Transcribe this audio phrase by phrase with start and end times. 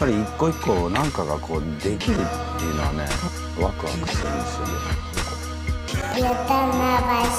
[0.00, 2.16] ぱり一個一個なんかがこうできるっ
[2.58, 3.06] ていうのはね
[3.60, 4.72] ワクワクするんですよね。
[6.16, 7.30] ゆたまばし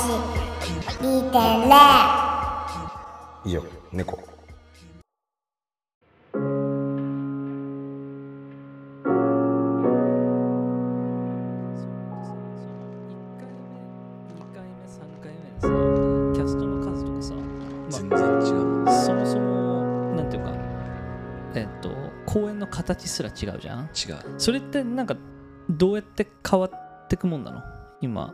[1.01, 1.65] 2.0
[3.45, 4.19] 以上猫
[23.29, 23.85] すら違うじゃん？
[23.85, 24.39] 違う。
[24.39, 25.15] それってなんか
[25.69, 27.61] どうやって変わってくもんなの？
[28.01, 28.33] 今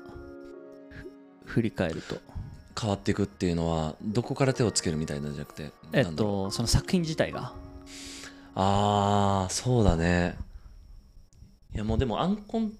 [1.45, 2.17] ふ振り返ると。
[2.79, 7.53] 変わっていくっていうのはどこから手をつけるみたいなんじゃなくてえっとその作品自体が？
[8.53, 10.37] ああそうだね。
[11.73, 12.71] いやもうでもアンコン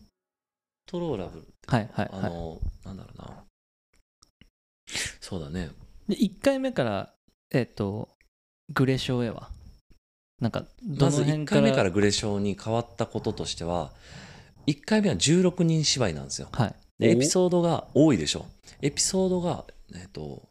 [0.85, 2.25] トローラブルはいはいはい。
[2.25, 3.43] あの、なんだろうな。
[5.19, 5.71] そうだね。
[6.07, 7.13] で1回目から
[7.51, 8.09] えっと
[8.73, 9.49] グレショーへは？
[10.41, 11.61] なんかまず1辺から？
[11.61, 13.91] 回目からグレショーに変わったこととしては
[14.67, 16.49] 1回目は16人芝居なんですよ。
[16.51, 16.75] はい。
[16.99, 18.45] でエピソードが多いでしょ。
[18.81, 19.65] エピソードが
[19.95, 20.49] えっと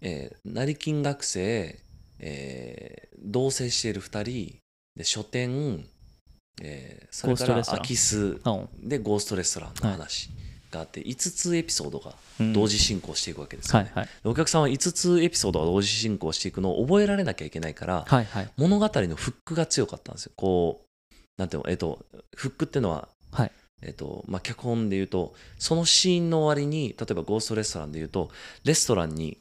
[0.00, 1.78] えー成金学生、
[2.18, 4.58] えー同棲している2人
[4.94, 5.84] で書店、
[6.62, 8.40] えーそれから空き巣
[8.82, 10.30] でゴーストレストランの話
[10.70, 12.52] があって、5つエピソードがうん。
[12.52, 13.82] 同時進行していくわけですよ。
[13.82, 14.22] ね、はいはい。
[14.22, 18.48] でお客さんは5つエピソードが同時進行していくのを覚えられなきゃいけないから、はいはい。
[18.56, 20.32] 物語のフックが強かったんですよ。
[20.36, 23.52] こうなんていうのえっとフックっていうのは、はい。
[23.82, 28.30] えっとまあ、脚本で言うとそのシーンの終わりに例えばゴーストレストランで言うと
[28.64, 29.36] レストランに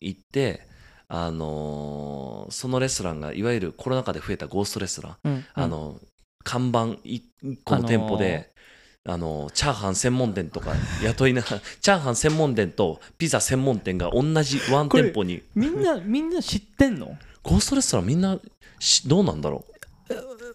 [0.00, 0.66] 行って
[1.08, 6.00] あのーそのレストランがいわゆるコロナ禍で増えたゴーストレストラン、うんあの
[6.42, 7.22] 看板1
[7.64, 8.49] 個の店舗で、
[9.08, 15.42] あのチャーハン専門店とか 雇いながらチャーハン専門店とピザ専門店が同じワン店舗に。
[15.54, 17.16] みんな みんな知ってんの？
[17.42, 18.38] ゴーストレストランみんな
[18.78, 19.64] しどうなんだろ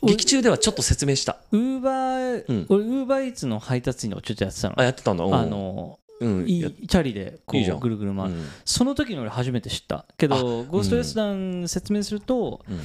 [0.04, 0.06] う？
[0.06, 1.38] 劇中ではちょっと説明した。
[1.52, 2.66] ウーバー、うん。
[2.70, 4.80] 俺ウーバーイーツの配達員のちょっとやってたの。
[4.80, 5.30] あやってたんだう。
[5.30, 7.80] んあのうんやいいチャリでこうん。
[7.80, 8.48] ぐるぐる回る、うん。
[8.64, 12.80] その時に俺初めて知ったけどゴーストレストラン説明すると、うん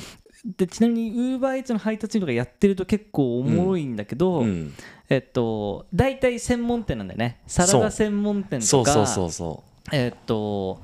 [0.44, 4.72] でちなみにウーバーイーツの配達員とかやってると結構おもろいんだけど、うん。
[5.08, 7.40] えっと大体専門店なんだよね。
[7.46, 9.06] サラダ専門店とか
[9.92, 10.80] えっと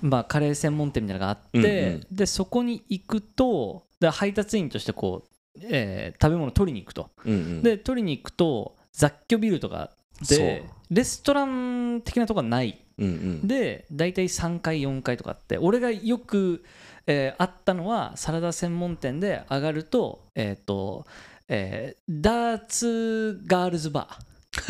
[0.00, 2.06] まあカレー専門店みたいなのがあって、うんうん。
[2.12, 7.10] でそこに行くとで配達員としてこう、えー食べ物取りに行くと。
[7.24, 9.90] う、うんうん、で取りに行くと雑居ビルとか
[10.28, 12.78] でレストラン的なとこはない。
[12.98, 16.62] うんうん、で大体3階4階とかあって俺がよく、
[17.06, 21.06] えーあったのはサラダ専門店で上がるとえっ、と、
[21.48, 24.32] えーダーツガールズバー。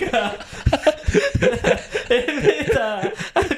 [0.00, 0.34] だから
[2.08, 3.55] エレベーター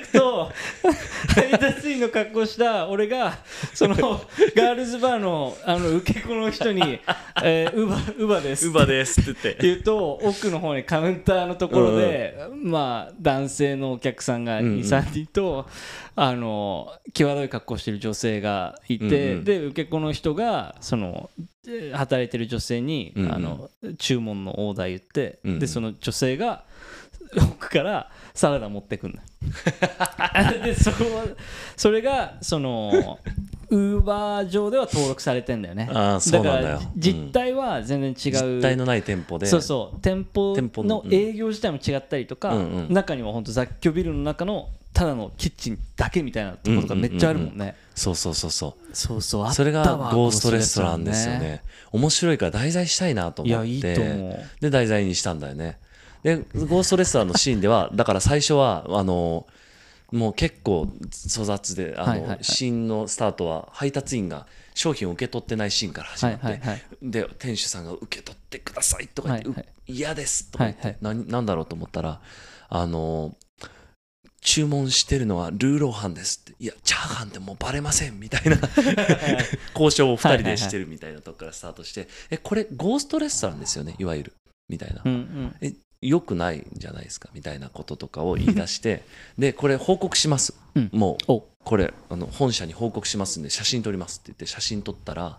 [1.98, 3.38] の格好した俺が
[3.74, 7.00] そのガールズバーのあの受け子の人に
[7.42, 9.54] 「えー、ウバウバです」ウバですって言っって。
[9.54, 15.66] て言うと奥の方にカウンターのところで、まあ男性のお客さんがうんうん23人と、
[16.14, 21.30] あの際どい格好してる女性がいて、で受け子の人がその
[21.66, 26.64] えー働いてる女性に、あの注文のオーダー言って、でその女性が
[27.36, 29.22] 奥からサラダ持ってくんだ
[30.64, 31.24] でそこは
[31.76, 33.18] それがその
[33.70, 35.90] ウーバー上では登録されてんだよね。
[35.92, 36.78] あーそうなんだよ。
[36.78, 39.46] から実態は全然違う、実体のない店舗で。
[39.46, 40.00] そうそう。
[40.00, 42.94] 店舗店舗のの営業自体も違ったりとか、うんうん。
[42.94, 48.96] 中には本当雑居ビルの中のただのキッチンだけみたいなところとかめっちゃあるもんね、そうそうそうそう。
[48.96, 49.84] そうそうあったわそれが
[50.14, 51.62] ゴーストレストランですよね。
[51.92, 53.68] 面白いから題材したいなと思って。
[53.68, 54.38] いやいいと思う。
[54.60, 55.78] で題材にしたんだよね
[56.28, 59.46] でゴーストレストランのシーンでは だから最初はあの
[60.12, 60.88] もう結構
[61.30, 66.60] 粗雑であの、シーンのスタートは配達員が商品を受け取ってないシーンから始まって、
[67.02, 72.22] で店主さんが受け取ってくださいとか言って、嫌ですとか言って、はなんだろうと思ったら
[72.70, 73.36] あの
[74.40, 78.56] 注文してるのはルーローハンですっていやチャーハンってもうバレませんみたいな
[79.78, 84.32] 交渉を2人でしてるみたいなとこからスタートしてえこれゴーストレストランですよねいわゆる。
[84.68, 85.56] みたいな、うんうん。
[85.60, 89.02] えよくないんじゃないですかみたいなこととかを言い出して
[89.36, 90.90] でこれ報告します、うん。
[90.92, 91.44] もうお。
[91.64, 95.38] これあの本社に報告しますんで写真撮りますって言って写真撮ったら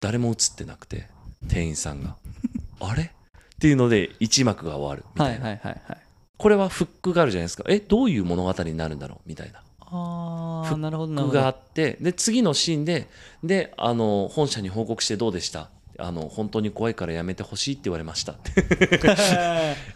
[0.00, 1.08] 誰も写ってなくて
[1.46, 2.16] 店員さんが。
[2.80, 3.02] あれ？
[3.02, 5.98] っていうので一幕が終わるみたいな、はいはいはいはい。
[6.36, 7.64] これはフックがあるじゃないですか。
[7.68, 9.28] えどういう物語になるんだろう？
[9.28, 9.62] みたいな。
[9.80, 13.08] ああなるほどなフックがあってで次のシーンで
[13.44, 15.70] であの本社に報告してどうでした？
[15.98, 18.32] あの本当に怖いからやめてほしいって言われました。
[18.32, 18.52] っ て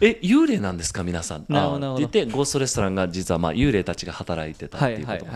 [0.01, 1.41] え幽霊なんですか皆さん？
[1.41, 5.31] って言ってゴーストレストランが実はまあ幽霊たちが働いてたっはいていうことも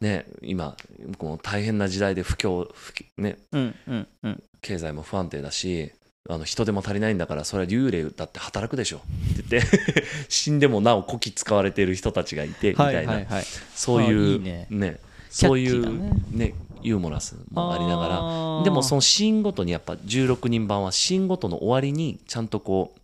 [0.00, 0.76] ね今
[1.18, 2.68] この大変な時代で不況
[3.16, 4.42] ねうんうんうん。
[4.60, 5.90] 経済も不安定だし
[6.28, 8.98] あの人手も足りないんだからそれは幽霊だって働くでしょ。
[8.98, 9.00] っ
[9.48, 9.70] て言って
[10.28, 13.22] 死んでもなおこき使われている人たちがいてみたいな、
[13.74, 14.98] そういうね。
[15.30, 18.62] そういうねユーモラスもありながあらー。
[18.64, 23.00] でもそのシーンごとにやっぱ16人版はシーンごとの終わりにちゃんとこう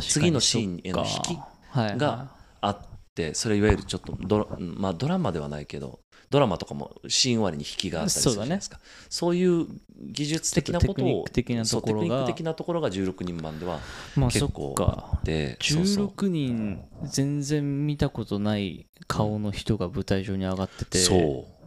[0.00, 1.38] 次のシーンへの引き
[1.74, 2.30] が
[2.60, 2.78] あっ
[3.14, 6.00] てそれいわゆるちょっとドラ,、まあ、ドラマではないけど
[6.30, 8.78] ドラマとかもシーン終わりに引きがあったりするじゃないですか。
[9.08, 9.66] そう,、いう
[10.12, 13.80] 技術的なことをク的なそうところがテクニック的なところが16人版では
[14.14, 15.20] まあそっ結構か。
[15.24, 16.06] でそうそう。
[16.06, 21.59] 16人全然見たことない顔の人が舞台上に上がっててそう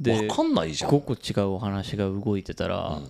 [0.00, 3.00] で分かんないじゃん、5個違うお話が動いてたら、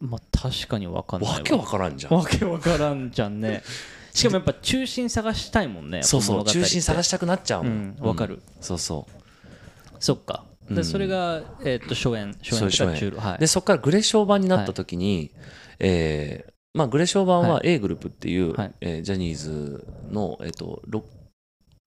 [0.00, 0.08] うん。
[0.08, 1.40] まあ確かに分かんないわ。
[1.42, 2.14] けわからんじゃん。
[2.14, 3.62] わけわからんじゃんね。
[4.12, 7.96] しかもやっぱ中心探したいもんねそうそう中心探ししたくなっちゃううもん。
[8.00, 9.96] わかる、そうそう。
[10.00, 10.44] そっか。
[10.68, 10.84] で、うん。
[10.84, 13.12] それがえーっと初演初演初演。
[13.12, 13.38] はい。
[13.38, 15.30] でそこからグレショー版になった時に、
[15.78, 18.72] えーまあ、グレショー版はは A グループっていう、はい。
[18.80, 21.02] えージャニーズの、えっと 6,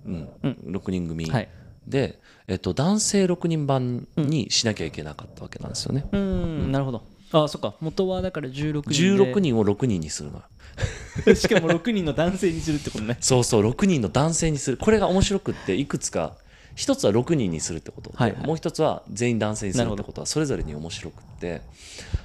[0.05, 0.29] うん。
[0.43, 0.57] うん。
[0.67, 1.49] 6人組はい。
[1.87, 6.05] で、えっと男性6人版にしなきゃいけなかったわけなんですよね。
[6.11, 6.71] うん。
[6.71, 7.03] なるほど。
[7.31, 7.75] あそっか。
[7.81, 9.31] 元はだから16人で。
[9.31, 10.39] 16人を6人にするの。
[10.39, 10.43] よ。
[11.35, 13.17] しかも6人の男性にするってことね。
[13.21, 14.77] そうそう6人の男性にする。
[14.77, 16.35] これが面白くっていくつか
[16.75, 18.47] 一つは6人にするってことで、はいはい。
[18.47, 21.61] もう一つは全員男性にするってことはそれぞれに面白くって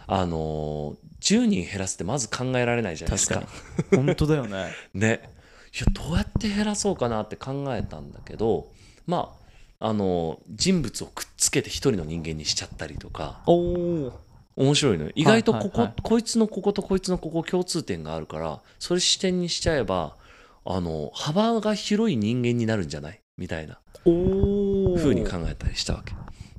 [0.06, 3.42] あのー10人減らすってまず考えられないじゃないですか。
[3.90, 4.70] 確本当だよね。
[4.94, 5.30] ね。
[5.74, 8.70] いやどうやって減らそうかなって考えたんだけど
[9.06, 9.37] まあ
[9.80, 13.42] あの人物をくっつけて一人の人間にしちゃったりとか。
[13.46, 15.12] 面白いのよ。
[15.14, 15.94] 意外とここ、はいはいはい。
[16.02, 20.16] こいつのこことこいつのここ共通点があるからそれ視点にしちゃえば
[20.64, 23.20] あの幅が広い人間になるんじゃない？
[23.36, 23.78] みたいな。
[24.04, 26.12] おお風に考えたりしたわけ。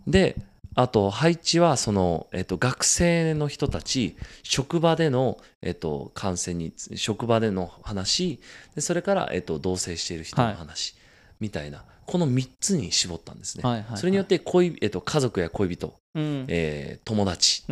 [0.08, 0.38] で
[0.76, 8.40] あと配置はその、えっと、学生の人たち職場での、えっと、感染に職場での話
[8.76, 10.96] でそれから、えっと、同棲している人の話、
[11.42, 13.98] みたいなこの3つに絞ったんですね、はいはいはい。
[13.98, 16.46] それによって恋、えっと、家族や恋人、うん。
[16.48, 17.64] えー友達。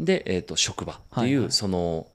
[0.00, 1.52] で、えっと、職場っていう、はいはい。
[1.52, 2.08] その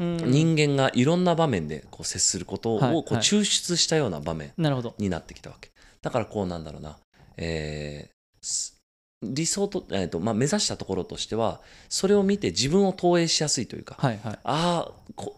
[0.00, 0.16] うん。
[0.16, 4.52] 人間がいろんな場面でこう接することをはいこうはい抽出したような場面
[4.98, 5.70] になってきたわけ。
[6.02, 6.98] だからこうなんだろうな、
[7.36, 8.76] えーす
[9.22, 14.38] 理想と,、えーとまあ、目指したところとしてはそれを見て自分を投影しやすいというか、はいはい。
[14.44, 15.36] ああこ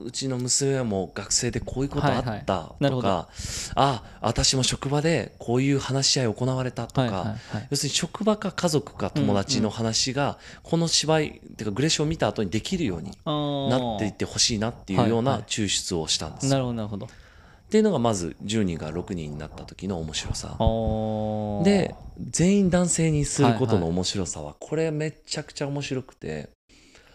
[0.00, 2.82] うちの娘も学生でこういうことあったはいとはい。
[2.82, 3.08] なるほど。
[3.08, 3.28] か、
[3.74, 7.66] ああ私も職場でこういう話し合い行われたとか、はいはいはい。
[7.70, 15.42] 要するに職場か家族か友達の話がこの芝居っていうかグレーションを見た後にできるようになっていってほしいなっていうようはいはない。
[15.46, 16.46] 抽出をしたんです。
[16.46, 17.06] よなるほどなるほど。
[17.06, 17.08] っ
[17.70, 20.56] ていうのがまず10人が6人になった時の面白さ。
[21.64, 26.50] で全員男性にすることの面白さはこれめちゃくちゃ面白くて。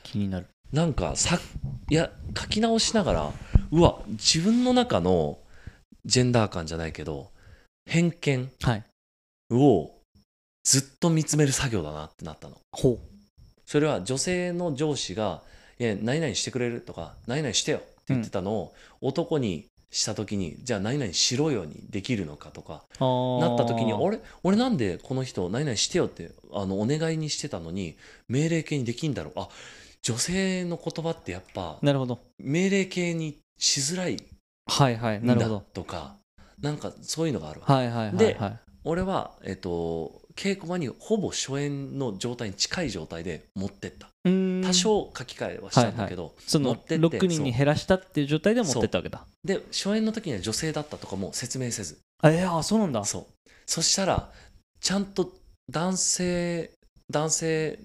[0.03, 1.39] 気になるなんかさ
[1.89, 3.31] いや書き直しながら
[3.71, 5.39] うわ自分の中の
[6.03, 7.31] ジェンダー感じゃないけど
[7.85, 8.83] 偏見はい。
[9.51, 9.91] を
[10.65, 12.57] ずっと見つめる作業だなってなったの。
[12.73, 12.99] ほ
[13.65, 15.43] それは女性の上司が
[15.79, 27.95] 「いや何々してくれる?」とか「何々してよ」って言ってたのを男にした時にじゃあ何々しろよにできるのかとかうなった時にあ俺俺なんでこの人何々してよってあのお願いにしてたのに
[28.27, 29.33] 命令形にできんだろう。
[29.39, 29.47] あ
[30.05, 32.19] 女性の言葉ってやっぱなるほど。
[32.37, 34.19] 命令形にしづらいん
[34.67, 35.63] はいはいなるほだど。
[35.73, 36.17] とか
[36.61, 38.59] なんかそういうのがあるわはいはいはいではい。
[38.83, 44.09] 俺は、えっと、稽古場にほぼ初演の状態に近い状態で持ってった。
[44.23, 49.25] 多少書き換えはしたんだけど、その持ってって6人に減らしたっていう状態で持ってったわけだ。
[49.43, 51.97] で初演の時には女性だったとかも説明せず。
[52.21, 53.03] あえーあそうなんだ。
[53.05, 53.25] そう。
[53.65, 54.29] そしたら
[54.79, 55.33] ちゃんと
[55.71, 56.71] 男性
[57.09, 57.79] 男性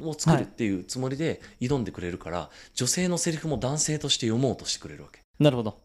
[0.00, 5.20] を作るっていうつもりで挑んでくれるから、女性のセリフも男性として読もうとしてくれるわけ。
[5.38, 5.78] なるほど。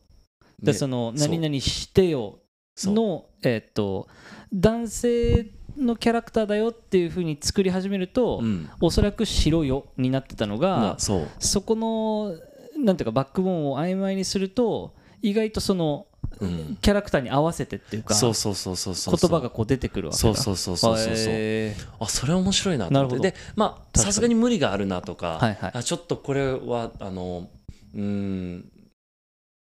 [0.62, 2.40] でねその何々してよ
[2.84, 4.08] のえーっと
[4.54, 8.70] 男性のキャラクターだよっていうふうに作り始めると、うん。
[8.82, 12.36] おそらく白よになってたのがまあそこの
[12.78, 19.16] なんていうかバックボーンを曖昧にすると意外とそのうんキャラクターに合わせてっていうかそうそうそうそうそう。
[19.20, 20.20] 言葉がこう出てくるわけだ。
[20.20, 23.32] そうそうそうそうそうそうへあそれ面白いなと思って。
[23.32, 25.72] でまあさすがに無理があるなとか、はいはい。
[25.76, 27.50] あちょっとこれはあの
[27.94, 28.72] うーん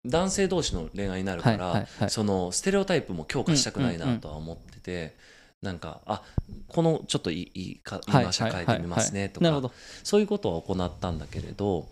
[0.05, 2.09] 男性同士の恋愛になるから、はいはいはい。
[2.09, 5.15] そのステレオタイプも強化したくないなとは思ってて、
[5.61, 6.21] なんかあ
[6.67, 9.71] このちょっといいか言い回し変えてみますねとかなるほど。
[10.03, 11.89] そういうことは行ったんだけれど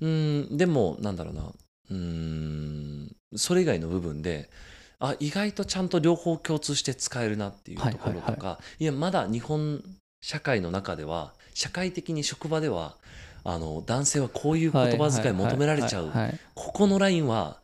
[0.00, 1.42] うんでもなんだろうな
[1.90, 4.50] うんそれ以外の部分で
[4.98, 9.82] あ意外とちゃんと両方共通して使えるなっていうところとか、はいやまだ日本
[10.20, 12.96] 社会の中では社会的に職場では
[13.44, 16.12] あの男性はこういう言葉遣い求められちゃう。
[16.54, 17.58] ここのラインは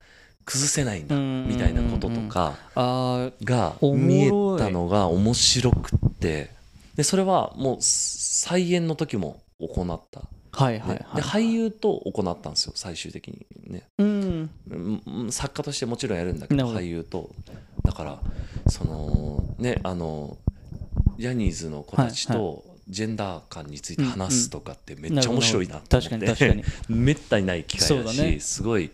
[0.45, 6.51] 崩せないんだうんみたいなこととかあが見えたのが面白くって。
[6.99, 10.23] でそれはもう再演の時も行った、あ
[10.59, 11.17] はいねはいはい。
[11.17, 13.89] で俳優と行ったんですよ最終的にね。
[13.99, 14.51] うん。
[14.71, 17.31] うんうん作家としてもちろんやるんだけど俳優と。
[17.85, 18.19] だから
[18.69, 20.37] そのねあの
[21.19, 26.11] ジャニーズの子たちはいとジェンダー感について話すとかってめっちゃ面白いなと思って。
[26.11, 26.65] 確かに確かに。
[26.89, 28.41] めったにない機会だしね。
[28.41, 28.91] すごい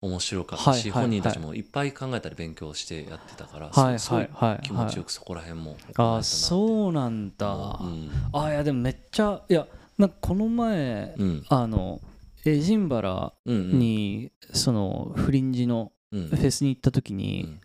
[0.00, 4.62] 面白かったし、本人たちもいっぱい考えたり勉強してやってたから、はいはいはい。
[4.62, 7.78] 気持ちよくそこら辺もあそうなんだ。
[7.80, 8.10] うん。
[8.32, 9.66] あいやでもめっちゃいや
[9.98, 11.44] なんかこの前うん。
[11.48, 12.00] あの
[12.44, 13.78] エジンバラうんうん。
[13.78, 16.28] にそのフリンジのうん。
[16.28, 17.60] フェスに行った時うにん。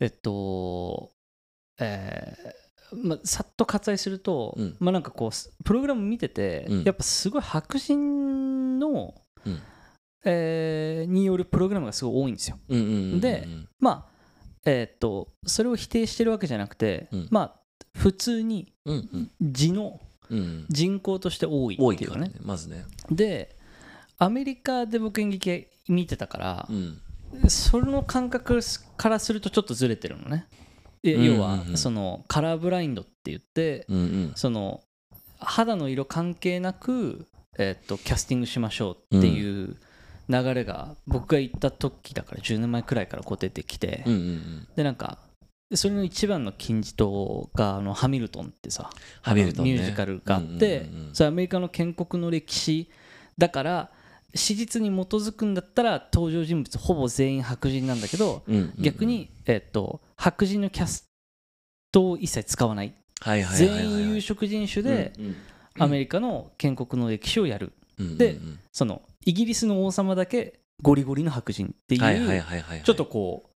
[0.00, 1.10] えっと
[1.78, 4.76] えーまあ、さっと割愛すると、うん。
[4.80, 6.82] まあなんかこうすプログラム見てて、うん。
[6.82, 9.14] やっぱすごい白人の、
[9.46, 9.58] うん。
[10.24, 12.58] えーによるプログラムがすごい多いんですよ。
[12.68, 13.46] うんうんうんうんで
[13.78, 14.10] まあ
[14.66, 17.28] えーっとそれを否定してるわけじゃなくて、うん。
[17.30, 17.60] まあ
[17.96, 20.00] 普通にうん字の
[20.68, 22.28] 人口として多いっていうかね。
[22.28, 22.34] ね。
[22.42, 22.84] まずね。
[23.10, 23.56] で
[24.18, 27.00] アメリカで僕演劇見てたからう、ん。
[27.48, 28.60] その感覚
[28.96, 30.46] からするとちょっとずれてるのね。
[31.02, 33.86] 要はそのカラーブラインドって言って
[34.34, 34.82] その
[35.38, 37.26] 肌の色関係なく、
[37.58, 39.76] えっとキャスティングしましょうっていう
[40.28, 44.04] 流れが僕が行った時だから10年前くらいからこう出てきて、
[44.76, 45.18] でなんか
[45.72, 48.90] それの一番の金字塔があのハミルトンってさ
[49.22, 49.72] ハミルトンね。
[49.72, 51.14] ミュージカルがあって、うんうんうんうん。
[51.14, 52.90] それアメリカの建国の歴史
[53.38, 53.90] だから
[54.34, 58.82] 史実に基づくんだったら登場人物ほぼ全員白人なんだけど、うんうんうん。
[58.82, 61.08] 逆に、えっと白人のキャス
[61.92, 62.94] トを一切使わない。
[63.56, 65.36] 全員有色人種でうん
[65.78, 67.72] アメリカの建国の歴史をやる。
[67.98, 68.58] うんでうんうん。
[68.72, 72.00] そのイギリスの王様だけゴリゴリの白人っていう、
[72.84, 73.49] ちょっとこう、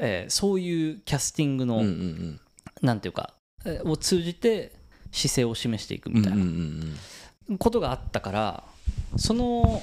[0.00, 2.40] えーそういうキャスティングの、うんうん
[2.82, 3.34] なんていうか、
[3.66, 4.72] えーを通じて
[5.12, 6.86] 姿勢を示していくうんみたいうんうんな
[7.50, 7.58] うん。
[7.58, 8.64] ことがあったから
[9.16, 9.82] その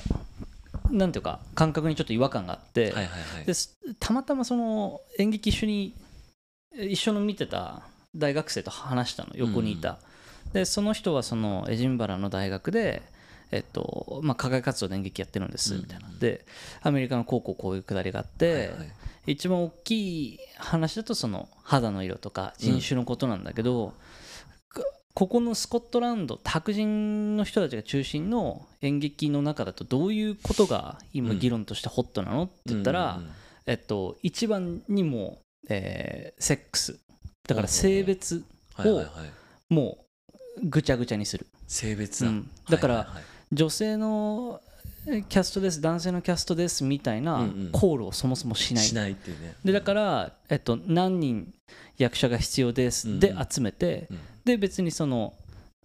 [0.90, 3.10] なんていうか感覚にちょっと違和感があって、はいはいは
[3.42, 3.46] い。
[3.46, 5.94] ですたまたまその演劇一緒に
[6.76, 7.82] えー一緒の見てた
[8.16, 10.00] 大学生と話したの横にいた、
[10.54, 13.04] でその人はそのエジンバラの大学で
[13.52, 16.46] えっとまあ、課外活動で演劇やってるんですみたいな、で
[16.82, 18.92] アメリカのこうこうこういうくだりがあって、はいはい
[19.28, 23.94] 一番大きい話だとその肌の色とか人種のことなんだけど、
[24.74, 33.34] こここのスコットランド白人の人たちが中心の演劇の中だとどういうことが今議論としてホットなのって言ったら、うんうんうん。
[33.66, 37.00] えっと、一番にも、えーセックス。
[37.48, 38.44] だから性別
[38.76, 39.98] はいはいはいも
[40.64, 41.48] うぐちゃぐちゃにする。
[41.68, 42.30] 性別だ。
[42.30, 42.50] うん。
[42.70, 43.14] だから
[43.52, 44.67] 女性のえ
[45.08, 45.80] キャストです。
[45.80, 47.70] 男性のキャストですみたいなうんうん。
[47.72, 48.84] コールをそもそもしない。
[48.84, 49.56] しないっていうね。
[49.64, 51.54] でだから、えっと、何人
[51.98, 53.10] 役者が必要です。
[53.10, 53.20] うん。
[53.20, 54.20] で集めて、うん。
[54.44, 55.34] で別にその、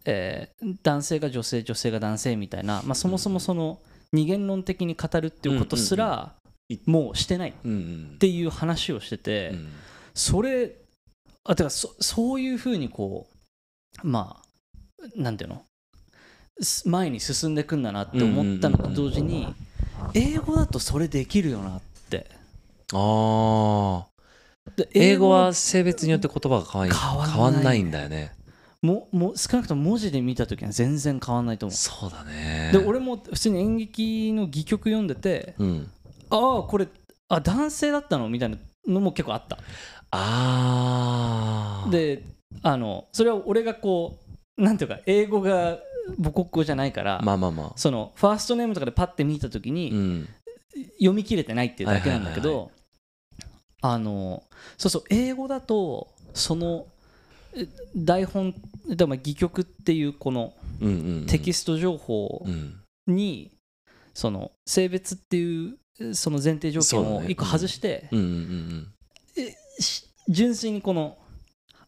[0.05, 3.79] えー男性が女性女性が男性みたいな、まあ、そもそもその
[4.13, 6.35] 二元論的に語るっていうことすら
[6.69, 8.17] うんもうしてないっうんうん。
[8.19, 9.69] ていう話をしてて、うん。
[10.15, 10.73] それ
[11.45, 13.29] あてかそそういうふうにこ
[14.03, 15.57] うまあなんていうの？
[15.57, 15.72] す
[16.85, 19.53] 前に進んでくんだなって思ったのと同時に
[20.15, 21.81] 英語だとそれできるよなっ
[22.11, 22.27] て。
[22.95, 24.07] ああ
[24.77, 27.33] で英語は性別によって言葉が変わり変わんない。
[27.33, 28.33] 変わんないんだよね。
[28.83, 32.71] もも少なくとも文字で見た時には全然変わんないと思そうだね。
[32.75, 35.91] うで俺も普通に演劇の戯曲読んでてうん。
[36.31, 36.89] ああこれ
[37.29, 38.57] あ男性だったのみたいな
[38.87, 39.59] のも結構あった。
[40.11, 42.25] ああで
[42.63, 44.19] あのそれは俺がこ
[44.59, 45.79] うなんていうか英語が
[46.19, 47.73] 母国語じゃないから、まあまあまあ。
[47.77, 50.29] そのファーストネームとかでパッて見た時に、うん。
[50.99, 52.71] 読み切れてないっていうだけなんだけはいはいど
[53.83, 54.43] あの
[54.79, 56.87] そうそう英語だとその
[57.55, 58.55] え台本
[58.89, 60.55] でも戯曲っていうこの
[61.27, 62.79] テキスト情報うん。
[63.07, 63.51] に
[64.15, 68.09] その性別っていうその前提条件を一個外して
[70.29, 71.19] 純粋にこの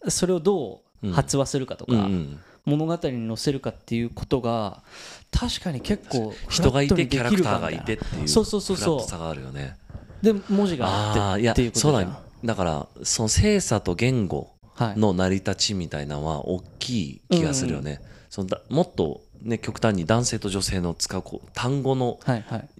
[0.09, 4.83] それをどう発話するかとかうんうん物語に載せるかっていうことが
[5.31, 9.19] 確かに結構人がいてキャラクターがいてっていうそうそうそうそう。
[9.19, 9.77] があるよね。
[10.23, 12.21] で文字があってっていうことだ。
[12.45, 14.99] だからその性差と言語はい。
[14.99, 22.19] の成り立ちみたいなのは大きい気がするよね、そのだもっとね極端に男性と女性の使うこう単語の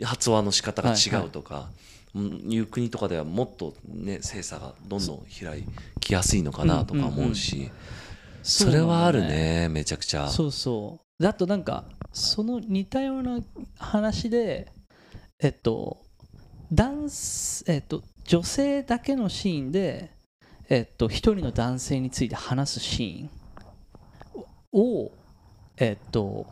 [0.03, 1.69] 発話の仕方が違うとか、
[2.15, 5.65] うんいう国とかではもっとね精査がどんどん開
[6.01, 7.71] きやすいのかなとか思うし、
[8.47, 10.29] それはあるねめちゃくちゃ。
[10.29, 11.23] そうそう。
[11.23, 13.41] であとなんかその似たような
[13.79, 14.71] 話で
[15.39, 16.03] えっと
[16.71, 20.11] 男スえっと女性だけのシーンで
[20.69, 25.11] えっと一人の男性について話すシーンを
[25.79, 26.47] えっと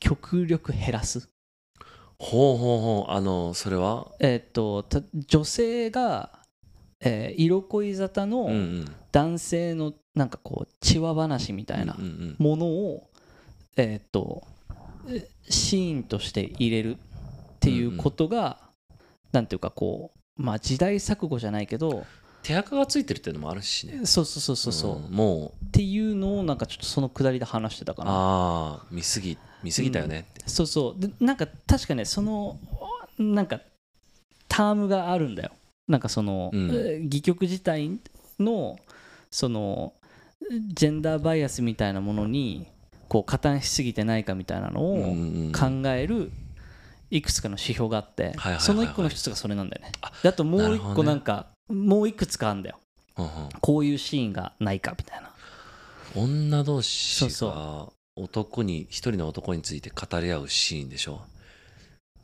[0.00, 1.28] 極力減らす。
[2.18, 3.12] ほうほうほう。
[3.12, 4.12] あのそれは？
[4.18, 6.40] えっとた女性が、
[7.00, 8.84] えー色恋沙汰のん。
[9.12, 11.96] 男性のなんかこう血話話みたいな
[12.38, 13.08] ものを、
[13.76, 14.42] えーっと
[15.08, 16.98] えシーンとして入れるっ
[17.60, 18.58] ていうことが、
[19.32, 22.04] なんていうかこうまあ時代錯誤じゃないけど
[22.42, 24.04] 手垢がついてるっていうのもあるしね。
[24.04, 25.72] そうそうそうそうそう、もう。
[25.72, 28.10] ていうのをなんかちょっとそのくだりで話してたかな。
[28.10, 31.00] ああ見すぎ見すぎたよねって、そうそう。
[31.00, 32.58] でなんか確かねその
[33.18, 33.60] なんか
[34.48, 35.52] タームがあるんだよ。
[35.88, 37.98] なんかその、戯曲自体
[38.38, 38.78] の
[39.30, 39.94] その
[40.74, 42.66] ジェンダーバイアスみたいなものに
[43.08, 45.14] こう加担しすぎてないかみたいなのを、
[45.52, 46.30] 考える
[47.10, 49.92] いくつかの指標があって、その一個の一つがそれなんだよね。
[50.22, 50.96] であともう一なるほどね。
[50.96, 52.78] 個なんか、もういくつかあるんだよ。
[53.60, 55.30] こういうシーンがないかみたいな。
[56.14, 61.22] 女同士が男に一人の男について語り合うシーンでしょ。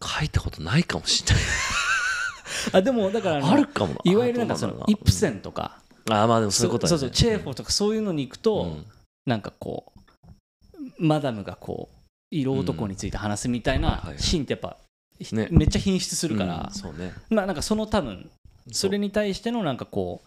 [0.02, 1.44] 書いたことないかもしれない。
[2.72, 4.00] あでもだからあるかもな。
[4.04, 8.84] いわゆるなんかそのイプセンとか、うんああまあでもそういうことだそうよねそうチェーホーとかそういうのに行くと、うん。
[9.26, 11.96] なんかこうマダムがこう
[12.30, 14.78] 色男について話すみたいなシーンってやっぱ、
[15.20, 15.48] ひね。
[15.50, 17.12] めっちゃ品質するからうん、そうね。
[17.28, 18.30] まあなんかその多分
[18.72, 20.22] それに対してのなんかこ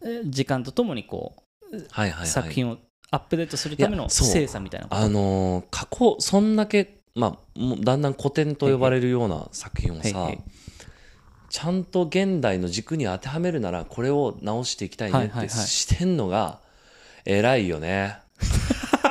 [0.00, 1.34] うえ時間とともにこ
[1.72, 2.26] うはいはいはい。
[2.26, 2.78] 作品を
[3.12, 10.38] アップデートするための精査みたいなあのー過去そんだけまあもうだんだん古典と呼ばれるような作品をさへいへい
[11.52, 16.60] ちゃんと現代の軸に当てはめるならこれを直していきたいねってしてんのが
[17.26, 18.16] 偉いよね。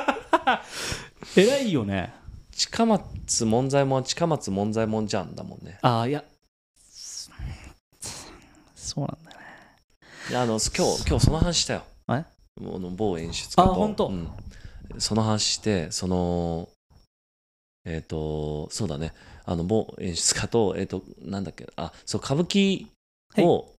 [1.36, 2.12] 偉いよね。
[2.50, 5.78] 近松門左衛門は近松門左衛門じゃんだもんね。
[5.82, 6.24] ああいや
[8.74, 9.36] そうなんだね。
[10.30, 11.84] いやあの今日今日その話したよ。
[12.10, 12.24] え？
[12.60, 13.62] 某演出家と。
[13.62, 14.08] あ本当。
[14.08, 14.28] うん。
[14.98, 16.68] その話してその
[17.84, 22.86] えっ、とそうだねあの某演出家と えっ、となんだっけあそう歌舞伎
[23.38, 23.72] を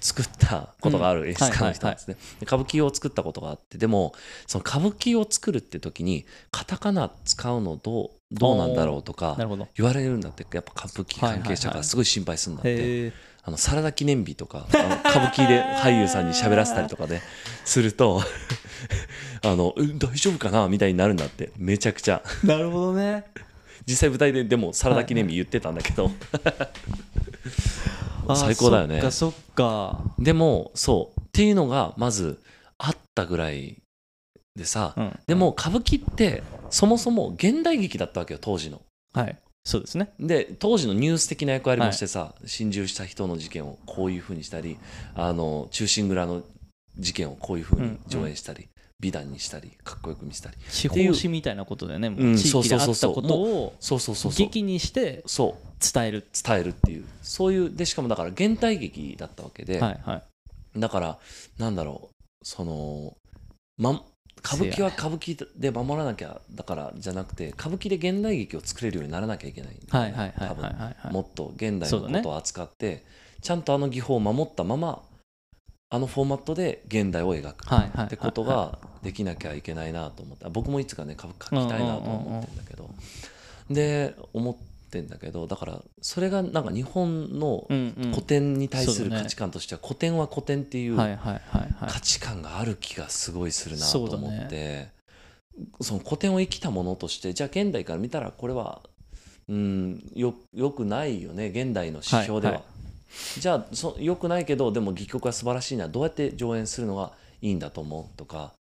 [0.00, 4.12] 作ったことがある演出家の人なんですね、で歌舞伎を作ったことがあってでも
[4.46, 9.36] その歌舞伎を作るって時にカタカナ使うのどうどうなんだろうとか
[9.74, 10.44] 言われるんだって。
[10.52, 17.20] やっぱ歌舞伎関係者からすごい心配するんだって、あのサラダ記念日とかあの歌舞伎で俳優さんに喋らせたりとかで
[17.64, 18.22] すると
[19.42, 20.68] あのうん大丈夫かな？
[20.68, 21.52] みたいになるんだって。
[21.56, 22.22] めちゃくちゃ。
[22.42, 23.24] なるほどね
[23.86, 26.10] 実際舞台ででもサラダ記念日言ってたんだけど、
[28.28, 28.96] あ最高だよね。
[28.96, 30.02] そっかそっか。
[30.18, 31.20] でもそう。
[31.20, 32.40] っていうのがまず
[32.78, 33.82] あったぐらい
[34.54, 35.18] でさ、うん。
[35.26, 38.82] でも歌舞伎ってそもそも現代劇だったわけよ当時の。
[39.12, 39.38] はい。
[39.64, 40.12] そうですね。
[40.20, 44.78] で当時のニュース的な役割もしてさ、心中した人の事件をこういうふうにしたり
[45.14, 46.42] あの忠臣蔵の
[46.98, 48.68] 事件をこういうふうに上演したり、
[49.04, 50.56] 美談にしたりかっこよく見せたり。
[50.70, 52.08] 地方紙みたいなことでね。
[52.08, 53.24] もうんう地域であそうそうそうそう。
[53.24, 54.46] ったことをそうそうそうそう。
[54.46, 55.92] 劇にしてそう。
[55.92, 56.26] 伝える。
[56.32, 57.04] 伝えるっていう。
[57.22, 60.22] そういうでしかもだから現代劇だったわけで、はいは
[60.74, 60.80] い。
[60.80, 61.18] だから
[61.58, 62.46] なんだろう。
[62.46, 63.14] その、
[63.76, 64.02] ま、
[64.38, 70.12] 歌舞伎は歌舞伎で守らなきゃだからじゃなくて歌舞伎で現代劇を作れるようにならなきゃいけないんだよね。
[70.12, 70.82] はいはいはい多分はいはい。
[70.96, 73.04] はいもっと現代のことを扱って、
[73.42, 75.02] ちゃんとあの技法を守ったまま
[75.90, 77.66] あのフォーマットで現代を描く。
[78.02, 82.90] ってことができなきゃいけないなと思って僕もいつかね歌舞伎描きたいなと思ってんだけど。
[83.70, 84.56] で思っ
[84.90, 94.88] てんだけどだからそれがなんか日本の古典に対する価値観としては古典は古典っていう価値観がある気がすごいするなと思ねって。
[95.80, 98.82] その古典を生きたものとしてじゃあ現代から見たらこれは
[99.48, 102.62] うんよよくないよね現代の指標では、
[103.38, 105.88] じゃあそよくないけどでも戯曲は素晴らしいな。
[105.88, 108.52] どうやって上演するのがいいんだと思うとか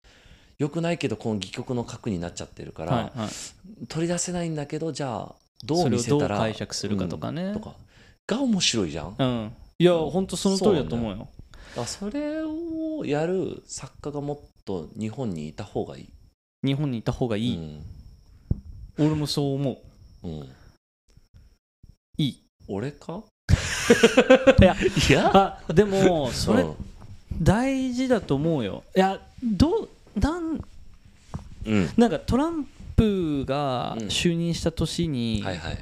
[0.62, 3.86] よくないけどこの戯曲の核になっちゃってるから、はいはい。
[3.88, 7.46] 取り出せないんだけどじゃあどそう見せたら解釈するかとかね。
[7.46, 7.74] うんとか。
[8.28, 9.52] が面白いじゃん、うん。
[9.80, 11.28] いや本当その通りだと思うよ。
[11.76, 16.08] らそれをやる作家がもっと日本にいた方がいい。
[16.64, 17.80] 日本にいた方がいい。
[19.00, 19.80] 俺もそう思
[20.22, 20.28] う。
[20.28, 20.48] うん、うん、
[22.18, 22.40] いい。
[22.68, 23.24] 俺か？
[24.60, 24.76] いや。
[25.10, 25.58] いや？
[25.66, 26.74] あでもそれうん。
[27.42, 28.84] 大事だと思うよ。
[28.94, 30.60] いやどうなん
[31.66, 31.90] うん。
[31.96, 34.06] なんかトランプがうん。
[34.06, 35.78] 就任した年に、はいはい。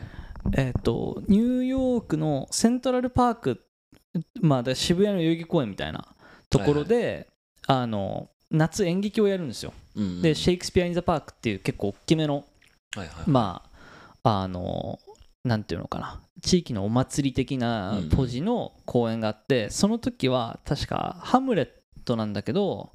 [0.56, 3.64] えっとニューヨークのセントラルパーク、
[4.40, 6.06] まあ、渋谷の代々木公園みたいな
[6.48, 7.28] ところで、
[7.66, 9.72] あの夏演劇をやるんですよ。
[9.96, 10.22] うんうん。
[10.22, 12.44] で、シェイクスピア・イン・ザ・パークっていう結構大きめの、
[12.96, 13.08] はいはい。
[13.26, 13.62] ま
[14.22, 14.98] あ、あの、
[15.44, 21.68] なんていうのかな、地域のお祭り的なうんポジの公演があって、その時は確かハムレッ
[22.04, 22.92] トなんだけど、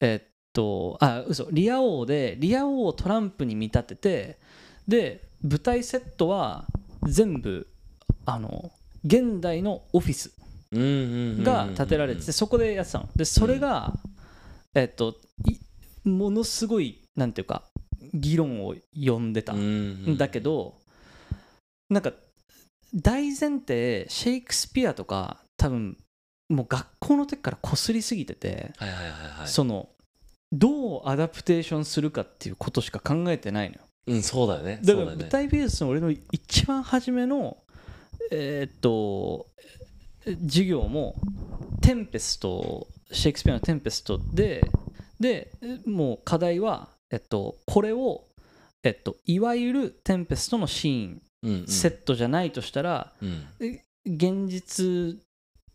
[0.00, 4.38] えっと、あ、嘘、リア王で、リア王をトランプに見立てて、
[4.86, 6.66] で、舞台セットは
[7.04, 7.66] 全部、
[8.26, 8.70] あの、
[9.04, 10.32] 現代のオフィス
[10.72, 13.08] うんうんうんうんうんが建てられててそこでやってたの。
[13.14, 13.92] でそれが、
[14.74, 15.58] えっとい
[16.08, 17.64] ものすごいなんていうか
[18.14, 19.66] 議論を呼んでたうんうん
[20.14, 20.16] ん。
[20.16, 20.78] だけど
[21.90, 22.12] なんか
[22.94, 25.96] 大前提シェイクスピアとか多分
[26.48, 28.72] もう学校の時からこすりすぎてて、
[29.46, 29.88] その
[30.52, 33.80] どうアダプテーションするかっていうことしか考えてないのよ。
[34.06, 34.80] うんそうだよね。
[34.84, 37.56] だから舞台美術の俺の一番初めの
[38.30, 39.46] えーっと
[40.42, 41.16] 授業も
[41.80, 44.62] テンペストシェイクスピアのテンペストで
[45.22, 45.52] で
[45.86, 48.24] もう課題は、えっと、これを、
[48.82, 51.66] えっと、いわゆるテンペストのシーン、うんうん。
[51.66, 53.46] セットじゃないとしたらうん。
[54.04, 55.20] 現実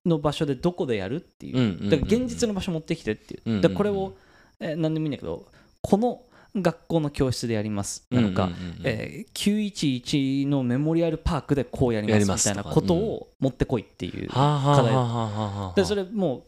[0.06, 1.90] の場所でどこでやるっていう。
[1.90, 3.74] だから現実の場所持ってきてっていう、うんうんうん。
[3.74, 4.14] これを、
[4.60, 5.48] えー何でもいいんだけど
[5.82, 6.22] この
[6.56, 8.08] 学校の教室でやります。
[8.10, 8.82] なのか、うんうんうんうん。
[8.86, 16.46] えー911のメモリアルパークでこうやりまますみたいなことを持ってこいっていう課題はあはあはあでそれも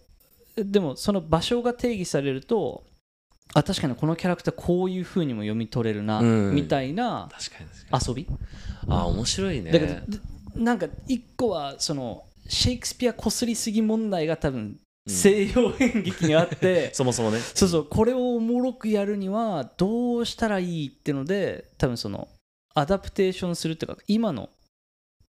[0.57, 2.83] うでもその場所が定義されると
[3.53, 6.55] あ確かにこのキャラクターこういう風にも読み取れるな、うん。
[6.55, 7.29] みたいな
[7.91, 8.27] 遊び？
[8.87, 9.71] あ面白いね。
[9.71, 10.01] だけどで
[10.55, 17.39] なんか一個はそのシェイクスピアこすりすぎ問題が多分うん西洋演劇にあって、 そもそもね。
[17.39, 22.27] そうそうこれをおもろくやるにはどうしたらいいっていうので多分その
[22.75, 24.49] アダプテーションするっていうか今の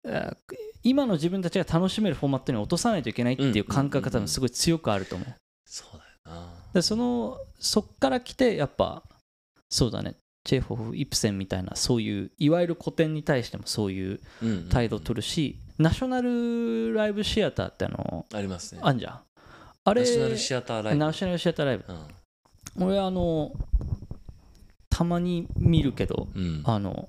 [0.05, 0.37] えー
[0.85, 5.35] 今の自分たちが楽しめるフォーマットに落とさないといけないっていう感覚が多分すごい強くあると思う。
[5.67, 6.55] そうだよな。
[6.73, 9.03] でそのそっから来てやっぱ
[9.69, 10.17] そうだね。
[10.45, 14.21] チェーホフイプセンみたいなそういういわゆる古典に対してもそういう
[14.71, 18.81] 態度を取るし、ナショナルライブシアターってあのありますね。
[18.83, 19.21] あんじゃん
[19.89, 20.99] あれナショナルシアターライブ。
[20.99, 21.85] ナショナルシアターライブ。
[22.79, 22.87] うん。
[22.89, 23.53] 俺あの
[24.91, 26.63] たまに見るけどうん。
[26.65, 27.09] あの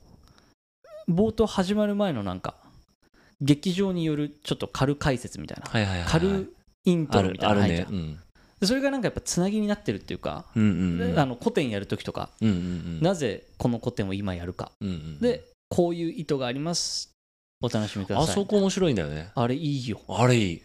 [1.10, 2.56] 冒頭始まる前のなんか
[3.42, 6.12] 劇場によるちょっと軽解説みたいな、はいはいはいはい。
[6.12, 6.54] 軽
[6.86, 7.88] イントあロみたいなの入るね。
[7.90, 8.20] うん。
[8.60, 11.20] でそれがなんかやっぱつなぎになってるっていうか、うんうんうん。
[11.20, 13.02] あの古典やるときとか、うんうんうん。
[13.02, 15.20] なぜこの古典を今やるか、うんうん。
[15.20, 17.12] でこういう意図があります。
[17.62, 18.26] お楽しみください。
[18.26, 19.32] あそこ面白いんだよね。
[19.36, 20.00] あれいいよ。
[20.08, 20.62] あれいい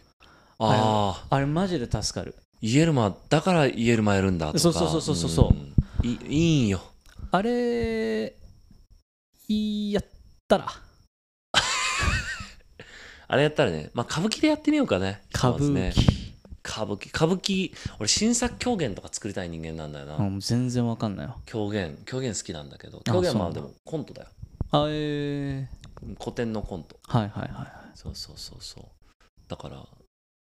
[0.59, 2.35] あああれマジで助かる。
[2.61, 4.59] イエルマだからイエルマやるんだとか。
[4.59, 5.53] そうそうそうそうそうそう。
[5.53, 5.75] ん。
[6.07, 6.81] いいいんよ。
[7.31, 8.35] あれ
[9.47, 10.05] いいやっ
[10.47, 10.67] たら。
[13.27, 15.21] あれやったらねまあ歌舞伎でやってみようかね。
[15.33, 15.99] 歌舞伎、
[16.63, 17.09] 歌舞伎。
[17.09, 21.97] 歌舞伎俺新作狂言とか作りたい人間なんだよな、うん、全然わかんないよ狂言。
[22.05, 22.99] 狂言好きなんだけど。
[22.99, 24.29] あ狂言はでもコントだよ。
[24.71, 25.67] あえ
[26.19, 26.97] 古典のコント。
[27.07, 27.69] ー、はいはいはいはい。
[27.93, 28.85] そうそうそうそう。
[29.47, 29.85] だから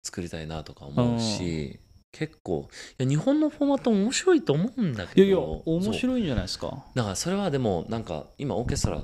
[0.04, 1.80] 作りたいなとか思うし
[2.12, 6.84] 結構いや日本のフォーマット面白いと思うんだけどいやいや面白いんじゃないですか？
[6.94, 9.02] だからそれはでもなんか今オーケストラ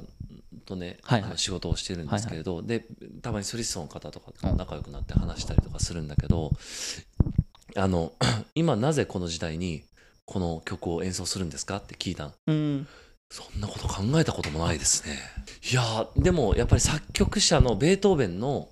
[0.66, 1.38] とね、はいはい。
[1.38, 2.86] 仕事をしてるんですけれど、で
[3.24, 6.52] たまにソリストの方とかと仲良くなって話したりとかするんだけど、
[7.76, 8.12] あの
[8.54, 9.82] 今なぜこの時代に
[10.26, 12.88] この曲を演奏するんですかって聞いたのうん。
[13.32, 15.18] そんなこと考えたこともないですね。
[15.72, 18.70] いやーでもやっぱり作曲者のベートーベンの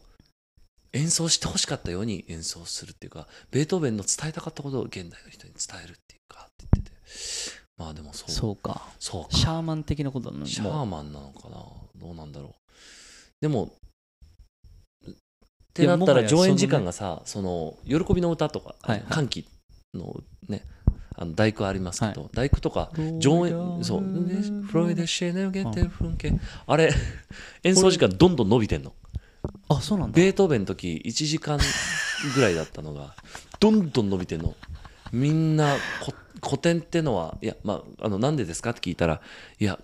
[0.97, 6.97] 演奏してほしかったように演奏するっていうかベートーベンの伝えたかったことを現代の人に伝えるっていうかって言ってて。
[7.77, 8.31] まあでもそう。
[8.31, 8.87] そうか。
[8.99, 9.37] そうか。
[9.37, 11.63] シャーマン的なことなのシャーマンなのかな？
[11.95, 12.53] どうなんだろう。
[13.39, 13.65] でも
[15.05, 15.13] っ
[15.73, 18.75] てなったら上演時間がさその喜びの歌とか、
[19.09, 19.45] 歓喜
[19.93, 20.63] のね
[21.15, 24.01] あの大工ありますけど、大工とか上演そう。
[24.01, 26.33] ねフロイデ・シェーネルゲンテル・フンケ
[26.65, 26.91] あれ
[27.63, 28.93] 演奏時間どんどん伸びてんの
[29.69, 30.15] あそうなんだ。
[30.15, 31.59] ベートーベンの時1時間
[32.35, 33.15] ぐらいだったのが
[33.59, 34.55] どんどん伸びてんの。
[35.11, 39.21] みんなこ古典ってのはいやまああのなんでですかって聞いたら
[39.59, 39.79] いや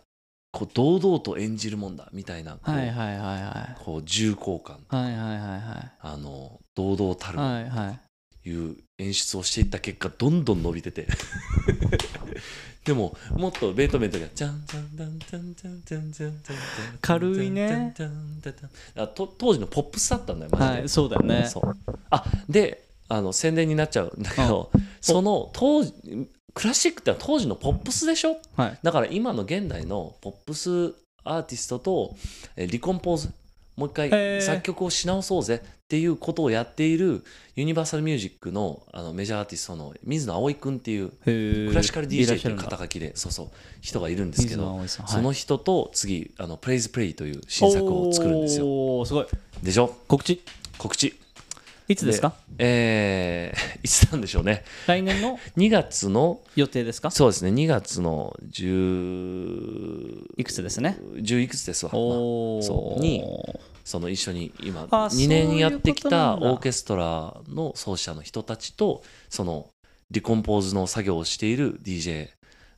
[0.52, 3.84] こう堂々と演じるもんだみたいなこう,、はいはいはいはい。
[3.84, 4.84] こう重厚感。
[4.88, 8.00] はいはいはいあの堂々たるはいはいはい。
[8.50, 11.08] いう演出をしていった結果どんどん伸びてて
[12.84, 16.34] でももっとベートーベンの時はジャンジャンジャンジャンジャンジャンジャン
[17.02, 17.94] 軽いね
[19.16, 21.78] 当時のポップスだったんだよマジで、はいそうだよねそう
[22.10, 25.94] あであの宣伝になっちゃうんだけど、その当時
[26.54, 30.94] クラシックって当時のポップスでしょはいだから今の現代のポップス
[31.24, 32.16] アーティストと
[32.58, 33.30] リコンポーズ
[33.76, 37.24] もう一回作曲をし直そうぜっていうことをやっている
[37.56, 41.16] ユニバーサルミュージックのあのメジャーアーティストの水野葵君っていうク
[41.70, 43.48] クラシカル DJ っていう方肩書きでそうそう
[43.82, 49.06] 人がいるんですけどその人と次あのプレイズプレイという新作を作るんですよ。
[49.06, 49.26] すごい。
[49.62, 49.96] でしょ？
[50.08, 50.42] 告知。
[50.78, 51.16] 告知
[51.88, 52.34] いつですか？
[52.58, 54.64] えー、 いつなんでしょうね。
[54.88, 55.38] 来年の？
[55.58, 57.12] 2月の予定ですか？
[57.12, 57.52] そうですね。
[57.52, 61.92] 2月の10いくつですね？10いくつですわ。
[61.94, 63.02] おおそう。
[63.02, 63.24] に
[63.84, 69.68] その一緒に今あ2年やってきたオーケストラの奏者の人たちとその
[70.10, 72.30] リコンポーズの作業をしている DJ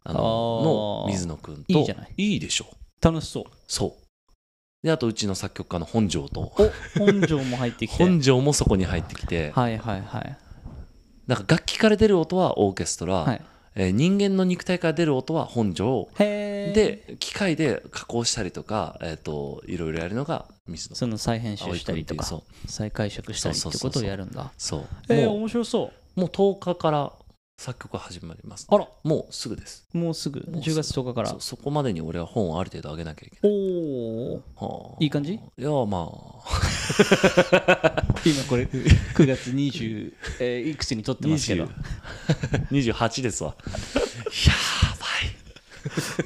[0.03, 1.85] あのの水野くんと。
[2.17, 2.65] いいでしょ
[3.01, 3.43] 楽しそう。
[3.67, 4.04] そう
[4.85, 6.41] であとうちの作曲家の本庄と。
[6.41, 8.03] お本庄も入ってきて。
[8.03, 9.49] 本庄もそこに入ってきて。
[9.49, 10.37] はいはいはい。
[11.25, 13.41] なんか楽器から出る音はオーケストラ、はい。
[13.73, 22.71] えー人間の肉体から出る音は本庄で機械で加工したりとか、えー、といろいろやるのが水野その再編集したりとかそう。
[22.71, 24.51] 再解釈したりってことをやるんだ。
[24.55, 26.19] そうえー、もう面白そう。
[26.19, 27.11] もう10日から
[27.57, 28.87] 作曲始まります、あら。
[29.03, 29.87] もうすぐです。
[29.93, 30.41] もうすぐ。
[30.41, 30.79] もうすぐ。
[30.79, 31.29] 10月10日から。
[31.29, 33.57] そそこまでに俺は本をある程度上げなきゃいけない。
[33.57, 34.43] おお
[34.91, 34.97] はあ。
[34.99, 35.33] いい感じ？
[35.33, 36.45] いやまあ。
[38.25, 41.63] 今これ9月20、 えーいくつに撮ってますけど。
[41.63, 41.67] い
[42.71, 43.55] 20 28ですわ。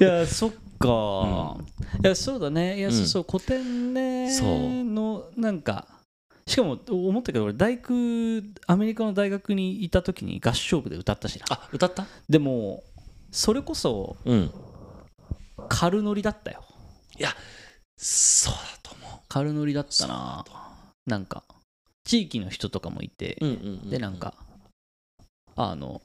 [0.00, 0.20] ばい。
[0.20, 1.56] やそっか、
[2.02, 2.78] いやそうだね。
[2.78, 5.86] いや、うんそうそう古典ねそうのなんか
[6.50, 7.92] しかも思ったけど俺大工
[8.66, 11.46] アメリカの大学にいた時に合唱部で歌ったしな。
[11.48, 12.06] あ歌った？
[12.28, 12.82] でも
[13.30, 14.50] それこそうん。
[15.68, 16.64] 軽ノリだったよ。
[17.16, 17.30] いや
[17.96, 20.44] そうだと思軽ノリだったな。
[21.06, 21.44] なんか
[22.02, 23.52] 地域の人とかもいて、うんう
[23.86, 23.90] ん。
[23.90, 24.34] でなんか
[25.54, 26.02] あの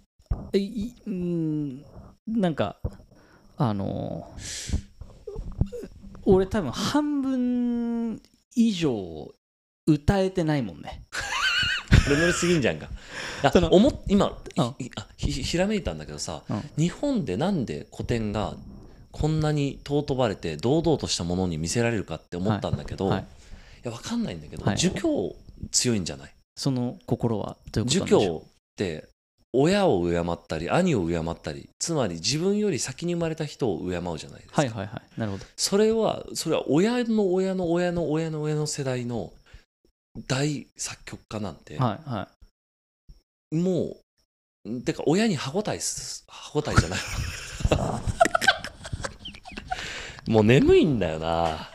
[0.54, 1.86] えいうん
[2.28, 2.78] なんか
[3.58, 4.32] あの
[6.26, 8.22] 俺多分半分
[8.56, 9.34] 以上
[9.88, 11.04] 歌えてないもんね。
[12.10, 12.88] レベルすぎんじゃんか。
[13.44, 14.66] あその思っ今うん。
[14.84, 16.62] いあひひらめいたんだけどさ、うん。
[16.78, 18.56] 日本でなんで古典が
[19.12, 23.22] こんなに尊ばれて堂々としたものに見せられるかって思ったんだけど、はい。
[23.22, 23.24] い。
[23.84, 24.78] やわかんないんだけど、はい。
[24.78, 25.36] 儒教
[25.72, 26.32] 強いんじゃない？
[26.56, 28.40] その心はどういうこと儒なんでしょう？
[28.40, 29.08] 教って
[29.54, 35.20] 親を敬ったり兄を敬ったりつまり自分より先に生まれた人を敬うじゃないですか、はいはいはい。
[35.20, 35.46] なるほど。
[35.56, 39.32] それはそれは親の親の親の親の親の世代の
[40.28, 42.30] 大作曲家なんて、はいは
[43.52, 43.98] も
[44.66, 47.00] うてか親に歯応えす歯応えじゃない。
[50.32, 51.70] もう眠いんだよな。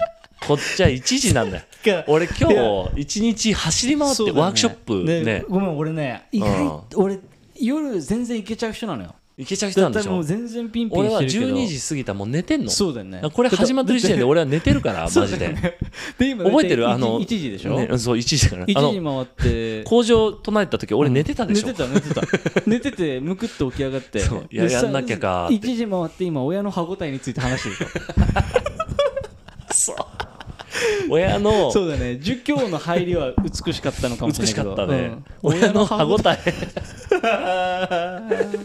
[0.46, 1.62] こっちは1時なんだよ。
[1.86, 2.48] い俺今
[2.94, 7.18] 日一日走り回ってワークショップねごめん俺ね意外俺
[7.58, 10.12] 夜全然行けちゃう人なのよ行けちゃう人なんでしょ？
[10.12, 11.56] もう全然ピンピン俺はしてるけど。
[11.56, 12.70] 12時過ぎたらもう寝てんの。
[12.70, 13.22] そうだよね。
[13.32, 15.54] これ始まってる時点で俺は寝てるから マジで、
[16.18, 16.88] で今覚えてる？
[16.88, 18.66] あの1時でしょ、ねそう1時から。
[18.66, 19.84] 1あの時回って。
[19.84, 22.22] 工場唱えた時俺寝てたでしょ、寝てた寝てた。
[22.66, 24.18] 寝て てむくって起き上がって。
[24.50, 25.66] いややんなきゃかーって。
[25.68, 27.90] 1時回って今親の歯応えについて話してる
[29.72, 29.96] そう。
[31.08, 32.18] 親のとそうだね。
[32.18, 34.76] 儒教の入りは美しかったのかもしれ美しないけど。
[34.76, 34.98] かったね、
[35.42, 35.54] うん。
[35.54, 36.38] 親の歯応え。
[37.22, 38.58] え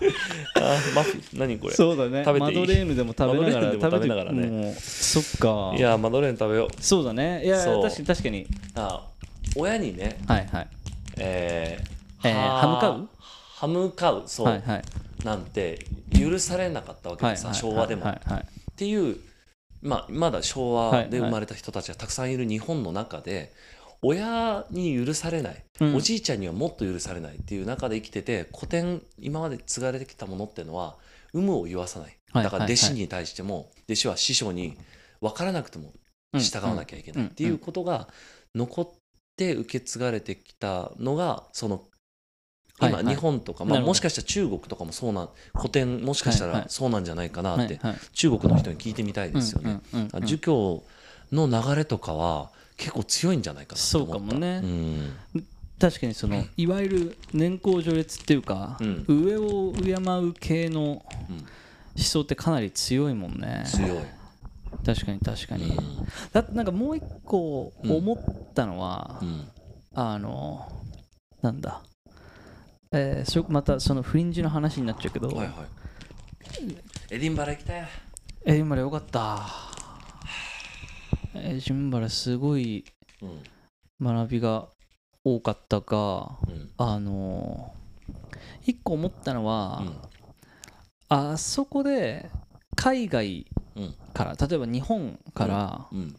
[0.56, 1.74] あマフィン何これ？
[1.74, 2.24] そうだね。
[2.24, 2.60] 食べていい？
[2.60, 4.46] マドレーヌでも食べながらマドレーヌでも食べながらね。
[4.46, 5.74] もうそっか。
[5.76, 6.82] いやマドレーヌ食べよう。
[6.82, 7.44] そうだね。
[7.44, 7.82] いやそう。
[7.82, 8.46] 確かに確かに。
[8.74, 9.06] あ
[9.56, 10.18] 親にね。
[10.26, 10.68] はいはい。
[11.18, 13.08] えーえーは歯向かう？
[13.56, 14.22] 歯向かう。
[14.26, 14.82] そう、はいはい。
[15.24, 18.40] なんて許されなかったわけでさ、はいはい昭和でも、はいはい。
[18.40, 19.16] っていう、
[19.82, 23.52] まあ、まだ昭和で生まれた人たちがたくさんいる日本の中で、
[24.02, 25.96] 親に許されない、うん。
[25.96, 30.96] おじいちゃんにはもっと許されないっていう中で生きてて古典今まで継がれてきたものっていうのは
[31.32, 32.08] 有無を言わさない。
[32.32, 34.76] はいだから弟子に対しても、弟子は師匠に
[35.20, 35.92] 分からなくても
[36.32, 36.40] うん。
[36.40, 37.24] 従わなきゃいけない。
[37.24, 37.30] うん。
[37.30, 38.08] っていうことが
[38.54, 38.90] 残っ
[39.36, 41.82] て受け継がれてきたのがその
[42.80, 47.80] 今日本とか、まあ、もしかしたら中国とかもそうな古典もしかしたらそうなんじゃないかなって
[48.12, 49.80] 中国の人に聞いてみたいですよね。
[50.24, 50.84] 儒教
[51.32, 54.14] の流れとかは結構強いんじゃないかなと思った。
[54.14, 54.60] そうかもね。
[54.62, 55.46] うん。
[55.78, 59.04] 確かにそのいわゆる年功序列っていうか、うん。
[59.08, 62.02] 上を敬う系の思うん。
[62.02, 63.64] 想ってかなり強いもんね。
[63.66, 63.90] 強い、
[64.84, 66.06] 確かに確かに、うん。
[66.32, 69.48] だなんかもう一個思ったのは、うん。
[69.94, 70.70] あの
[71.42, 71.82] なんだ。
[72.92, 75.48] えー、そまたそのフリンジの話になっちゃうけど、はいはい。
[77.10, 77.88] エディンバラ行きたい
[78.44, 79.75] エディンバラよかった
[81.42, 82.84] エディンバラすごい
[83.22, 83.42] うん
[84.00, 84.68] 学びが
[85.24, 86.70] 多かったがうん。
[86.78, 87.76] あのー
[88.66, 89.96] 一個思ったのは、うん。
[91.08, 92.28] あそこで
[92.74, 93.46] 海外
[93.76, 93.94] うん。
[94.12, 96.16] から例えば日本から、うん。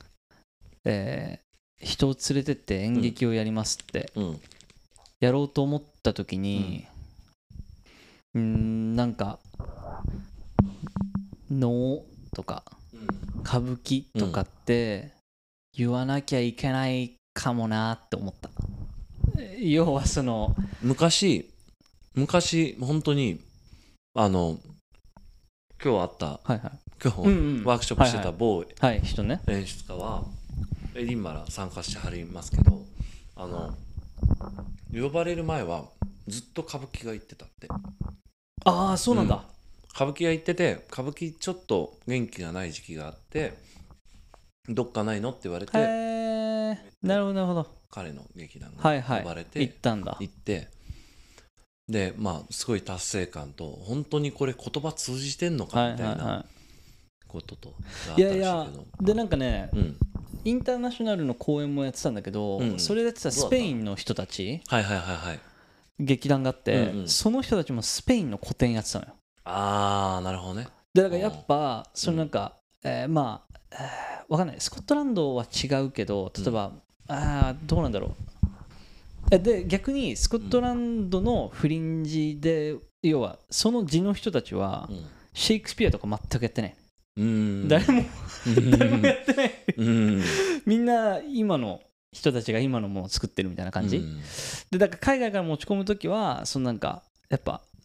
[0.85, 1.47] えー
[1.79, 4.39] 人を連れてって演劇をやりますって、うん。
[5.19, 6.85] やろうと思った時に
[8.33, 9.39] うーんなんか
[11.51, 12.03] 能
[12.35, 12.63] とか
[13.47, 15.13] 歌舞伎とかって
[15.77, 18.49] 言わなきゃいけないかもなって思った。
[19.57, 21.49] 要はその昔
[22.13, 23.39] 昔本当に
[24.15, 24.57] あの
[25.81, 26.61] 今日あったはいはい。
[27.01, 27.63] 今日、うんうん。
[27.63, 29.39] ワークショップしてはいた某はい人ね。
[29.47, 30.25] 演出家は
[30.93, 32.81] エディンバラ参加してはりますけど
[33.37, 33.73] あの
[34.93, 35.85] 呼ばれる前は
[36.27, 37.69] ずっと歌舞伎が言ってたって。
[38.65, 39.45] ああそうなんだ、
[39.97, 43.53] 歌舞伎が言ってて歌舞伎ちょっと元気がない時期があって
[44.69, 47.67] どっかないのって言われへてえなるほどなるほど。
[47.89, 49.17] 彼の劇団はいはい。
[49.17, 50.15] が呼ばれて、行ったんだ。
[50.19, 50.67] 行って
[51.87, 56.45] でまあすごい達成感と本当にこれ言葉通じてんのはいかみたいな
[57.27, 57.73] ことと、
[58.17, 58.67] いいやいや
[59.01, 59.71] でなんかね
[60.43, 64.61] インターナショナルの公演もやってたんだけど、うんそれでやってたスペインの人たち？
[64.67, 65.39] はいはいはいはい
[65.99, 67.07] 劇団があって、うんうん。
[67.07, 69.13] その人たちもスペインの古典やってたのよ
[69.47, 70.67] ああなるほどね。
[70.93, 74.55] でだからやっぱそのなんか、えーまあ、えーわかんない。
[74.59, 76.71] スコットランドは違うけど例えば、
[77.07, 78.11] あーどうなんだろう。
[79.31, 85.05] えで逆にスコットランドのフリンジで、要はその地の人たちはうん。
[85.33, 86.75] シェイクスピアとか全くやってない、
[87.17, 87.67] うん。
[87.67, 88.03] 誰も
[88.71, 89.51] 誰もやってない。
[89.77, 90.23] うん。
[90.65, 91.79] みんな今の
[92.11, 94.19] 人たちが今のものを作ってるみたいな感じ、うん。
[94.71, 97.76] でだから海外から持ち込む時はそのなんかやっぱえ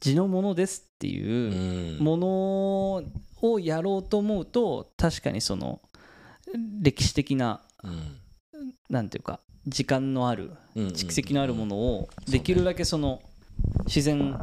[0.00, 2.04] 地のものですっていううん。
[2.04, 5.80] ものをやろうと思うと確かにその
[6.80, 8.18] 歴史的なうん。
[8.88, 13.22] なんていうか時間のあるうん蓄積のあるものをできるだけその
[13.86, 14.34] 自然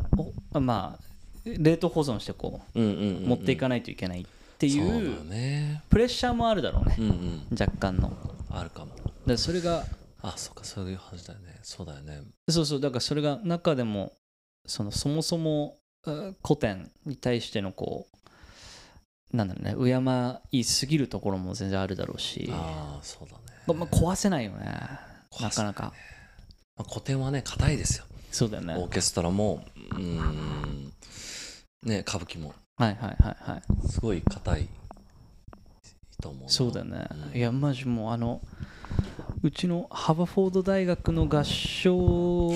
[0.54, 1.04] をまあ
[1.46, 4.26] 冷凍保存してこう持っていかないといけないっ
[4.58, 4.84] ていそう
[5.90, 6.96] プレッシャーもあるだろうね。
[7.52, 8.12] 若干の。
[8.50, 8.92] あるかも。
[9.26, 9.86] でそれが
[10.22, 11.60] あそっかそういう話だよね。
[11.64, 12.22] そうだよね。
[12.50, 12.82] そうそう。
[12.82, 14.12] だからそれが中でも
[14.65, 18.08] そのそもそもあ古典に対してのこ
[19.34, 22.50] うなんだろうね敬いすぎるところも全然あるだろうし。
[22.52, 23.39] ああそうだね。
[23.67, 24.65] ままあ壊せないよね。
[25.32, 25.84] 壊せなか。
[25.84, 25.93] なか
[26.78, 28.06] まあ古典はね硬いですよ。
[28.32, 28.76] そうだよね。
[28.76, 29.63] オーケストラも。
[29.91, 30.93] うーん。
[31.84, 32.54] ね歌舞伎も。
[32.78, 33.88] はいはいはいはい。
[33.89, 34.69] すごい硬い
[36.22, 37.38] と思うなそうだよね、うん。
[37.38, 38.41] いやマジもうあの
[39.41, 42.56] うちのハバフォード大学の合唱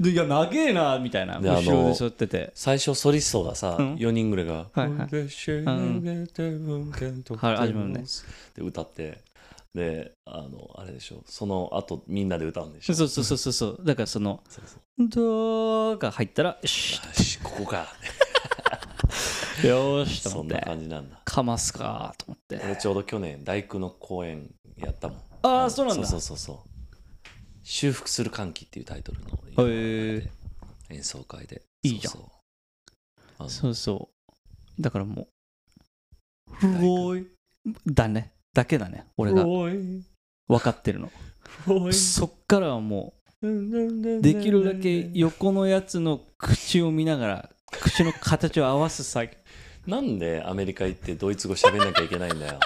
[0.00, 2.52] いや長えなみたいな後ろで座ってて。
[2.54, 3.94] 最初ソリストがさ、うん。
[3.94, 5.08] 4人ぐらいが「はいはい。
[5.08, 6.00] で始まる
[7.88, 8.04] ね。
[8.54, 9.18] で歌って。
[9.74, 11.22] であのあれでしょ。
[11.26, 12.94] その後みんなで歌うんでしょ。
[12.94, 13.80] そうそうそうそうそう。
[13.82, 17.88] だからそのそうそう「ド」が入ったらよしここか。
[19.66, 21.20] よしとそんな思って感じなんだ。
[21.24, 22.60] かますかと思って。
[22.62, 25.18] 俺ちょうど去年大工の公演やったもん。
[25.42, 26.06] ああそうなんだ。
[26.06, 26.71] そうそうそうそう
[27.62, 29.68] 修復する歓喜っていうタイトルの
[30.90, 31.62] 演奏会で。
[31.82, 33.48] いいじゃん。
[33.48, 34.10] そうそ
[34.78, 34.82] う。
[34.82, 37.26] だからもうすごい。
[37.86, 38.32] だね。
[38.52, 39.06] だけだね。
[39.16, 39.44] 俺が。
[39.44, 40.04] 分
[40.60, 41.10] かってるの。
[41.92, 49.32] そっからはもうできるだけ横のやつの口を見ながら口の形を合わす作業。
[49.86, 52.60] なんでアメリカ行ってドイツ語喋んなきゃいけないんだよ。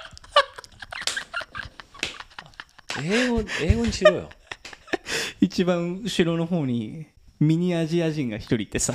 [3.03, 4.31] 英語英語にしろよ
[5.41, 7.07] 一番後ろの方に
[7.39, 8.95] ミニアジア人が一人いてさ。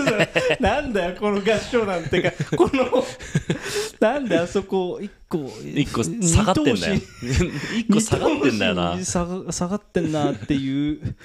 [0.60, 2.32] なんだよこの合唱団ってか。
[2.56, 3.04] この
[4.00, 7.00] なんであそこ一個一個下がってんだよ。
[7.78, 9.02] 一個下がってんだよな。
[9.02, 11.16] 下が下がってんなっていう。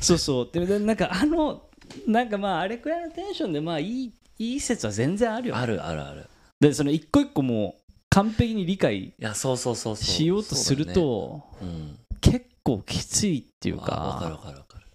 [0.00, 0.48] そうそう。
[0.52, 1.62] ででなんかあの
[2.06, 5.56] なんかまああれくらいのテンションでまあいいいい説は全然あるよ。
[5.56, 6.26] あるあるある。
[6.60, 10.04] でその一個一個もう完璧に理解いやそうそうそうそう。
[10.04, 14.86] しようとすると、そうだよね結構きついってうんいうわわかるわかかるわかる。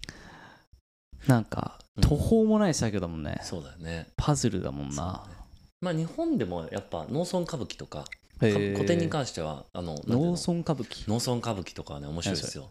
[1.28, 2.02] なんかうん。
[2.02, 4.08] 途方もない作業だもんね、そうだよね。
[4.16, 5.24] パズルだもんな。
[5.24, 5.36] だね。
[5.80, 8.04] まあ日本でもやっぱ農村歌舞伎とか
[8.40, 11.08] 古典に関してはあの農村歌舞伎。
[11.08, 12.70] 農村歌舞伎とかはね面白いですよ。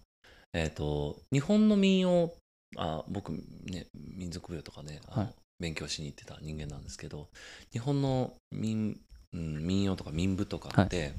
[0.53, 2.33] えっ、と日本の民謡
[2.75, 5.29] あ僕ね民族舞踊とかねはい。
[5.59, 7.29] 勉強しに行ってた人間なんですけど
[7.71, 8.99] 日本の民,、
[9.33, 11.13] うん、民謡とか民舞とかって、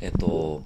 [0.00, 0.62] えっと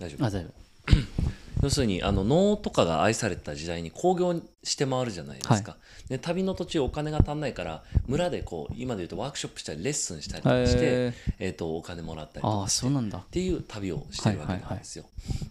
[0.00, 0.61] 大丈夫
[1.62, 5.76] 要するにあの能とかが愛されてた時代に興行して回るじゃないですか、
[6.08, 13.18] で旅の途中お金が足んないから村でこう今で言うとワークショップしたりレッスンしたりして、へえっとお金もらったりとかしてそうなんだ。
[13.18, 15.04] っていう旅をしてるわけなんですよ。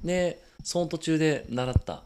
[0.04, 2.04] でその途中で習った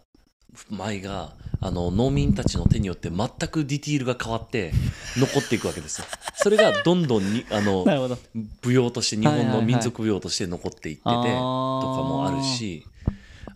[0.69, 4.71] 舞があの農民たちの手によって全くディティールが変わって
[5.17, 6.07] 残っていくわけですよ。
[6.38, 12.86] それがどんどんにあの舞踊として日本の民族舞踊として残っていっててとかもあるし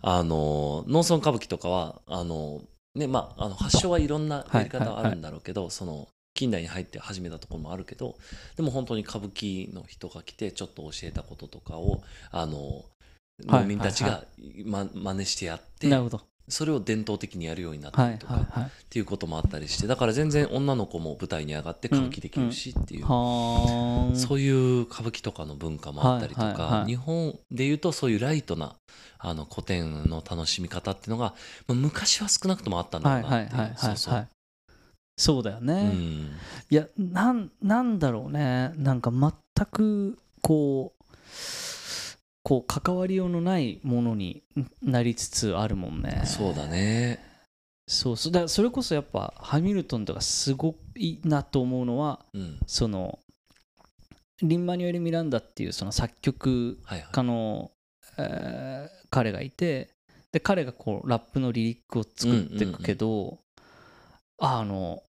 [0.02, 2.62] あの農村歌舞伎とかはあの、
[2.94, 8.16] ねまあ、あの発祥はいろんなやり方はあるんだろうけど、その近代に入って始めたところもあるけど
[8.56, 12.84] でも本当に歌舞伎の人が来てちょっと教えたこととかをあの
[13.46, 13.62] はい。
[13.62, 14.24] 農民たちが
[14.66, 16.20] ま真似してやって、なるほど
[16.50, 23.04] それを伝統的にやるようになったはいりとか、っていうこともあったりしてだから全然女の子も舞台に上がって歌舞伎できるしっていう。
[23.06, 28.74] はあそういう歌舞伎とかの文化もあったりとか、日本でいうとそういうライトな
[29.18, 31.34] あの古典の楽しみ方っていうのが、
[31.66, 33.78] まあ、昔は少なくともあったんだろはいうはいなっていう。
[33.78, 34.14] そうそう。
[34.14, 34.28] はい
[35.20, 36.30] そうだよね、うん。
[36.70, 38.72] いやなんなんだろうね。
[38.76, 41.04] なんか全くこう
[42.42, 44.42] こう関わりようのないものに
[44.82, 47.20] なりつつあるもんねそうだね。
[47.86, 52.58] そうそうだそれこそやっぱハミルトンとかすごいなと思うのはうん。
[52.66, 53.18] その
[54.42, 57.08] リンマニュエル・ミランダっていうその作曲はいはい。
[57.12, 57.72] 家の、
[58.18, 59.90] えー彼がいて
[60.30, 63.40] で彼がこうラップのリリックを作っていくけど、
[64.38, 65.02] あの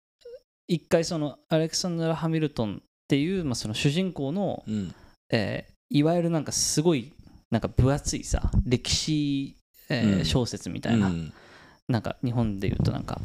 [0.68, 4.94] 一回そのアレクサンドラ・ハミルトンっていう、まあ、その主人公の、うん。
[5.32, 7.14] えーいわゆるなんかすごい
[7.50, 9.56] なんか分厚いさ歴史、
[9.88, 10.24] えーうん。
[10.24, 11.32] 小説みたいな、うん。
[11.88, 13.20] なんか日本で言うとなんか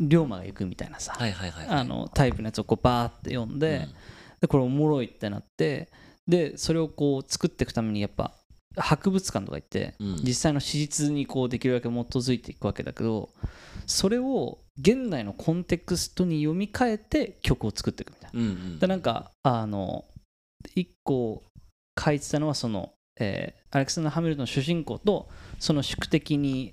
[0.00, 1.66] 龍馬が行くみたいなさ、はいはいはい。
[1.68, 3.94] あのタイプのやつをこうバーって読んで、うん。
[4.40, 5.88] でこれおもろいってなって
[6.26, 8.32] でそれをこう作っていくためにやっぱ
[8.76, 10.20] 博物館とか行って、うん。
[10.22, 13.28] 実際の史実にこうできるだけ基づいていくわけだけど
[13.86, 18.40] それを現代のコンテクストに読み替えて曲を作っていくみたいな。
[18.40, 18.78] うんうん。
[18.78, 20.04] でなんかあの
[20.74, 21.42] 一個
[21.98, 26.72] 書いてたのはその、えーアレクサンダー・ハミルトンの主人公とその宿敵に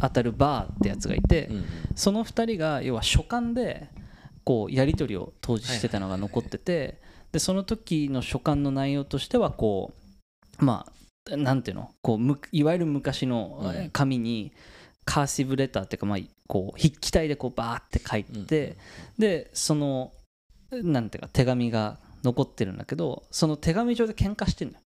[0.00, 1.64] 当たるバーってやつがいて、うんうん。
[1.96, 3.88] その2人が要は書簡で
[4.44, 7.00] こうやり取りを当時してたのが残ってて
[7.32, 9.92] でその時の書簡の内容としてはこ
[10.60, 10.86] うま
[11.32, 11.90] あなんていうの？
[12.00, 14.52] こうむいわゆる昔の紙に
[15.04, 18.76] カーシブレターっていうかまあこう筆記体でこうバーって書いて
[19.18, 20.12] でその
[20.70, 24.80] なんていうか手紙が残ってるんだけどその手紙上で喧嘩してんのよ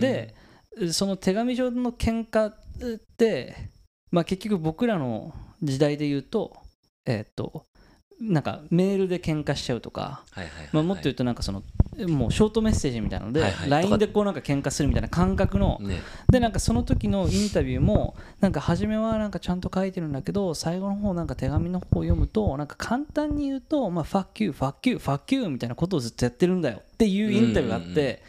[0.00, 0.34] で
[0.92, 2.54] その手紙上の喧嘩っ
[3.16, 3.70] て、
[4.10, 6.56] まあ、結局僕らの時代で言うと
[7.06, 7.64] えっ、と
[8.20, 10.24] なんかメールで喧嘩しちゃうとか、
[10.72, 11.62] まあ、もっと言うとなんかその
[12.06, 13.70] もうショートメッセージみたいなので、はいはい。
[13.70, 16.00] LINE でこうなんか喧嘩するみたいな感覚の、ね。
[16.30, 28.22] でなんかその時のインタビューもなんか初めはなんかちゃんと書いてるんだけど最後の方なんか手紙の方を読むとなんか簡単に言うとまあ fuck you fuck you fuck you みたいなことをずっとやってるんだよっていうインタビューがあって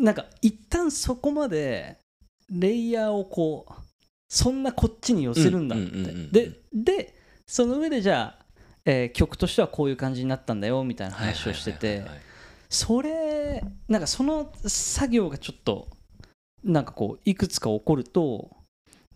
[0.00, 1.98] なんか一旦そこまで
[2.50, 3.72] レイヤーをこう
[4.28, 6.46] そんなこっちに寄せるんだって。
[6.46, 7.14] でで
[7.46, 8.44] その上でじゃあ、
[8.84, 12.04] えー曲としてはこういう感じになったんだよみたいな話をしてて。
[12.70, 15.88] それなんかその作業がちょっと
[16.62, 18.56] なんかこういくつか起こると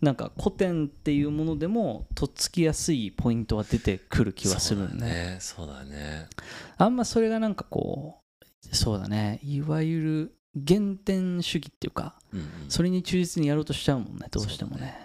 [0.01, 5.37] なんか古典っていうものでもとっつきやすいポイントは出てくる気はするそうだねね。
[5.39, 6.27] そうだね。
[6.77, 9.39] あんまそれがなんかこうそうだね。
[9.41, 12.47] いわゆる原点主義っていうかうんうん。
[12.69, 14.95] それに忠実にやろうとしちゃうもんねどうしてもね。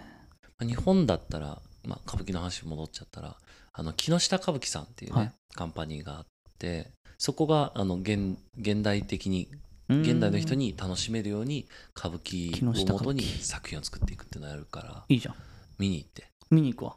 [0.59, 3.35] まあ日本だったら、まあ、歌舞伎の話に戻っちゃったら
[3.73, 5.31] あの木下歌舞伎さんっていうね、はい。
[5.53, 6.25] カンパニーがあっ
[6.59, 9.49] てそこがあの現現代的に
[9.89, 10.01] うん。
[10.01, 15.35] 現代の人に楽しめるように歌舞伎をもとに作品を作っていくっていうのをやるからいいじゃん。
[15.77, 16.27] 見に行って。
[16.49, 16.95] 見に行くわ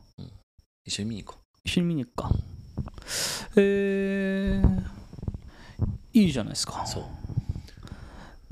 [0.84, 2.30] 一緒に見に行こ一緒に見に行くか。
[3.57, 4.82] えー、
[6.12, 6.82] いいじゃないですか。
[6.84, 7.05] うそう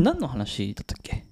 [0.03, 1.25] 何の話だったっけ？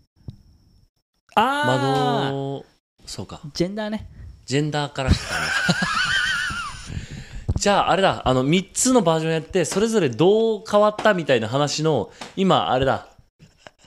[1.35, 2.65] ああ、窓
[3.05, 3.41] そうか。
[3.53, 4.09] ジェンダーね。
[4.47, 5.51] ジェンダーから来た話。
[7.59, 8.23] じゃああれだ。
[8.25, 13.09] あの3つのバージョンやってそれぞれどう変わったみたいな話の今あれだ。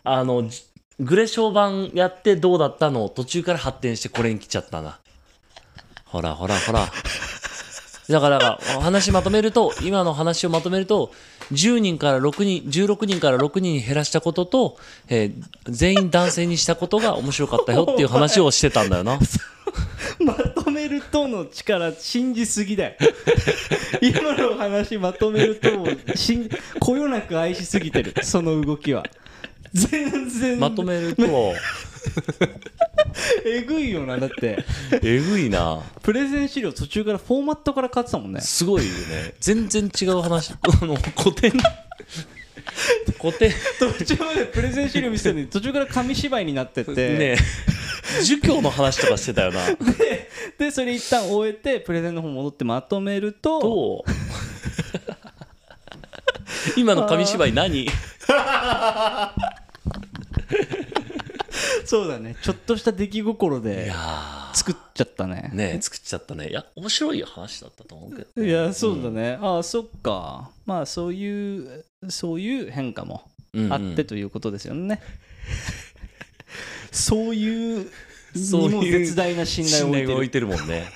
[0.04, 0.64] あのじ
[1.00, 5.00] グレ小版やってどうだったのを途中から発展してこれに来ちゃったな。
[6.06, 6.86] ほらほらほら。
[8.10, 11.12] だからだから話まとめると今の話をまとめると
[11.52, 14.78] 10人から6人16人から6人に減らしたことと、
[15.10, 15.34] えー
[15.66, 19.20] 全員男性にしたことが面白かったよっていう話をしてたんだよな。
[20.20, 22.96] まとめるるとの力信じすぎだよ。
[24.02, 28.14] 今の話まとめるとしんこよなく愛しすぎてる。
[28.24, 29.04] その動きは。
[29.74, 30.60] 全然。
[30.60, 31.24] まとめると
[33.46, 34.64] えぐいよなだって。
[35.02, 35.82] えぐいな。
[36.02, 38.42] プレゼン資料途中からフォーマットから変わってたもんね。
[38.42, 39.34] すごいよね。
[39.40, 40.54] 全然違う話。
[40.82, 41.52] あの古典。
[43.20, 43.52] 古典。
[43.80, 47.38] 途中までプレゼン資料見せてるのに途中から紙芝居になってって、ね
[48.24, 49.62] 儒教の話とかしてたよな。
[50.58, 54.06] でそれ一旦終えてプレゼンの方戻ってまとめるとと
[56.78, 57.88] 今の紙芝居何？
[61.86, 62.36] そうだね。
[62.42, 65.52] ちょっとした出来心いでや作っちゃったね。
[65.54, 66.50] ーね作っちゃったね。
[66.50, 70.50] いや面白い話だったと思うけどいやそうだね、ああそっか。
[70.66, 73.74] まあそういうそういう変化もうんうん。
[73.74, 75.02] あってということですよね、
[76.92, 77.92] そういう
[78.36, 80.48] そういう絶大な信頼を置いてる。
[80.48, 80.88] もんね。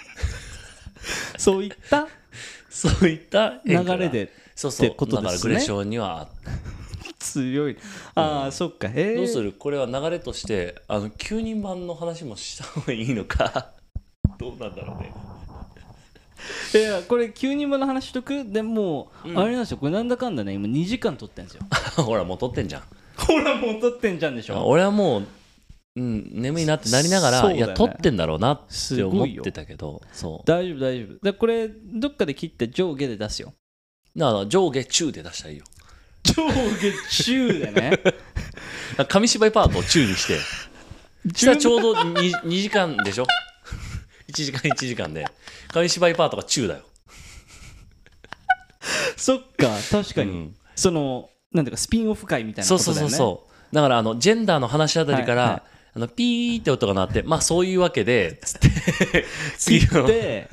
[1.38, 2.08] そういった
[2.70, 5.30] そういった流れでそうそうってことですね。
[5.30, 6.30] だからグレションには
[7.20, 7.78] 強い。
[8.16, 8.90] ああ、そっか。
[8.94, 9.54] えー、どうする？
[9.54, 13.72] これは流れとしてあの9人版の話もした方がいいのか？
[14.38, 15.12] どうなんだろうね。
[16.74, 18.46] いやこれ9人分の話しとく？
[18.46, 19.40] でもう、うん。
[19.40, 19.78] あれなんですよ。
[19.78, 21.64] これなんだかんだね今2時間撮ってんですよ。
[22.04, 22.84] ほらもう撮ってんじゃん。
[23.18, 24.64] ほらもう撮ってんじゃんでしょ？
[24.68, 25.24] 俺はもう、
[25.96, 27.58] うん、眠いなってなりながら、ね。
[27.58, 30.48] いや撮ってんだろうなってす思ってたけどそう。
[30.48, 31.20] 大丈夫大丈夫。
[31.24, 33.54] でこれどっかで切って上下で出すよ。
[34.16, 35.66] だから上下中で出したらいいよ
[36.34, 38.00] 上下中でね。
[39.08, 40.40] 紙芝居パートを中にして。
[41.36, 43.28] したらちょうど 2, 2 時間でしょ
[44.30, 45.26] ？1時間1時間で。
[45.70, 46.82] 紙芝居パートが中だよ。
[49.18, 50.56] そっか確かに、うん。
[50.76, 53.18] そのなんていうかスピンオフ会みたいなそうそうことだよね。
[53.18, 55.62] そうそうだからあのジェンダーの話あたりから、はいはい。
[55.96, 58.70] あのピーって音が鳴ってまあそういうわけでつって
[59.58, 60.48] 切次のって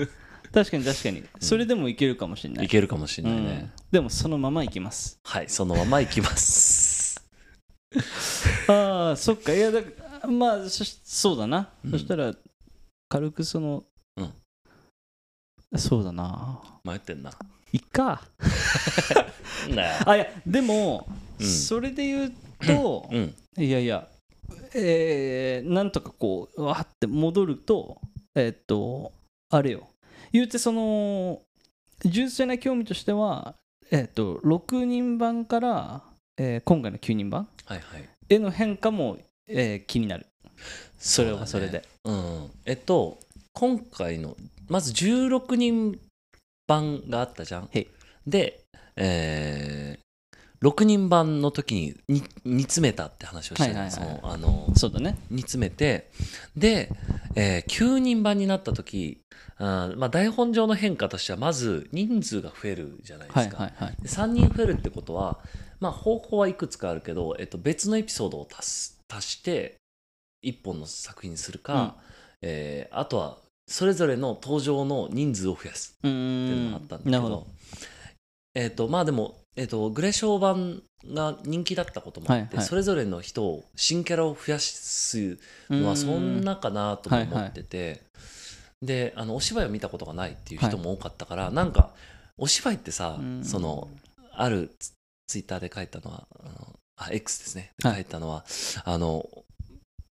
[0.54, 1.24] 確かに確かに。
[1.40, 2.66] それでもいけるかもしれない。
[2.66, 3.84] いけるかもしれないね、うん。
[3.90, 5.18] でもそのままいきます。
[5.24, 7.20] はいそのままいきます。
[8.68, 9.52] ああそっか。
[9.52, 9.80] いやだ
[10.28, 11.90] まあそしそうだな、うん。
[11.90, 12.32] そしたら
[13.08, 13.82] 軽くその、
[14.16, 14.32] うん。
[15.78, 16.60] そうだな。
[16.84, 17.32] 迷ってんな。
[17.72, 18.22] いっか。
[20.06, 21.08] あいやでも、
[21.40, 21.46] うん。
[21.46, 22.32] それで言う
[22.64, 23.34] と、うん。
[23.58, 24.08] いやいや
[24.74, 28.00] えー、なんとかこうわーって戻ると
[28.34, 29.12] えーっと
[29.50, 29.88] あれよ
[30.34, 31.40] 言うてその
[32.04, 33.54] 純粋な興味としては
[33.90, 36.02] えーっと6人版から、
[36.36, 38.08] えー今回の9人版はいはい。
[38.28, 39.16] への変化も、
[39.46, 40.26] えー気になる。
[40.98, 41.82] それはそれで。
[42.04, 42.50] うん。
[42.66, 43.18] えっと
[43.52, 44.36] 今回の
[44.68, 46.00] まず16人
[46.66, 47.70] 版があったじゃん。
[48.26, 48.60] で
[48.96, 50.03] えー
[50.62, 54.00] 6人版の時にに煮詰めたって話をしてたんです
[54.74, 55.18] そうだね。
[55.30, 56.10] 煮詰めて。
[56.56, 56.90] で、
[57.34, 59.20] えー9人版になった時
[59.56, 65.38] あーまあ、台本上の変化としてはまず人数が増えるじゃないではいすか、はいはいで3人増えるってことは、
[65.80, 69.76] まあ、方法はいくつかあるけど、えっと、別のエピソードを足す足して
[70.44, 71.96] 1本の作品にするか、
[72.42, 77.46] えーあとはそれぞれの登場の人数を増やすうっていうのんがあったんだけど。
[78.54, 80.82] えっ、とまあでも、えっとグレショー版
[81.12, 82.66] が人気だったこともあって、はいはい。
[82.66, 85.38] それぞれの人を新キャラを増やす
[85.70, 88.02] のはそんなかなとも思ってて、
[88.82, 91.90] であのお芝居を見たことがないっていう人も多かったから、なんか
[92.36, 93.44] お芝居ってさ、うん。
[93.44, 93.88] その
[94.32, 94.92] あるツ
[95.26, 97.72] ツイッターで書いたのはあのあ X ですね。
[97.82, 97.94] はい。
[97.96, 98.44] 書いたのは、
[98.84, 99.28] あの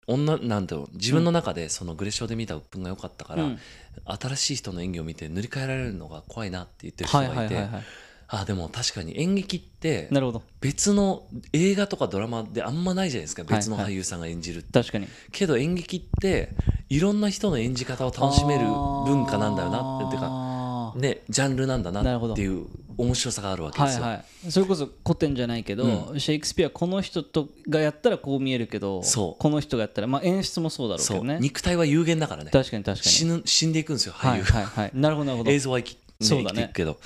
[0.07, 3.59] 女なんだろう自分の中でそのグレショーで見た鬱憤が良かったから、うん。
[4.05, 7.83] 新しい人の演技を見て塗り替えられるのが怖いなって言ってる人はいがいて、はいはいはい
[8.29, 10.43] あでも確かに演劇ってなるほど。
[10.59, 11.23] 別の
[11.53, 13.43] 映画とかドラマであんまないじゃないですか。
[13.43, 15.07] はい別の俳優さんが演じるって、確かに。
[15.31, 16.49] けど演劇って
[16.89, 20.15] いろんな人の演じ方を楽しめる文化なんだよなって。
[20.15, 20.99] てかあー。
[20.99, 22.65] ねジャンルなんだなっていう
[22.97, 29.41] 面白さがあるわけですよ、はいはい、それこそ古典じゃないけど、うシェイクスピアこの人とがやったらこう見えるけどそう。
[29.41, 31.37] この人がやったら、まあ、演出もそうだろうけどね。
[31.39, 32.51] 肉体は有限だからね。
[32.51, 33.11] 確かに確かに。
[33.11, 35.51] 死ぬ死んでいくんですよはい俳優が、はいはいなるほどなるほど。
[35.51, 36.53] 映像は生き,、ねそうだね。
[36.53, 36.99] 生きていくけど。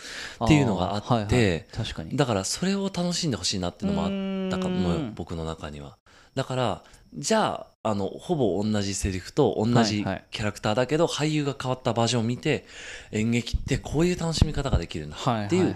[0.45, 2.15] っていうのがあって確かに。
[2.15, 5.13] だからそれを楽しんでほしいなっていうのもあったかのようん。
[5.15, 5.97] 僕の中には。
[6.35, 6.83] だから
[7.17, 12.65] じゃああのほぼ同じセリフと同じキャラクターだけど、俳優が変わったバージョンを見て
[13.11, 15.61] 演劇ってこういう楽しみ方ができるんだはいってい。
[15.69, 15.75] う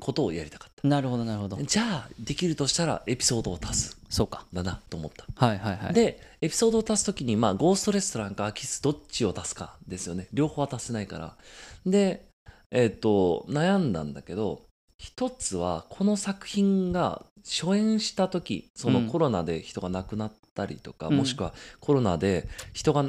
[0.00, 1.56] ことをやりたかった、なるほどなるほど。
[1.56, 3.98] じゃあできるとしたらエピソードを足す。
[4.08, 4.46] そうか。
[4.52, 5.94] だなと思った、はいはいはい。
[5.94, 10.28] でエピソードを足す時にまあゴーストレストランかキスどっちを足すかですよね。
[10.32, 11.36] 両方は足せないから。
[11.84, 12.27] で
[12.70, 14.62] えっ、と悩んだんだけど
[14.98, 19.06] 一つはこの作品が初演した時そのうん。
[19.08, 21.16] コロナで人が亡くなったりとか、うん。
[21.16, 23.04] もしくはコロナで人が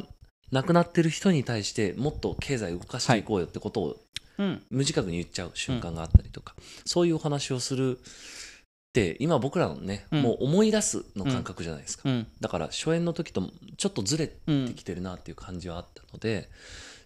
[0.51, 3.97] 亡くなってる人に対してもっと経済動かしていこうよってことを
[4.38, 4.64] うん。
[4.70, 6.55] 無自覚に言っちゃう瞬間があったりとか、
[6.86, 8.01] そういうお話をするっ
[8.93, 10.22] て今僕らのね、うん。
[10.22, 12.28] もう思い出すの感覚じゃないですか、うん。
[12.39, 13.43] だから初演の時と
[13.78, 16.49] ちょっとずれてうんきてるなっていう感じはあったので、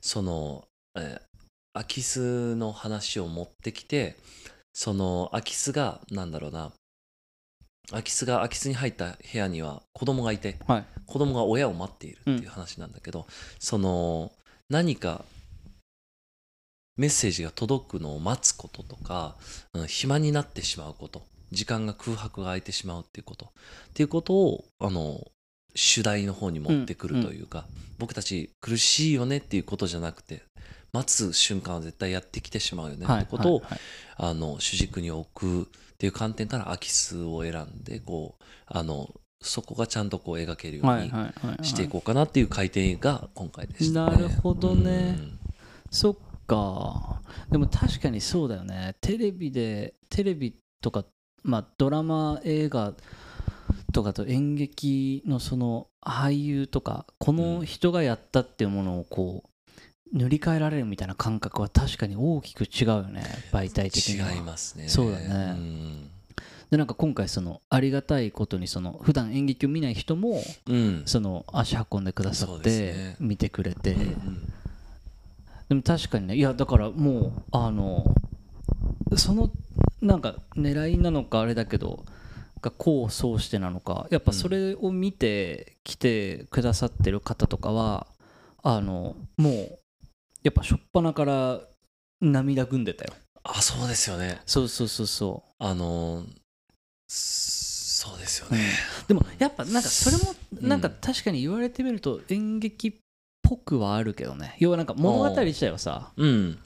[0.01, 1.32] その、えー
[1.73, 4.15] 空き巣の話を持ってきて
[4.73, 6.71] その空き巣がなんだろうな。
[7.89, 10.85] 空き巣が空き巣に入った部屋には子供がいてはい。
[11.05, 13.27] 子供が親を待っているっていう話なんだけど、
[13.59, 14.31] その
[14.69, 15.25] 何か
[16.95, 19.35] メッセージが届くのを待つこととか、
[19.73, 23.49] うん暇になってしまうこと時間が空白が空いてしまうっていうことっ
[23.93, 25.19] ていうことをあの
[25.75, 27.65] 主題の方に持ってくるというか、
[27.97, 30.43] 僕たち苦しいよねっていうことじゃなくて
[30.93, 33.05] 待つ瞬間は絶対やってきてしまうよね。
[33.09, 33.79] ってことを、はいはい。
[34.15, 35.65] あの主軸に置くっ
[35.97, 39.09] ていう観点から空き巣を選んでこうあの
[39.41, 41.65] そこがちゃんとこう描けるようはいにはいはいはい。
[41.65, 44.11] していこうかなっていう回転が今回でした、ね。
[44.11, 45.17] なるほどね。
[45.17, 45.39] うん。
[45.89, 46.15] そっ
[46.45, 47.21] か。
[47.49, 48.95] でも確かにそうだよね。
[49.01, 51.05] テレビでテレビとか
[51.41, 52.93] まあドラマ映画
[53.91, 59.49] とかと演劇のその俳優とかこの人がやったっていうものをこう
[60.13, 63.23] 塗り替えられるみたいな感覚は確かに大きく違うよね。
[63.51, 64.31] 媒体的には。
[64.31, 64.87] 違いますね。
[64.87, 65.25] そうだね。
[65.27, 66.09] うん。
[66.69, 71.03] でなんか今回そのありがたいことにその普段演劇を見ない人もうん。
[71.05, 74.53] その足運んでくださそうって見てくれて、うん
[75.69, 78.03] でも確かにねいやだからもうあの
[79.15, 79.49] その
[80.01, 82.05] なんか狙いなのかあれだけど
[82.61, 88.07] が功を奏してなのかやっぱそれを見て来てくださってる方とかは
[88.61, 89.79] あのもう
[90.43, 91.61] やっぱ初っ端から
[92.21, 93.13] 涙ぐんでたよ
[93.43, 94.39] あそうですよね。
[94.45, 96.23] そうそうそうそあの
[97.07, 98.65] そうですよう、うんね。
[99.07, 102.93] でもやっぱなんかそれもうんなんか確かに言われてみると演劇っ
[103.41, 106.59] ぽくはあるけどね要はなんか物語自体はさうん。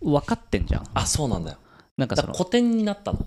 [0.00, 1.58] 分かってんじゃんあそうなんだよ。
[1.96, 3.18] なんかその古典になったの。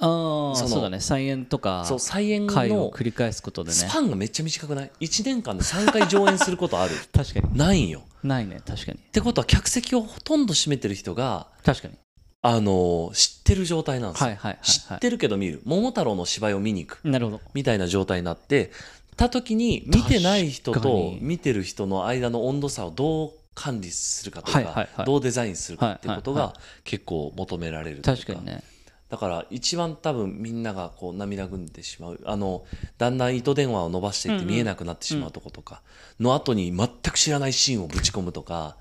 [0.00, 1.00] ああそのそうだね。
[1.00, 3.74] 再演とかそう再演回をの繰り返すことでね。
[3.74, 6.94] スパンがめっちゃ短くない ?1 年間で3回上演することある。
[7.12, 7.56] 確かに。
[7.56, 8.02] ないんよ。
[8.22, 8.60] ないね。
[8.64, 8.98] 確かに。
[8.98, 11.94] ってことは客席をほとんど占めてる人が確かに。
[12.40, 14.26] あの知ってる状態なんですよ。
[14.28, 15.60] はいはいはいは知ってるけど見る。
[15.64, 17.06] 桃太郎の芝居を見に行く。
[17.06, 17.40] いなるほど。
[17.52, 18.70] みたいな状態になって
[19.16, 21.18] た時に見てない人と確かに。
[21.20, 25.06] 見てる人の間の温度差をどう管理するかとか、はいはいはい。
[25.06, 28.62] どうデザインするかってことはいはが結構求められるという確かにね
[29.08, 32.64] だから一番多分みんながこう涙ぐんでしまうあの
[32.98, 35.80] だんだん糸電話を伸ばしていって見えなくなってしまうとことか
[36.20, 38.76] の後に全く知らないシーンをぶち込むとか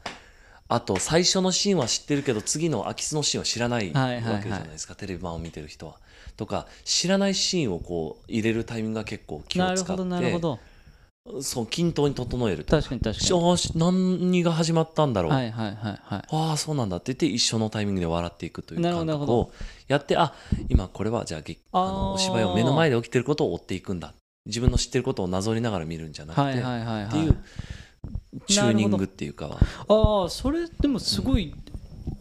[0.69, 4.09] あと最初のシーンは知ってるけど次の空き巣のシーンは知らないわ
[4.43, 5.95] けじゃないですか、テレビ版を見てる人は。
[6.35, 10.59] とか知らないシーンをこう入れるタイミングが結構気を使ってなるほどなるほど
[11.41, 12.75] そう均等に整えると。
[12.75, 16.23] 確かに確かしあーし何が始まったんだろう、にはいはいはいはい。
[16.29, 19.51] ああそうなんだって言って一緒のタイミングで笑っていくという感覚を
[19.87, 20.33] やってあ
[20.69, 24.13] 今これはじゃあ劇あのお芝居を目の前で起きてることを追っていくんだ。
[24.45, 27.05] 自分の知ってることをなぞりながら見るんじゃなくて、はいはいはいはい。
[27.07, 27.37] っていう
[28.47, 29.57] チューニングっていうかは。
[29.89, 31.53] ああそれでもすごい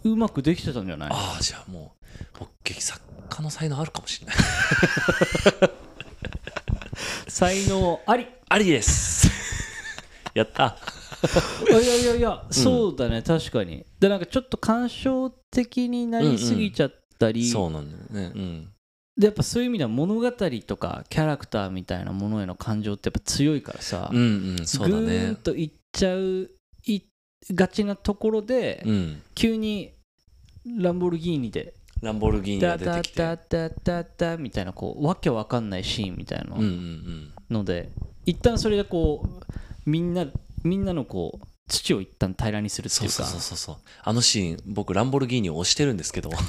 [0.05, 1.11] うまくできてたんじゃない？
[1.13, 4.37] ああじゃあもう僕劇作家の才能あるかもしれない
[7.37, 8.27] 才能あり。
[8.49, 9.29] ありです。
[10.33, 10.79] やった。
[11.69, 13.85] いやいやいやそうだね確かに。
[14.01, 18.33] でなんかちょっと感傷的になりすぎちゃったり、そうなんだよね。
[18.35, 18.73] うん。
[19.19, 26.51] でやっぱそういう意味では物語とかキャラクターみたいなものへの感情ってやっぱ強いからさ、うんうんそうだぐーんねといっちゃう
[26.87, 27.03] い
[27.51, 29.23] がちなところで、うん。
[29.35, 29.93] 急に
[30.65, 36.57] ランボルギーニでランボルギーニダが出てきてダダダダダみたいなこうわけわかんないシーンみたいな
[37.51, 37.91] ので、
[38.25, 40.27] 一旦それでこうみんな
[40.63, 43.25] みんなのこう土を一旦平らにするってそいううか。
[43.25, 43.57] そうそうそう。
[43.57, 46.31] そうあのシーン僕ランボルギーニを押してるんですけど。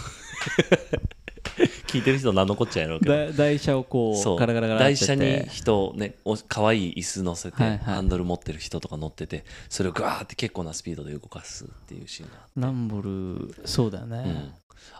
[1.87, 3.15] 聞いてる人何のこっちゃやろうけど。
[3.15, 7.77] だ台車をこうガラガラガラ台車に人ねお可愛い椅子乗せて、はいはい。
[7.79, 14.53] ハンドル持ってる人とか乗っててそれをガーって結構なスピードで動かすっていうシーンがランボルそうだよね、うん、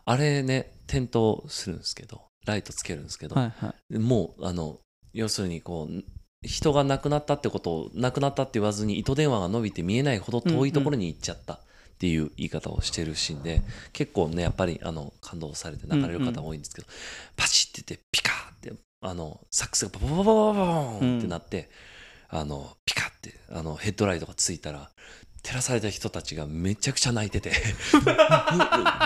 [0.05, 3.99] あれね点灯するんですけどライトつけるんですけど、はいはい。
[3.99, 4.79] もうあの
[5.13, 6.03] 要するにこう
[6.41, 11.59] 人が亡くなったってことを亡くなったって言わずに糸電話が伸びて見えないほど遠いところに行っちゃったっ
[11.99, 13.61] ていう言い方をしてるシーンで
[13.91, 16.87] 結構ねやっぱりあの感動されて泣かれる方多いんですけど、
[17.35, 21.69] パチって言ってピカーってあのサックスがババババババーンってなって、
[22.29, 24.89] あのピカってあのヘッドライトがついたら
[25.47, 27.53] 照らされた人たちがめちゃくちゃ泣いてて。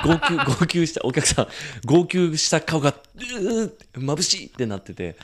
[0.03, 1.47] 号泣号泣したお客さん。
[1.85, 5.17] 号泣した顔がうー眩しいってなってて。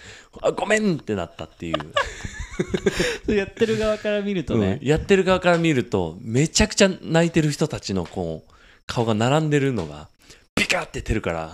[0.44, 8.54] あごめんってなったっていう、 やってる側から見るとうんね、やってる側から見るとめちゃくちゃ泣いてる人たちのこう
[8.86, 10.10] 顔が並んでるのが
[10.54, 11.52] ピカって出るから。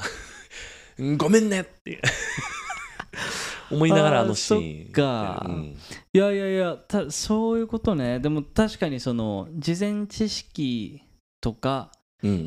[1.00, 2.02] う んごめんねって
[3.72, 5.46] 思いながらあのシーンか。
[5.48, 5.78] うん。
[6.14, 8.20] いやいやいやたそういうことね。
[8.20, 11.02] でも確かにその事前知識
[11.42, 11.92] とか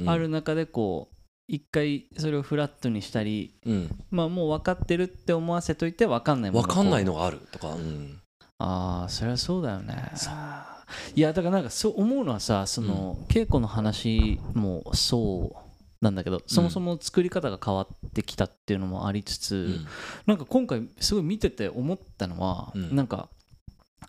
[0.07, 1.17] ある中でこう
[1.49, 4.05] 一回それをフラットにしたりうん。
[4.11, 8.21] まあもう分かってるって思わせといて分かんないもの分かんないののがあるとか、うん。
[8.59, 10.13] ああそれはそうだよね。
[11.15, 15.66] いやだからなんかそう思うのはさその、稽古の話もそう
[16.07, 19.87] なんだけどそもそも作り方が変わってきたっていうのもありつつ、うん。
[20.27, 22.95] なんか今回すごい見てて思ったのは、うん。
[22.95, 23.29] なんか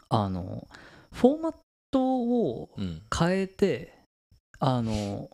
[0.10, 0.68] あの
[1.12, 1.56] フォーマッ
[1.90, 3.02] トをうん。
[3.18, 3.94] 変えて
[4.60, 5.30] あの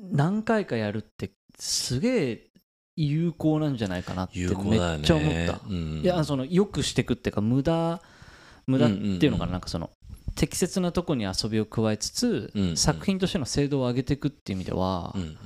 [0.00, 2.46] 何回かやるってすげえ
[2.96, 5.60] 有効なんじゃないかなってめっちゃ思った。
[5.66, 6.00] うん。
[6.02, 8.02] いやそのよくしていくっていうか無駄
[8.66, 9.52] 無駄っていうのかな,、うんうんうん。
[9.52, 9.90] なんかその
[10.34, 15.36] 適切なとこに遊びを加えつつ、うんうん作品としての精度を上げていくっていう意味では、うん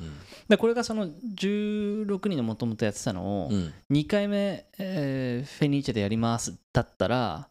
[0.53, 3.57] でこれがその16人のもともとやってたのを、うん。
[3.57, 7.49] うん2回目、えーフェニーチェでやりますだったら、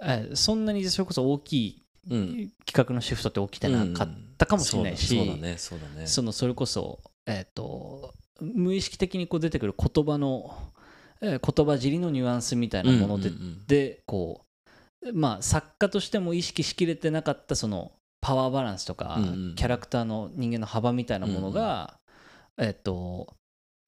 [0.00, 2.52] えーそんなにそれこそ大きいうん。
[2.64, 4.08] 企画のシフトって起きてなかっ
[4.38, 5.58] たかもしれないし、そうだそうだね。
[5.58, 6.06] そうだね。
[6.06, 10.56] そのそれこそ、えー、と無意識的にこう出てくる言葉の、
[11.22, 13.30] えー言葉尻のニュアンスみたいなもので,、
[13.66, 14.42] でこ
[15.04, 19.18] うまあ作家としても意識しきれてなかったそのパワーバランスとか、
[19.56, 21.98] キャラクターの人間の幅みたいなものが、
[22.58, 23.34] えっ、と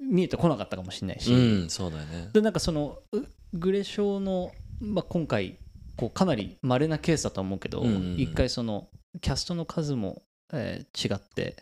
[0.01, 1.37] 見えてこなかったかもしれないし、う
[1.67, 2.31] んそうだよね。
[2.33, 3.21] でなんかそのう
[3.53, 5.59] グレショーの、まあ、今回
[5.97, 8.21] こうかなり稀なケースだと思うけど、うんうんうん。
[8.21, 8.89] 一回その
[9.21, 11.57] キャストの数も、えー違って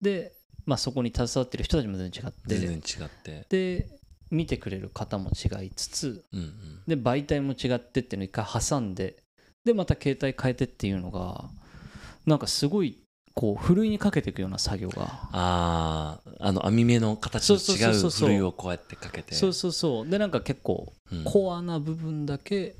[0.00, 0.32] で、
[0.66, 3.46] まあ、そこに携わってる人たちも全然違って全然違って。
[3.48, 3.88] で
[4.30, 6.82] 見てくれる方も違いつつうんうん。
[6.86, 9.16] で媒体も違ってっていうのを一回挟んで
[9.64, 11.48] でまた携帯変えてっていうのが
[12.26, 12.98] なんかすごい
[13.38, 15.04] こうふるいにかけていくような作業が。
[15.30, 18.10] あああの網目の形のそうそう違そう。
[18.10, 19.36] ふるいをこうやってかけて。
[19.36, 20.08] そうそうそう。
[20.08, 21.22] でなんか結構うん。
[21.22, 22.74] コアな部分だけ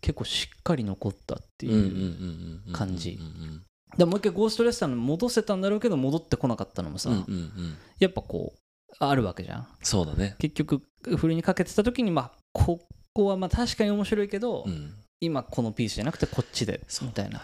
[0.00, 2.72] 結構しっかり残ったっていう。
[2.72, 3.62] 感じうん
[3.96, 7.34] でもう一回ゴーストレスターに戻せたんだろうけど戻ってこなかったのもさ、うんうんうん。
[7.34, 9.68] うんやっぱこうあるわけじゃん。
[9.82, 10.34] そうだね。
[10.40, 10.82] 結局
[11.16, 12.80] 振りにかけてた時にまあこ
[13.12, 14.94] こはまあ確かに面白いけど、うん。
[15.20, 17.40] 今このピースじゃなくてこっちでみたいな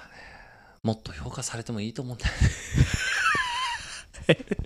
[0.83, 2.33] もっと評価されてもいいと思うんだよ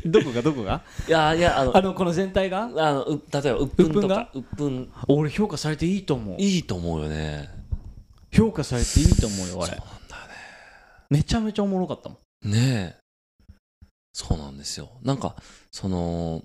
[0.07, 0.43] どこが？
[0.43, 0.83] どこが？
[1.09, 2.63] いやいやあのあのこの全体が？
[2.63, 6.37] あのう例えばうっぷんとかうっぷん俺評価されていいと思う。
[6.39, 7.49] いいと思うよね。
[8.33, 9.77] 評価されていいと思うよあれ。
[9.77, 10.35] そうなんだよね。
[11.11, 12.51] めちゃめちゃおもろかったもん。
[12.51, 13.01] ねえ。
[14.13, 14.91] そうなんですよ。
[15.03, 15.37] なんか
[15.71, 16.43] その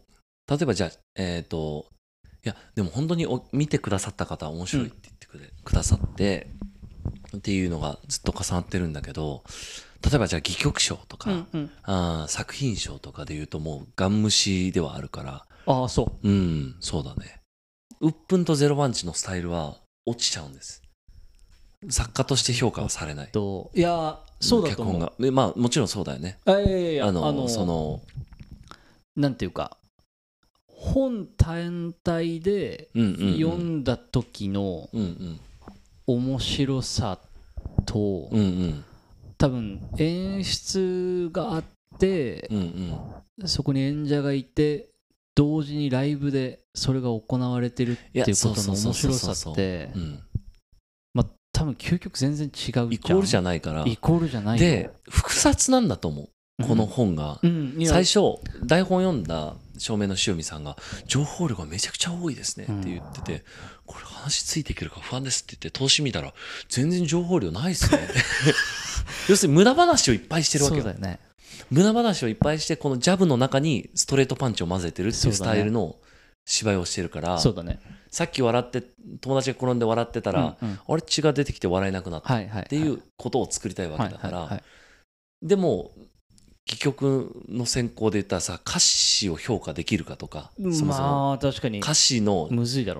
[0.50, 1.86] 例えばじゃあえっ、と
[2.44, 6.48] いやでも本当にお見てくださった方は面白いって言ってくれ、くださって
[7.38, 9.44] っていうのがずっと重なってるんだけど
[10.04, 11.72] 例えばじゃあ戯曲賞とか、うんうん。
[11.84, 15.46] あー作品賞とかで言うともうガン虫ではあるから。
[15.68, 16.28] ああそう。
[16.28, 17.40] うんそうだね。
[18.00, 19.76] うっぷんとゼロバンチのスタイルは
[20.08, 20.82] 落ちちゃうんです。
[21.90, 23.28] 作家として評価はされない。
[23.28, 24.96] といやそうだと思う。
[24.96, 25.14] 脚本が。
[25.20, 26.40] でまあもちろんそうだよね。
[26.46, 28.02] あいやいやいやあのその
[29.16, 29.78] なんていうか
[30.68, 35.40] 本単体で読んだ時のうんうん
[36.08, 37.20] 面白さ
[37.86, 38.86] と、うんうん。
[39.38, 41.64] 多分演出があっ
[42.00, 42.58] てう、ん
[43.40, 43.48] うん。
[43.48, 44.90] そこに演者がいて
[45.36, 50.20] 同時にライブでそれが行われてるっていうことの面白さってうん。
[51.14, 53.84] まあ多分究極全然違うイコールじゃないから。
[53.86, 54.66] イコールじゃないよ。
[54.66, 56.30] で複雑なんだと思う。
[56.68, 57.40] この本が。
[57.42, 57.76] うん。
[57.78, 58.20] いや最初
[58.66, 63.44] 台本読んだ照明の塩見さんが情報量がめちゃくちゃ多いですねって言ってて、
[63.86, 66.34] これ話ついていけるか不安ですって言って投資見たら
[66.70, 68.00] 全然情報量ないですね。
[69.28, 70.84] 要するに無駄話をいっぱいしてるわけよ。
[70.84, 71.20] そうだよね。
[71.72, 75.96] 無駄話をいっぱいしてこのジャブの中にストレートパンチを混ぜてるっていうスタイルの
[76.46, 77.80] 芝居をしてるから、そうだね。
[78.10, 78.84] さっき笑って
[79.22, 80.80] 友達が転んで笑ってたら、うんうん。
[80.86, 84.62] あれ血が出てきて笑えなくなったっていうことを作りたいわけだから、
[85.42, 85.92] でも
[86.72, 90.88] 戯曲の選考で言ったらさ歌詞を評価できるかとか、そもそも。
[90.88, 91.80] まあ確かに。
[91.80, 92.50] 歌詞の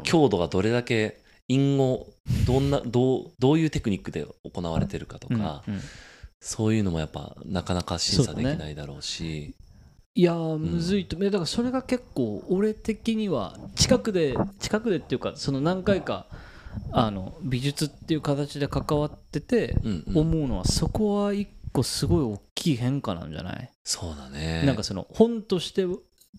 [0.04, 2.08] 強度がどれだけ韻を
[2.46, 5.82] どんなどうどういうテクニックで行われてるかとか、うんうん。
[6.42, 9.56] そういうのもやっぱなかなか審査できないだろうし。
[10.14, 16.26] いやーむずいと、いやだからそれが結構俺的には近くで近くでっていうかその何回か
[16.92, 20.18] あの美術っていう形で関わっててうんうん。
[20.18, 24.64] 思うのはそこは一個すごい大きい変化なんじゃない、そうだね。
[24.66, 25.86] なんかその本として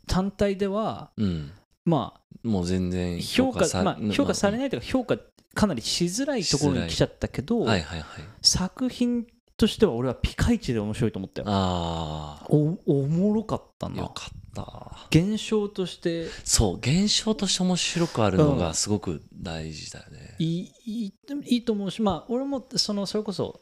[0.07, 1.51] 単体ではうん。
[1.85, 5.16] まもう全あ然評価まあ、評価されないというか評価
[5.55, 9.26] かなりしづらいところに来ちゃったけど、はいはいはい作品
[9.57, 13.97] としては俺はピカイチで面白いと思ったよああおおもろかったな。
[13.97, 15.07] よかった。
[15.11, 16.26] 現象として。
[16.45, 21.14] そう現象として面白くあるのがすごく大事だよね、いいいい
[21.47, 23.61] いいと思うしまあ俺もそのそれこそ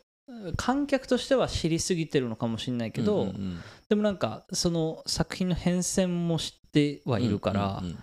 [0.57, 3.61] 観客としては知りすぎてるのかもしれないけど、うんうんうん。
[3.89, 7.99] でもなんかその作品の変遷も知ってはいるから、うんうん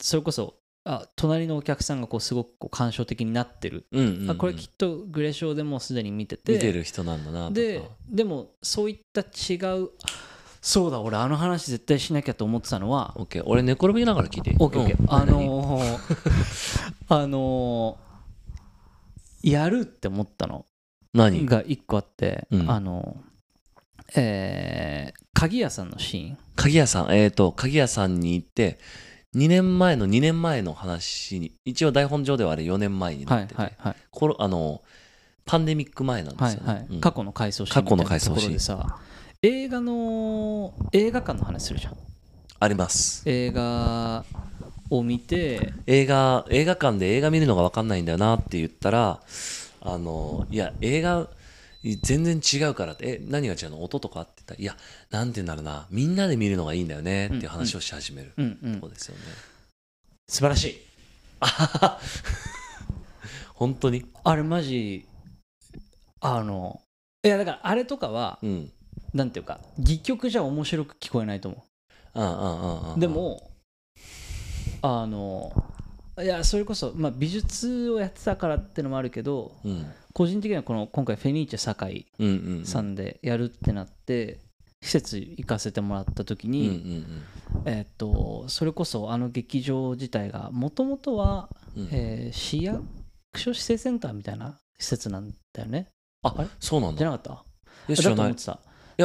[0.00, 0.54] それこそ
[0.84, 4.22] あ隣のお客さんがこうすごくこう感傷的になってる、うんうんうん。
[4.22, 6.52] うんあこれきっとグレショーでもうすでに見てて。
[6.52, 9.90] 見てる人なんだなででもそういった違う
[10.62, 14.56] そうだ俺あの話絶対しなきゃと思ってたのはオッケー俺寝転びながら聞いていい？
[14.60, 15.12] オッケーオッケーうん。
[15.12, 15.98] あのー
[17.08, 20.66] あのーやるって思ったの
[21.12, 21.46] 何？
[21.46, 22.70] が一個あって、うん。
[22.70, 23.16] あの
[24.16, 26.38] えー鍵屋さんのシーン。
[26.56, 28.78] 鍵屋さんえっ、と鍵屋さんに行って
[29.34, 34.82] 2年前の2年前の話に一応台本上ではあれ4年前になはいってて、はいはいコロあの
[35.46, 37.00] パンデミック前なんですよね、はいはい、うん。
[37.00, 38.52] 過去の回想シーン過去の回想シーン。
[38.52, 38.98] でさ
[39.42, 41.96] 映画の映画館の話するじゃん。
[42.58, 43.22] あります。
[43.24, 44.24] 映画
[44.90, 45.72] を見て。
[45.86, 49.20] 映画映画館で映画見るのが分かんないんだよなって言ったら
[49.80, 51.28] あのいや映画
[52.02, 53.82] 全然違うからってえ何が違うの？
[53.82, 54.76] 音とかって言ったらいや
[55.10, 55.86] なんて言うんだろうな。
[55.90, 57.26] みんなで見るのがいいんだよね。
[57.26, 58.74] っていう話をし始めるうんうん。
[58.74, 59.22] とこですよね、
[60.28, 60.78] 素晴らしい。
[63.54, 64.04] 本当に？
[64.24, 65.06] あれマジ
[66.20, 66.80] あの
[67.22, 68.70] いやだからあれとかはうん。
[69.14, 71.64] なんていうか戯曲じゃ面白く聞こえないと思
[72.96, 73.00] う。
[73.00, 73.50] でも
[74.82, 75.52] あの
[76.22, 79.86] いやそれこそ、まあ、美術をやってたからってのもあるけどうん。
[80.12, 82.06] 個人的にはこの今回フェニーチェ堺
[82.64, 84.40] さんでやるってなって
[84.82, 87.22] 施設行かせてもらった時に、ん
[87.64, 91.88] えっとそれこそあの劇場自体がもともとは、うん。
[91.92, 92.82] えー市役
[93.36, 95.86] 所指定センターみたいな施設なんだよね。
[96.22, 96.48] ああれ？
[96.58, 96.98] そうなんだ。
[96.98, 97.44] じゃなかった？
[97.88, 98.34] え知らない。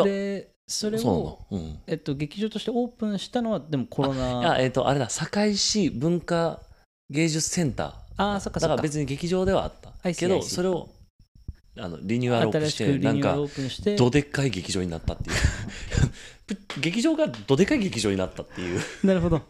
[0.06, 1.80] でそれを、うん。
[1.86, 6.62] えっと、劇場としてオープンしたのはでもコロいナやえっ、とあれだ堺市文化
[7.10, 7.94] 芸術センター。
[8.18, 8.68] あーそっかそっか。
[8.68, 10.14] だから別に劇場ではあった。
[10.14, 10.90] けど see, それを
[11.78, 13.96] あのリニューアルオープン新してしくリニューアなんかルオープンして。
[13.96, 15.36] どでっかい劇場になったっていう。
[16.80, 19.38] 劇場がどでかい劇場になったっていう、 なるほど。
[19.38, 19.42] っ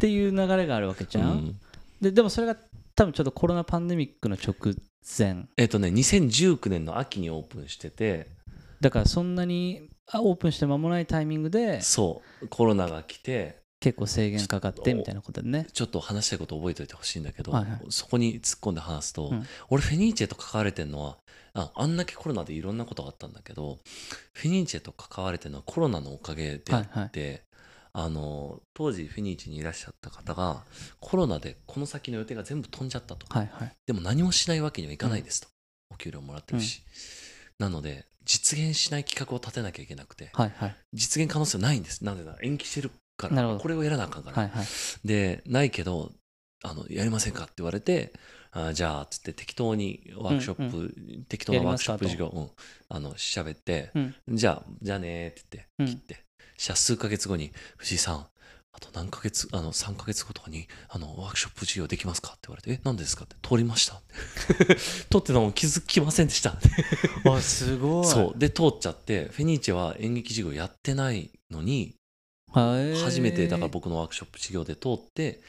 [0.00, 1.60] ていう流れがあるわけじゃん、うん。
[2.00, 2.56] ででもそれが
[2.94, 4.74] 多分ちょっとコロナパンデミックの直
[5.18, 5.46] 前。
[5.56, 8.28] えっ、とね2019年の秋にオープンしてて。
[8.80, 11.80] だからそんなにあオープンして間もないタイミングで。
[11.82, 12.48] そう。
[12.48, 15.66] コロナが来て結構制限かかってみたいなことでね。
[15.72, 17.80] ちょっと話したいこと覚えておいてほしいんだけど、はいはい。
[17.90, 19.46] そこに突っ込んで話すと、うん。
[19.68, 21.18] 俺フェニーチェと関われてるのは
[21.54, 23.78] ああんだけコロナでいろんなことがあったんだけど
[24.32, 27.42] フェニーチェと関われてるのはコロナのおかげであって、
[27.92, 30.62] あの当時フェニーチェにいらっしゃった方が
[31.00, 33.72] コロナでこの先の予定が全部飛んじゃったと、はいはい。
[33.86, 35.48] でも何もしないわけにはいかないですと、
[35.90, 36.82] お給料もらってるし、
[37.58, 40.76] なので実現しない企画を立てなきゃいけなくてはいはい。
[40.94, 42.04] 実現可能性はないんです。
[42.04, 42.90] なぜなら延期してる
[43.28, 44.66] からこれをやらなあかんから、はいはい。
[45.04, 46.12] でないけど
[46.62, 48.12] あのやりませんかって言われて
[48.52, 52.50] あじゃあっつって適当にワークショップ、適当なワークショップ授業うん。
[52.88, 54.14] あの喋って、うん。
[54.28, 55.92] じゃあじゃあねーって言うん。
[55.92, 56.24] って切って、
[56.58, 58.26] したら数ヶ月後に藤井さん
[58.74, 63.36] あと何ヶ月あの3ヶ月後とかにあのワークショップ授業できますかって言われてえ何でですかって。
[63.46, 64.00] 通りました。
[65.10, 66.56] 通ってたのも気づきませんでした。
[67.30, 68.06] あすごい。
[68.06, 68.38] そう。
[68.38, 71.96] で通っちゃってフェニーチェは演劇授業やってないのに
[72.52, 75.40] 初初めてだから僕のワークショップ授業で通って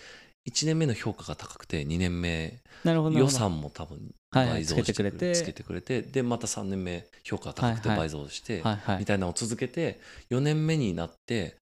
[0.50, 5.36] 1年目の評価が高くて2年目予算も多分はいはい倍増してつけてくれて。
[5.36, 8.10] つけてくれてでまた3年目評価が高くてはいはい。
[8.10, 9.00] 倍増してはいはい。
[9.00, 10.00] みたいなのを続けて
[10.32, 11.58] 4年目になって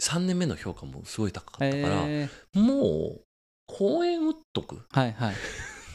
[0.00, 2.60] 3年目の評価もすごい高かったからえー。
[2.60, 3.20] もう
[3.66, 4.82] 公演打っとく。
[4.90, 5.34] はいはい。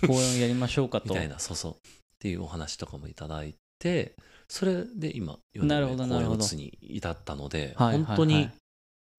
[0.07, 1.09] 公演をやりましょうかと。
[1.13, 1.71] みたいなそうそう。
[1.73, 1.75] っ
[2.19, 4.15] ていうお話とかもいただいて
[4.47, 8.05] それで今4なる年目公演を打つに至ったのではいはいはい。
[8.05, 8.49] 本当に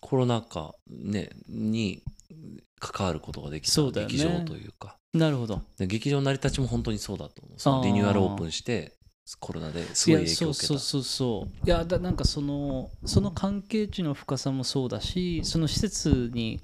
[0.00, 2.02] コロナ禍、ね、に
[2.78, 3.90] 関わることができたね。
[3.92, 4.96] 劇場というか。
[5.14, 5.62] なるほど。
[5.78, 7.84] で劇場の成り立ちも本当にそうだと思う。
[7.84, 8.92] リニューアルオープンして
[9.40, 10.66] コロナですごい影響を受けた。
[10.68, 16.60] そうそうそういやだなんかそのその関係値の深さもそうだしその施設に、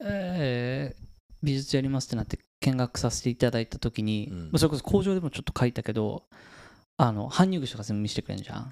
[0.00, 1.04] えー
[1.44, 4.38] 美術やりますってなって見学させていただいた時に、うん。
[4.44, 6.22] まあそれこそ工場でもちょっと書いたけど
[6.96, 8.56] あの搬入口とか全部見せてくれるじゃん。
[8.56, 8.68] はい。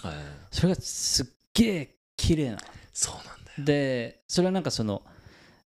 [0.50, 2.58] それがすっげえ綺麗な
[2.94, 5.03] そうなんでそれはなんかその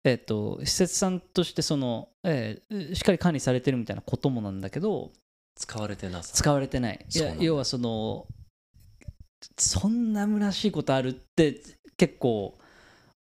[0.04, 5.12] えっ、と施設さんとしてその、えーしっかり管理されてるみたいなこともなんだけど
[5.56, 6.34] 使われてなさ。
[6.34, 7.06] 使われてない。
[7.14, 8.26] いや要はその
[9.58, 11.62] そんな虚しいことあるって
[11.98, 12.58] 結構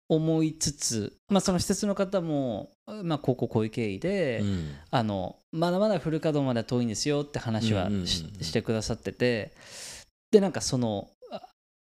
[0.09, 2.71] 思いつつ、まあ、その施設の方も、
[3.03, 4.75] まあ、こうこうこういう経緯で、うん。
[4.89, 9.53] あのまだまだフル稼働までは遠いんですよって話はうんうんうんうんししてくださってて
[10.31, 11.20] でなんかそのあ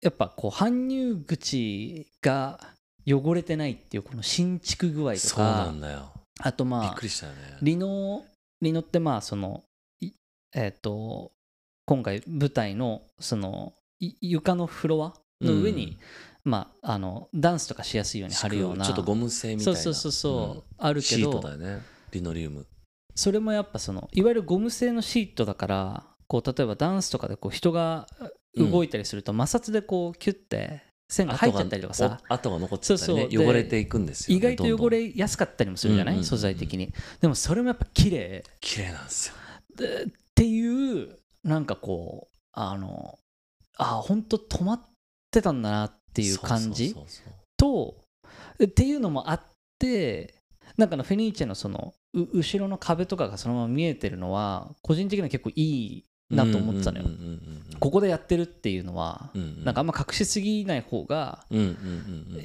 [0.04, 2.60] やっぱこう搬入口が
[3.06, 6.12] 汚れてないっていうこの新築具合とそうなかんだよ。
[6.40, 7.38] あとまあびっくりしたよね。
[7.62, 8.22] リノ
[8.60, 9.64] リノってまあその
[10.00, 10.12] い
[10.54, 11.32] えっ、と
[11.86, 15.96] 今回舞台のそのい床のフロアの上に、
[16.44, 18.84] まああのダンスとかしやすいように貼るような。
[18.84, 19.80] ちょっとゴム製みたいな。
[19.80, 21.82] そうそうそうそう、あるけシートどだよね。
[22.12, 22.66] リノリウム。
[23.14, 28.06] それもやっぱそのいわゆるゴム製のシートだからこう例えばダンスとかでこう人が
[28.56, 32.20] 動いたりすると、摩擦でこうキュッて線が入っちゃったりとかさ。
[32.28, 33.44] 跡が残っちゃったりねそうそう。
[33.44, 36.92] で汚れていくんですよね意外と汚れやすかったりもするじゃない、素材的に。
[37.20, 38.44] でもそれもやっぱ綺麗。
[38.60, 39.34] 綺麗なんですよ。
[39.76, 43.18] でっていうなんかこうあの
[43.76, 44.80] あ本当止まっ
[45.30, 46.96] てたんだなっていう感じ
[47.56, 48.04] と
[48.62, 49.40] っていうのもあっ
[49.78, 50.34] て
[50.76, 57.04] なんかあのフェニーチェのそのう後ろの壁とかがそのまま見えてるのは個人的には結構いいなと思ってたのよ。
[57.80, 59.30] ここでやってるっていうのは
[59.64, 61.44] なんかあんま隠しすぎない方が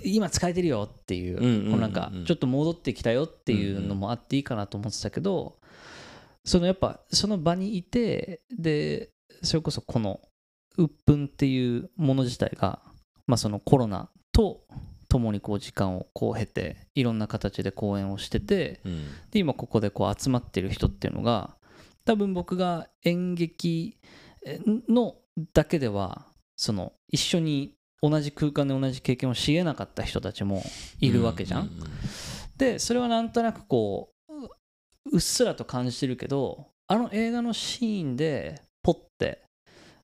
[0.03, 5.57] 今使えてるよっていうこうなんかちょっと戻ってきたよっていうのもあっていいかなと思ってたけど
[6.43, 9.11] そのやっぱその場にいてで
[9.43, 10.19] それこそこの
[10.77, 12.79] 鬱憤っていうもの自体が
[13.27, 14.61] まあそのコロナと
[15.07, 19.05] 共にこう時間をこう経ていろんな形で公演をしててうん。
[19.31, 21.55] で今ここでこう集まってる人っていうのが
[22.09, 23.99] 多分僕が演劇
[24.87, 25.17] の
[25.53, 30.63] だけではその一緒に同じ空間で同じ経験をしえなかった人たちも
[30.99, 31.61] いるわけじゃん。
[31.61, 31.71] ううう
[32.57, 34.49] でそれはなんとなくこうう
[35.11, 39.43] うっすらと感じてるけどあの映画のシーンでポッて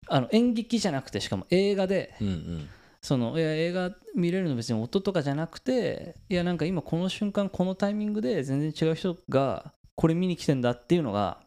[0.08, 2.70] あの演劇じゃなくてしかも映画でうんうん
[3.02, 11.40] そのいや映画見れるの別に音とかじゃなくていやなんか今この瞬間このタイミングで全然違う人がこれ見に来てんだっていうのが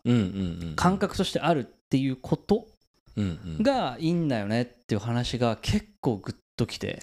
[0.77, 2.67] 感覚としてあるっていうこと
[3.61, 7.03] がいいんだよねっていう話が結構グッときて。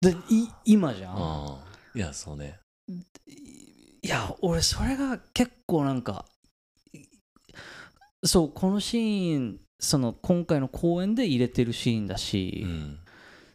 [0.00, 1.58] でい今じゃん？
[1.94, 2.58] いやそうね。
[2.88, 6.26] いや俺それが結構なんか
[6.92, 7.00] い
[8.24, 12.98] そうこのシーンその今回の公演で入れてるシーンだし、うん。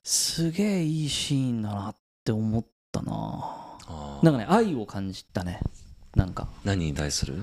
[0.03, 1.95] すげえいいシーンだなっ
[2.25, 3.77] て思ったな。
[4.23, 5.59] なんかね愛を感じたね
[6.15, 6.47] なんか。
[6.63, 7.35] 何に対する？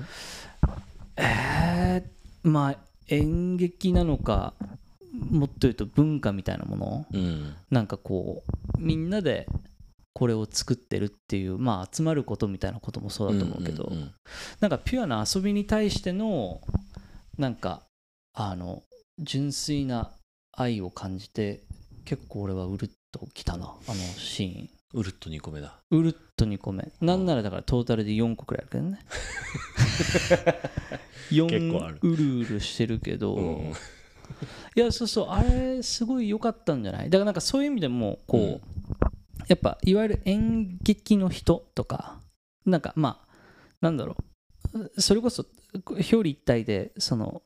[1.15, 4.53] えー、まあ演劇なのか
[5.29, 7.05] もっと言うと文化みたいなもの？
[7.11, 7.55] うん。
[7.71, 9.47] なんかこうみんなで
[10.13, 14.11] これを作ってるっていうまあ集まることみたいなこともそうだと思うけど、んんん。
[14.59, 16.61] なんかピュアな遊びに対しての
[17.37, 17.81] なんか
[18.33, 18.83] あの
[19.17, 20.11] 純粋な
[20.51, 21.63] 愛を感じて
[22.05, 25.79] 結構俺はうるっときたなあのシーンうるっと2個目だ。
[25.91, 26.91] うるっと2個目。
[26.99, 28.99] なんならだからトータルで4個くらいあるけどね。
[31.31, 31.99] 4結構ある。
[32.01, 33.71] うるうるしてるけど、うん。
[33.71, 33.73] い
[34.75, 35.27] やそうそう。
[35.29, 37.09] あれすごい良かったんじゃない？
[37.09, 38.61] だからなんかそういう意味でもこう、うん。
[39.47, 42.19] やっぱいわゆる演劇の人とか
[42.65, 43.33] なんかまあ
[43.81, 44.15] なんだろ
[44.73, 45.01] う。
[45.01, 45.45] それこそ
[45.85, 47.41] 表裏一体でその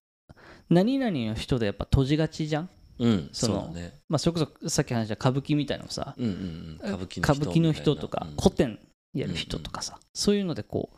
[0.69, 2.69] 何々の人でやっぱ閉じがちじゃん、
[2.99, 3.73] うんその
[4.07, 8.79] まあ、それこそさっき話した歌舞伎みたいなのさうんうんうん歌舞伎の人とか古典
[9.13, 10.97] やる人とかさ、そういうのでこう、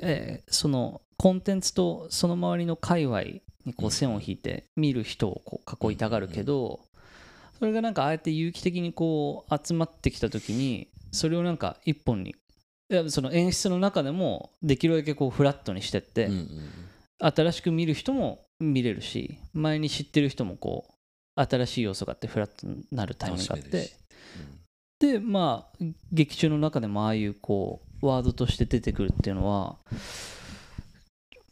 [0.00, 3.22] えーそのコンテンツとその周りの界隈
[3.64, 6.80] にこう線を引いて見る人をこう囲いたがるけど、
[7.58, 12.34] それがなんかああやって有機的にこう集まってきた時にそれをなんか一本に
[12.90, 16.28] いやその演出の中でもできるだけこうフラットにしてって、
[17.18, 20.93] 新しく見る人も見れるし前に知ってる人もこう
[21.36, 23.70] 新しい要素があってフラットになるタイミングがあって。
[23.70, 23.94] 楽しめるし
[25.00, 25.76] でまあ
[26.12, 29.76] 劇中の中でもああいうこうワードとして出てくるっていうのは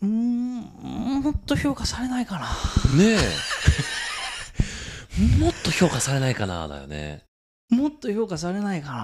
[0.00, 2.46] うーんもっと評価されないかな。
[2.96, 3.18] ねえ。
[5.38, 7.24] もっと評価されないかなだよね
[7.72, 8.96] もっと評価されないかな。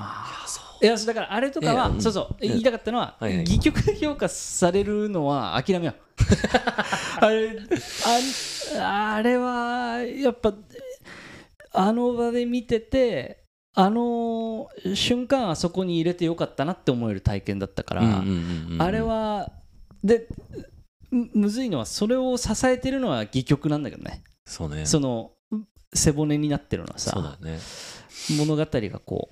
[0.45, 0.85] あそう。
[0.85, 3.45] いやだからあれとかは、そうそう言いたかったのは、はいはい。
[3.45, 5.95] 戯曲で評価されるのは諦めよう。
[7.25, 7.59] あれ
[8.79, 10.53] ああれはやっぱ
[11.73, 13.45] あの場で見てて
[13.75, 18.03] あの瞬間あそこに入れてよかったなって思える体験だったから、
[18.79, 19.51] あれは
[20.05, 20.29] で
[21.11, 24.85] むむずいのはそれを支えてるのは戯曲なんだけどね、そうね。
[24.85, 25.33] その
[25.95, 27.13] 背骨になってるのはさ。
[27.13, 27.59] そうだよね
[28.37, 29.31] 物語がこ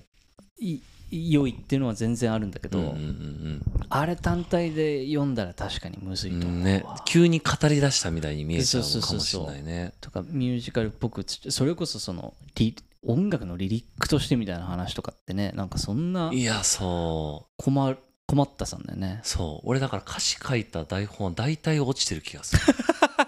[0.59, 9.93] うい良いっていうのは全然あるんだけど、うんうんうんあれ単体で読んだら確かにむずいと思うわ、うんね急に語り出したみたいに見えちゃうかもしれないね。
[10.01, 12.75] とかミュージカルっぽくつそれこそそのリ
[13.05, 17.63] 音楽のリリックとしてみたいな話とかってねなんかそんないやそう。
[17.63, 19.21] 困る困ったさんだよね。
[19.23, 19.67] そう。
[19.69, 22.61] 俺だから歌詞書いた台本は大体落ちてる気がする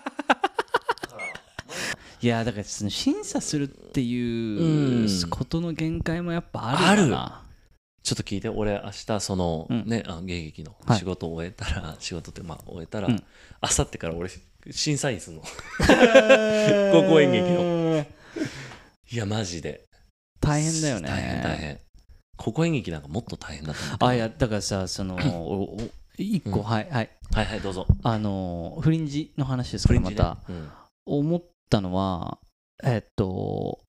[2.21, 5.29] いやだからその審査するっていううん。
[5.29, 7.43] ことの限界もやっぱあるよな。
[8.03, 9.85] ちょっと聞いて俺明日その、うん。
[9.85, 10.99] ねあ芸劇のはい。
[10.99, 13.13] 仕事を終えたら、仕事ってまあ終えたら、うん。
[13.15, 13.21] 明
[13.61, 14.29] 後日から俺
[14.71, 15.43] 審査員するの。
[16.91, 18.05] 高校演劇の。
[19.11, 19.85] いやマジで。
[20.41, 21.07] 大変だよね。
[21.09, 21.79] 大変大変。
[22.37, 25.77] 高校演劇なんかもっと大変だと思うあいやだからさそのおお
[26.17, 26.63] 一個、うん。
[26.63, 27.09] はいはい。
[27.33, 27.85] はいはいどうぞ。
[28.03, 30.29] あのフリンジの話ですからまフリンジね。
[30.29, 30.37] た。
[30.49, 30.69] うん。
[31.05, 32.39] 思ったのは
[32.83, 33.79] えっと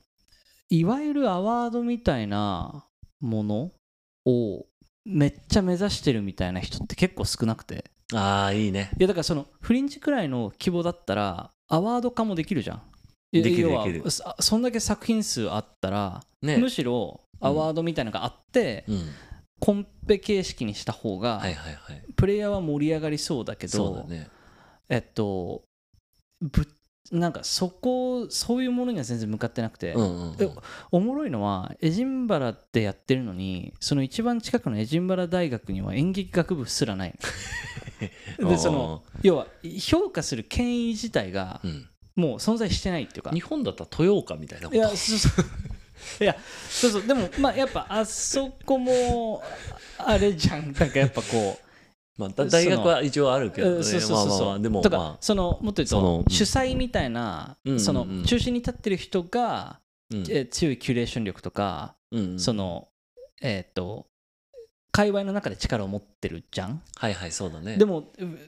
[0.69, 2.87] いわゆるアワードみたいな
[3.21, 3.73] もの
[4.25, 4.67] を
[5.05, 7.85] めっちゃ目指してるみたいな人って結構少なくて。
[8.13, 8.91] ああいいね。
[8.99, 12.83] いやだからそのフリンジくらいの規模だったらアワード化もできるじゃん。
[13.33, 14.11] いできるできる。
[14.11, 16.57] そそんだけ作品数あったら、ね。
[16.59, 19.09] むしろアワードみたいなのがあって、うん。
[19.61, 22.03] コンペ形式にした方が、はいはいはい。
[22.17, 24.29] プレイヤーは盛り上がりそうだけどそうだね。
[24.89, 25.63] えっと
[26.41, 26.67] ぶ
[27.11, 29.95] なんかそこそういうものには全然向かってなくて、
[30.93, 37.19] おもろいのはエジンバラってやってるのにその一番近くのエジンバラ大学には演劇学部すらない。
[38.39, 39.47] の でその要は
[39.81, 41.87] 評価する権威自体がうん。
[42.17, 43.31] もう存在してないっていうか。
[43.31, 44.77] 日本だったら豊岡みたいなこと？
[44.77, 45.29] いやそうそ
[46.21, 46.25] う。
[46.25, 46.37] いや
[46.69, 47.07] そうそう。
[47.07, 49.43] でもまあやっぱあそこも
[49.97, 50.73] あれじゃん。
[50.73, 51.70] なんかやっぱこう
[52.21, 53.77] まあだ大学は一応あるけどね。
[53.77, 54.61] うんそうそうそうそう。
[54.61, 55.17] でもとか、まあ。
[55.21, 59.81] そのもっと言うと主催みたいな、うんその中心に立ってる人が、
[60.13, 60.25] うん。
[60.29, 62.39] え強いキュレーション力とか、うんうん。
[62.39, 62.89] その
[63.41, 64.07] えっ、と
[64.93, 66.83] 界隈の中で力を持ってるじゃん。
[66.97, 67.79] はいはいそうだね。
[67.79, 68.05] でもう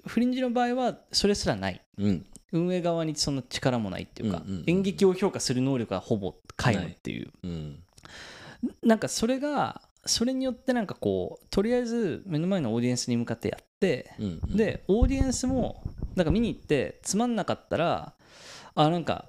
[0.07, 1.81] フリンジの場合はそれすらない。
[1.99, 2.27] うん。
[2.53, 7.31] 運営側にその力もないっていうか、うんうんうん演劇を評価する能力がほぼ皆無っていう。
[7.43, 7.83] うん。
[8.83, 14.57] なんかそれがそれによってなんかこうとりあえず目の前のオーディエンスに向かってやって、うんうん。
[14.57, 15.83] でオーディエンスも
[16.17, 18.15] なんか見に行ってつまんなかったら
[18.75, 19.27] あなんか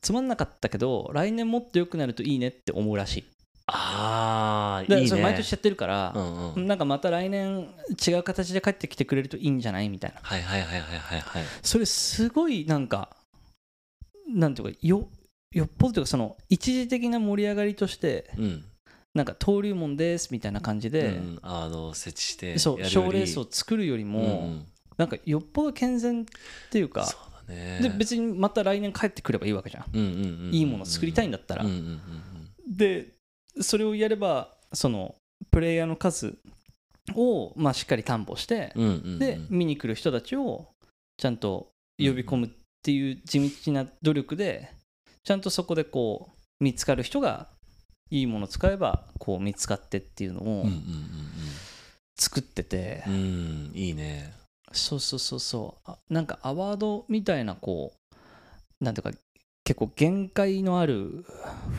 [0.00, 3.22] つまんなかったけど来年もっと良くなるといいねって思うらしい。
[3.22, 3.28] で
[3.68, 5.08] ああいいね。
[5.08, 6.66] それ毎年やってるからう、んうん。
[6.66, 7.68] なんかまた来年
[8.06, 10.20] 違う形で帰ってきてくれるといいんじゃないみたいな。
[10.20, 11.44] はいはいはいはいはいはい。
[11.62, 13.16] それすごいなんか
[14.28, 15.08] なんていうかよ
[15.52, 18.64] よっぽどというかその一時的な盛り上がりとしてうん
[19.14, 23.08] なんか登竜門ですみたいな感じで、うんあの設置してそうやるより。
[23.08, 24.66] 賞レースを作るよりも、うんうん。
[24.96, 26.24] なんかよっぽど健全っ
[26.70, 27.80] ていうかそうだね。
[27.82, 31.64] で別にまた来年帰ってくればいいわけじゃん、いいもの作りたいんだったら、
[32.68, 33.14] で
[33.60, 35.14] それをやればその
[35.50, 36.36] プレイヤーの数
[37.14, 38.72] を、まあ、しっかり担保して、
[39.18, 40.68] で見に来る人たちを
[41.16, 42.50] ちゃんと呼び込むっ
[42.82, 44.70] ていう地道な努力で
[45.24, 47.48] ちゃんとそこでこう見つかる人が
[48.12, 50.82] いいもの使えばこう見つかってっていうのをうんうん
[52.14, 54.34] 作ってて、うんうんうんいいね。
[54.70, 55.90] そうそうそうそう。
[55.90, 57.94] あなんかアワードみたいなこ
[58.80, 59.18] うなんていうか
[59.64, 61.24] 結構限界のある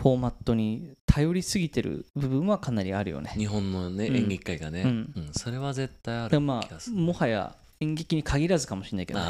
[0.01, 3.31] フォーマットに頼りすぎてる部分はかなりあるよね。
[3.38, 4.15] 日本のねうん。
[4.15, 4.81] 演劇界がね。
[4.81, 4.93] ううん
[5.29, 9.25] んそれは絶対あるでまあもはや演劇に限らずかもしれないけどね。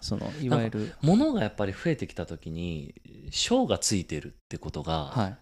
[0.00, 0.94] そのいわゆる。
[1.02, 2.94] ものがやっぱり増えてきた時に
[3.30, 5.36] 賞がついてるってことがはい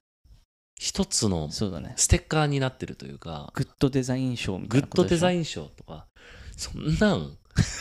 [0.77, 1.95] 一つのそうだね。
[1.97, 6.07] ステッカーになってるというかグッドデザイン賞みたいなことドデザイン賞とか
[6.57, 7.37] そんなん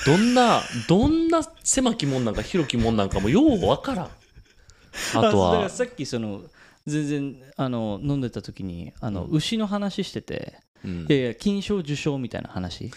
[0.06, 4.06] どんな どんな狭きもんなんか広きもんなんかもようわからん。
[4.06, 4.10] あ
[5.14, 6.44] とだからはさっきその
[6.86, 9.38] 全然あの飲んでた時にあの、うん。
[9.38, 11.02] 牛の話しててうん。
[11.02, 12.92] いやいや金賞受賞みたいな話。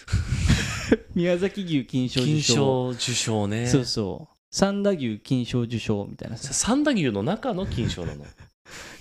[1.14, 3.66] 宮崎牛金賞受金賞賞受賞ね。
[3.66, 4.36] そうそう。
[4.50, 8.24] 三田牛金賞受賞みたいなさ三田牛の中の金賞なの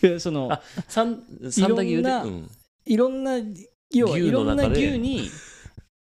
[0.02, 2.02] いやそのあ三三田牛で？
[2.02, 2.50] いろんなうん。
[2.86, 3.32] いろんな
[3.92, 5.30] 要は牛いろんな牛に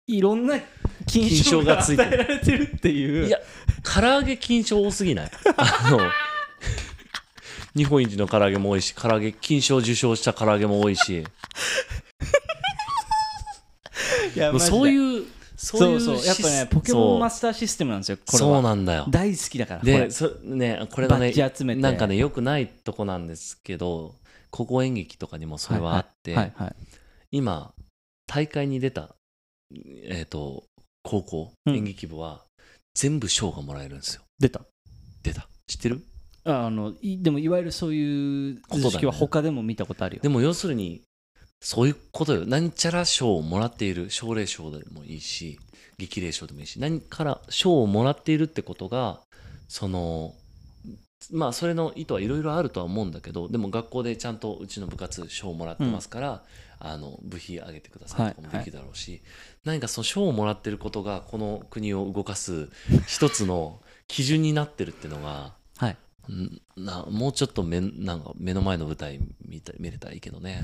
[0.08, 0.60] いろんな
[1.06, 3.28] 金金賞が与え賞がついてるられてるっていう。
[3.28, 3.40] いや
[3.84, 5.32] 唐揚げ金賞多すぎない？
[5.58, 6.00] あの
[7.76, 11.24] 日本一の唐揚げも多いし唐揚げ金賞受賞した唐揚げも多いし。
[14.36, 15.26] いやもうそういう
[15.64, 15.90] そそう。
[15.90, 18.40] ういうそうやっぱねポケモンマそスターシステムなんですようそう。
[18.42, 18.62] これは。
[18.62, 19.06] なんだよ。
[19.10, 20.12] 大好きだからこでれ。
[20.12, 21.82] そねこれがね集めて。
[21.82, 24.16] なんかねよくないとこなんですけど
[24.52, 26.76] 高校演劇とかにもそれはあって、はいはい
[27.32, 27.74] 今
[28.28, 29.16] 大会に出た
[30.06, 30.64] えっ、と
[31.04, 31.76] 高校うん。
[31.76, 32.42] 演劇部は
[32.94, 34.22] 全部賞がもらえるんですよ。
[34.40, 34.62] 出た？
[35.24, 35.48] 出た。
[35.68, 36.02] 知ってる？
[36.46, 40.22] あのいでもいわゆるそういう図式は他でも見たことあるよ。
[40.22, 41.02] でも要するに
[41.64, 42.46] そういうことよ。
[42.46, 45.58] なんちゃら賞をもらっている奨励賞でもいいし
[45.98, 49.22] 激励賞でもいいし何から賞をもらっているってことが
[49.70, 50.34] その
[51.32, 56.44] まあそれの意図はいろいろあるとは思うんだけどでも学校でちゃんとうちの部活賞をもらってますから、
[56.80, 59.22] あの部費上げてくださいとかもできるだろうし、
[59.64, 62.68] 何かその賞をもらってることがこの国を動かす
[63.08, 65.98] 一つの基準になってるっていうのがはい。
[66.32, 70.62] んなもうちょっと目なんか目の前の舞台見た見れたらいいけどね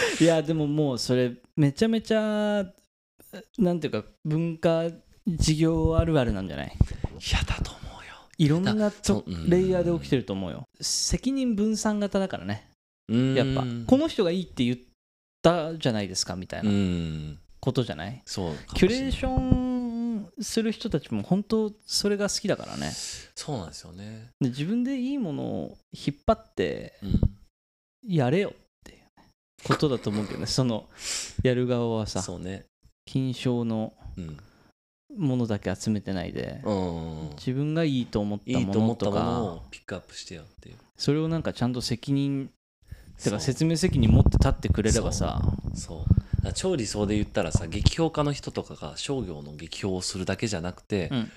[0.20, 2.64] いやでももうそれめちゃめちゃ
[3.58, 4.84] なんていうか文化
[5.26, 6.72] 事業あるあるなんじゃない？
[7.30, 8.14] 嫌だと思うよ。
[8.38, 10.64] いろんなだとレイヤーで起きてると思うよ。
[10.80, 12.70] 責任分散型だからね。
[13.08, 13.62] やっぱ。
[13.62, 14.78] うんこの人がいいって言っ
[15.42, 17.38] たじゃないですかみたいうなん。
[17.60, 18.22] ことじゃない？
[18.24, 22.90] そうキュレーションする人たちも本当それが好きだからね。
[23.34, 24.30] そうなんですよね。
[24.40, 27.20] で自分でいいものを引っ張ってうん。
[28.06, 28.50] やれよ。
[28.50, 28.52] っ
[29.64, 30.46] ことだと思うけどね。
[30.46, 30.86] その
[31.42, 32.66] やる側はさそうね。
[33.06, 34.36] 金賞のうん。
[35.16, 37.30] ものだけ集めてないでうん。
[37.36, 40.68] 自分がいいと思っいたいと思ったもものとかのをピックアップしてよって。
[40.68, 42.50] いうそれをなんかちゃんと責任
[43.22, 45.40] てか説明責任持って立ってくれればさ
[45.74, 46.52] そう。
[46.54, 51.30] 超理想で言ったらさ劇評家の人とかが商業の劇評をするだけじゃなくてう、ん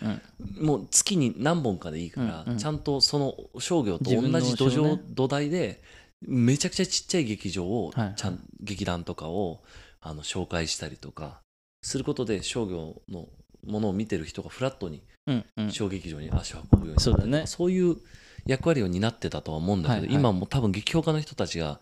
[0.59, 0.65] うん。
[0.65, 2.57] もう月に何本かでいいから、うんうん。
[2.57, 5.81] ちゃんとその商業と同じ土商ね壌、土台で
[6.21, 8.05] めちゃくちゃちっちゃい劇場をはい。
[8.07, 9.63] はいちゃん、劇団とかを
[9.99, 11.41] あの紹介したりとか
[11.81, 13.27] することで商業の
[13.65, 15.71] ものを見てる人がフラットにうんうん。
[15.71, 17.47] 小劇場に足を運ぶようになったりとかそうだね。
[17.47, 17.97] そういう
[18.45, 20.15] 役割を担ってたとは思うんだけど、はいはい。
[20.15, 21.79] 今も多分劇評家の人たちが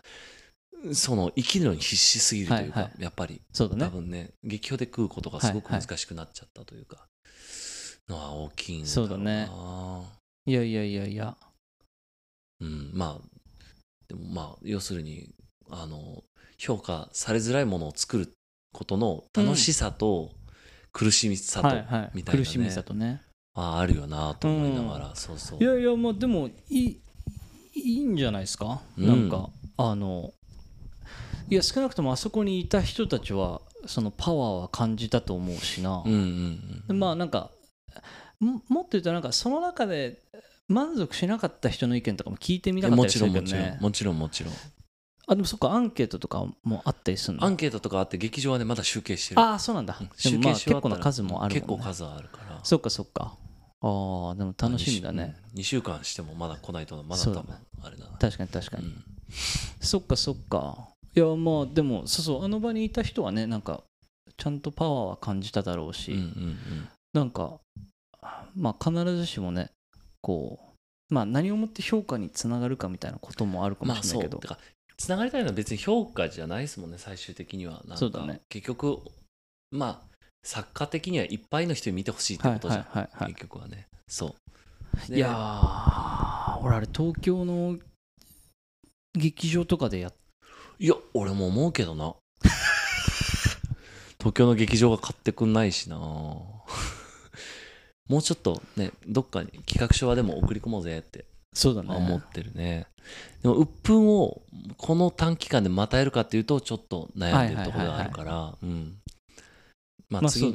[0.92, 3.40] その生きるのに必死すぎるというか、はいはやっぱり。
[3.52, 3.84] そうだね。
[3.84, 7.06] 多分ね劇評で食うことがすごく難しくなっちゃったというか、
[8.08, 9.50] のは大きいんだろそうだね。
[10.46, 11.36] いやいやいやいや。
[12.60, 13.29] うん、まあ
[14.10, 15.30] でもまあ要するに
[15.70, 16.24] あの
[16.58, 18.32] 評価されづらいものを作る
[18.72, 20.32] ことの楽しさと
[20.92, 22.44] 苦しみさと、みたいなね。
[22.44, 23.22] 苦しみさとね。
[23.54, 25.62] ああるよなと思いながら、そうそう。
[25.62, 27.02] いやいやまあでもいい
[27.72, 29.06] いいんじゃないですか、うん。
[29.06, 30.32] なんかあの
[31.48, 37.50] いや少なくともあそこにいた人たちはそのパワーは感じたと思うしな、うんうんうんまあなんか
[38.40, 40.18] ももっと言うとなんかその中で
[40.70, 44.54] 満足しなかった人の意見とかも聞いてみたかったもりすちろんもちろんるけどねもちろんもちろん。
[45.26, 47.44] あでもそっかアンケートとかもあったりするの？
[47.44, 49.40] アンケートとかあって劇場はねまだ集計してる。
[49.40, 49.96] ああそうなんだ。
[50.00, 51.60] うん集計し終わったら結構な数もあるもんね。
[51.60, 52.60] 結構数あるから。
[52.62, 53.36] そっかそっか。
[53.82, 53.86] あ
[54.32, 57.44] あでも楽しみだね、2週間してもまだ来ないとまだ多分
[57.82, 58.18] あれだな。
[58.18, 59.04] 確かに確かに、うん。
[59.80, 60.88] そっかそっか。
[61.16, 63.82] いやまあでもそうそうあの場にいた人はねなんか
[64.36, 66.88] ちゃんとパワーは感じただろうし、うんうん。
[67.14, 67.60] なんか
[68.54, 69.70] まあ必ずしもね
[70.22, 70.58] こ
[71.10, 74.40] うまあ何をもって評価につながるかみたいなこともあるかもしれないけど、そう。
[74.40, 74.58] てか
[74.96, 77.72] つながりたいのは別に評価じゃないですもんね最終的には。
[77.72, 78.98] なんかそうだね結局
[79.70, 83.32] まあ作家的にはいっぱいの人に見てほしいってことじゃん、はいはいはいはい。
[83.32, 83.88] 結局はね。
[84.08, 84.26] そ
[85.06, 85.10] う。
[85.10, 87.78] でいやー俺あれ東京の
[89.14, 90.14] 劇場とかでやっ
[90.78, 92.14] いや俺も思うけどな。
[94.18, 95.98] 東京の劇場が買ってくんないしな
[98.10, 101.94] もうちょっとねどっかに企画書はでも送り込もうぜってそうだね。
[101.94, 102.86] 思ってるね。
[103.42, 104.42] でも鬱憤を
[104.76, 108.96] この短期間でまたやるかっていうとちょっと悩んでるところがあるからうん。
[110.08, 110.52] ままあ次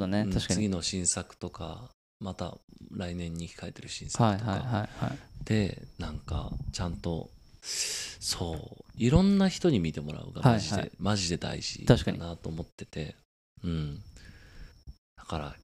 [0.68, 1.88] の新作とか
[2.20, 2.58] また
[2.94, 4.50] 来年に控えてる新作とか。
[4.50, 7.30] はいでなんかちゃんと
[7.62, 10.82] そういろんな人に見てもらうがマジで、はい。
[10.82, 12.18] はいマジで大事確かに。
[12.18, 13.16] だなと思ってて。
[13.64, 14.02] うん。
[15.16, 15.56] だから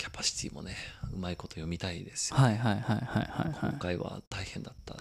[0.00, 0.74] キャパシティもね
[1.12, 5.00] うまいこと読みたいですよ、はいはいはいはいはい今は回は大変だったね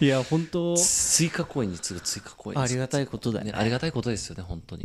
[0.00, 0.76] い いや本当。
[0.76, 3.52] 追加公演に次ぐ追加公演ありがたいことだよね。
[3.52, 4.84] ねありがたいことですよね本当に。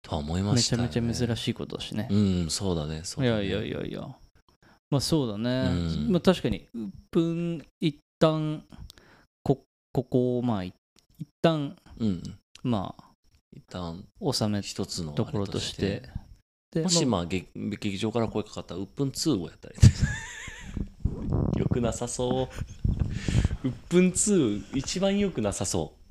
[0.00, 0.88] とは思いまめちゃしたよね。
[1.02, 3.46] めちゃ珍しいことだしね、うんそうだねそうだね。
[3.46, 4.08] いやいやいやいや。
[4.88, 5.74] まあそうだね、う
[6.08, 6.12] ん。
[6.12, 8.64] まあ確かに鬱憤一旦
[9.42, 9.62] こ
[9.92, 10.72] ここをまあい
[11.18, 12.08] 一旦うん。
[12.08, 12.94] うんま
[13.52, 16.00] 一旦あ収め一つのところとして。
[16.00, 16.25] で
[16.82, 19.74] もしままあ劇劇場から声かかったら「うっぷん2」をやったり。
[21.58, 22.48] よくなさそ
[23.64, 23.68] う。
[23.68, 26.06] うっぷん2一番よくなさそう。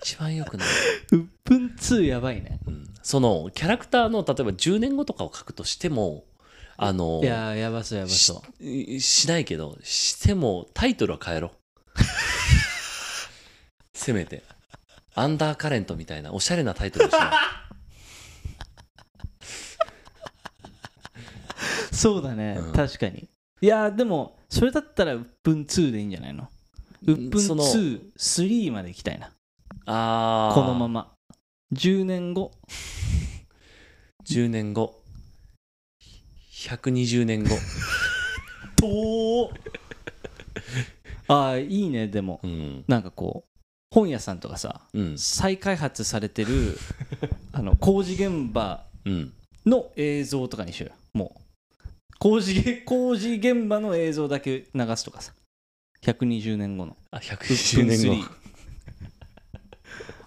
[0.00, 2.60] 一番よくない、あうっぷん2やばいね。
[2.66, 6.24] うん、そのキャラクターの例えば10年後とかを書くとしても
[6.76, 9.00] あのいややばそうやばしそう。
[9.00, 11.52] しないけどしてもタイトルは変えろ。
[13.92, 14.44] せめて。
[15.14, 17.30] アンダーカレントみたいなおしゃれなタイトルにしない
[21.98, 22.72] そうだね、うん。
[22.72, 23.28] 確かに。
[23.60, 26.48] いやでもそれだったらうっぷん2でいいんじゃないの？
[27.06, 29.32] うっぷんその23まで行きたいな。
[29.86, 31.12] ああこのまま。
[31.74, 32.52] 10年後。
[34.24, 35.02] 10年後。
[36.52, 37.56] 120年後。
[38.76, 39.52] と
[41.26, 42.38] ああいいねでも。
[42.44, 42.84] うん。
[42.86, 43.48] なんかこう
[43.92, 45.18] 本屋さんとかさうん。
[45.18, 46.78] 再開発されてる
[47.50, 49.32] あの工事現場うん。
[49.66, 50.96] の映像とかにしようよ。
[51.12, 51.40] もう
[52.18, 55.32] 工事 工事現場の映像だけ流すとかさ。
[56.02, 56.96] 120年後の。
[57.10, 58.14] あうっ120ぷん年後。
[58.14, 58.30] 3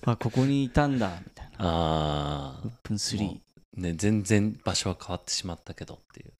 [0.03, 1.55] あここにいたんだみたいな。
[1.59, 3.37] あうっぷん3も
[3.77, 6.31] あね全然場所は変わってしまったけどっていう。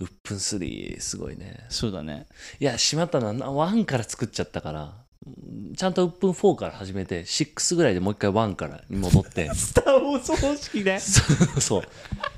[0.00, 1.66] うっぷん3すごいね。
[1.68, 2.26] そうだね。
[2.60, 9.52] いやしまったな1から作っちゃったからうんちゃんとうっぷん4から始めて6ぐらいでもう一回1からに戻って。
[9.54, 11.00] スター・ウォーズ方式ね。
[11.00, 11.22] そ
[11.56, 11.82] うそう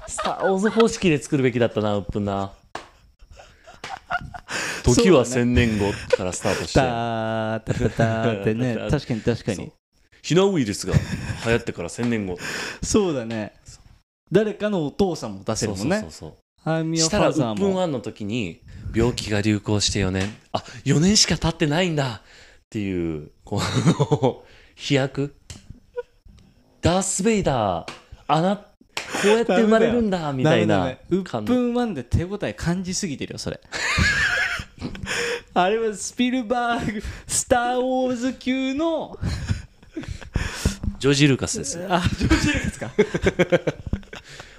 [0.09, 2.53] スター・ウォーズ方式で作るべきだったなうっぷんな。
[4.85, 6.75] 時は1000年後からスタートして。
[6.75, 8.77] タータタターってね。
[8.91, 9.73] 確かに確かに。
[10.23, 10.95] ヒナウイルスが
[11.45, 12.37] 流行ってから1000年後。
[12.83, 13.55] そうだね。
[14.31, 16.01] 誰かのお父さんも出せるもんね。
[16.01, 18.61] そうそうそうハイミオフしたらうっぷん1の時に
[18.93, 22.17] 病気が流行して4年あ4年しか経ってないんだ。
[22.17, 22.21] っ
[22.69, 25.35] ていうこの飛躍。
[26.81, 27.93] ダース・ベイダー
[28.29, 28.66] あな
[29.23, 33.61] こうやって生まれるんだみたいなうっぷんワンで手応え感じすぎてるよそれ。
[35.55, 39.19] あれはスピルバーグスター・ウォーズ級の
[40.99, 41.87] ジョージ・ルーカスですよ。
[41.89, 43.73] あジョージ・ルーカスか。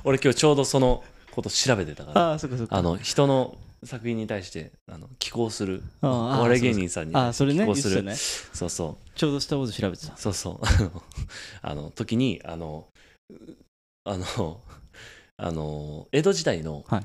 [0.04, 2.30] 俺今日ちょうどそのこと調べてたから。
[2.32, 2.76] ああそっかそっか。
[2.76, 5.84] あの人の作品に対してあの寄稿する。
[6.02, 7.60] お笑い芸人さんにあそれね。
[7.60, 8.18] 寄稿する、言ってたね。
[8.54, 9.10] そうそう。
[9.16, 10.18] ちょうどスター・ウォーズ調べてた。
[10.18, 10.66] そうそう。
[11.62, 12.88] あの時にあの
[13.30, 13.34] う
[14.08, 14.62] あの
[15.38, 17.04] あの江戸時代の、はい。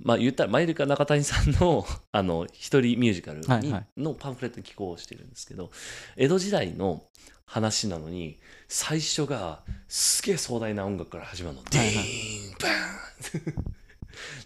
[0.00, 3.86] まあ言ったらマイルカ中谷さんの あの一人ミュージカルに、はいはい。
[4.00, 5.70] のパンフレットに寄稿してるんですけど
[6.16, 7.04] 江戸時代の
[7.44, 8.38] 話なのに
[8.68, 13.64] 最初がすげえ壮大な音楽から始まるの、ディーンバーン。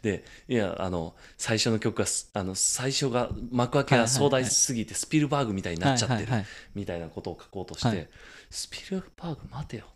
[0.03, 6.33] でいやあの最初の曲がすあの最初が幕開けが壮大すぎてスピルバーグみたいになっちゃってる
[6.75, 8.09] みたいなことを書こうとして、はい。
[8.51, 9.87] スピルバーグ待てよ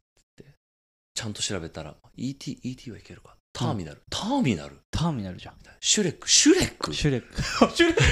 [1.16, 3.34] ちゃんと調べたら ET, ET はいけるか？
[3.54, 4.76] ターミナル、ターミナル？
[4.90, 5.54] ターミナルじゃん。
[5.80, 6.28] シュレック。
[6.28, 6.92] シュレック？
[6.94, 7.42] シュレック。
[7.74, 8.02] シュレック？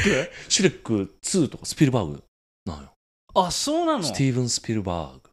[0.48, 2.24] シュレック2とかスピルバーグ
[2.64, 2.94] なのよ。
[3.34, 4.02] あそうなの？
[4.02, 5.30] スティーブン・スピルバーグ。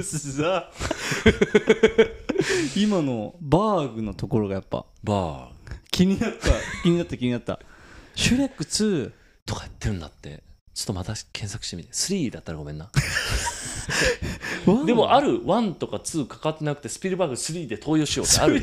[0.00, 0.72] うさ
[2.74, 4.84] 今のバーグのところがやっぱ。
[5.04, 5.76] バーグ。
[5.92, 6.50] 気になった。
[6.82, 7.60] 気になった気になった。
[8.16, 9.12] シュレック2
[9.46, 10.42] とかやってるんだって。
[10.74, 11.92] ちょっとまた検索してみて。
[11.92, 12.90] 3だったらごめんな
[14.86, 18.62] でもある1とか2かかってなくてスピルバーグ3で投与しようってある。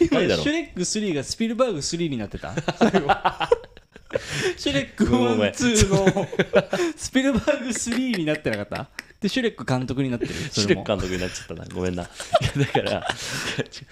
[0.00, 0.42] 今 ないだろ。
[0.42, 2.54] シュレック3がスピルバーグ3になってた。
[4.56, 6.26] シュレックごめんごめん12の
[6.96, 8.88] スピルバーグ3になってなかった？
[9.20, 10.34] でシュレック監督になってる。
[10.52, 11.64] シュレック監督になっちゃったな。
[11.74, 12.04] ごめんな。
[12.04, 12.06] い
[12.58, 13.08] やだから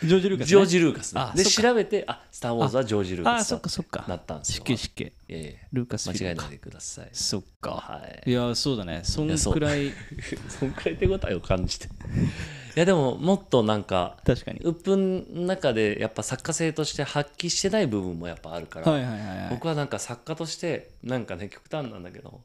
[0.03, 1.23] ジョージ・ルーカス、ね、ジョージ・ルーカスね。
[1.35, 4.05] で調べてあスター・ウォーズはジョージ・ルーカスそっかそっか。
[4.07, 4.55] なったんですよ。
[4.55, 5.69] 失敬失敬ええ。
[5.73, 7.09] ルーカス間違えないでください。
[7.12, 8.31] そっか、はい。
[8.31, 9.01] いやそうだね。
[9.03, 9.93] そんくらい
[10.48, 11.86] そんくらい手応えを感じて。
[11.86, 14.61] いやでももっとなんか確かに。
[14.61, 22.43] うっぷんの中でやっぱ作家性として発揮してない部分もやっぱあるから、僕はなんか作家としてなんかね極端なんだけど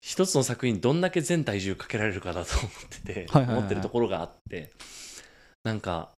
[0.00, 2.70] 一つの作品にどんだけ全体重かけられるかだと思っ
[3.04, 4.70] てて、思ってるところがあって
[5.64, 6.10] なんか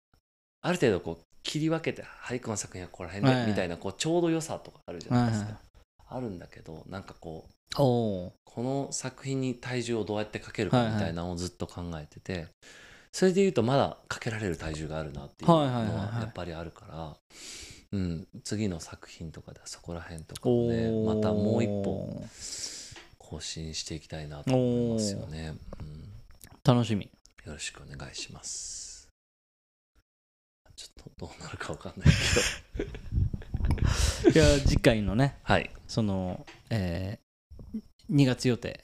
[0.62, 5.59] ある程度こう切り分けて俳句の作品はここら辺で、みたいなこうちょうど良さとかあるじゃないですか、
[6.09, 12.48] あるんだけどなんかこうこの作品に体重をどうやってかけるかみたいなのをずっと考えてて、
[13.12, 17.16] それで言うとまだかけられる体重があるなっていうのはやっぱりあるから、
[17.93, 21.16] うん、次の作品とかではそこら辺とかをねおー。
[21.16, 22.23] またもう一歩
[23.31, 26.11] 更新していきたいなと思いますよね、うん、
[26.65, 27.09] 楽しみ。
[27.47, 29.09] よろしくお願いします。
[30.74, 32.09] ちょっとどうなるかわかんない
[32.74, 32.90] けど。
[34.35, 35.39] いや次回のね。
[35.44, 35.70] はい。
[35.86, 37.81] そのえー、
[38.12, 38.81] 2月予定。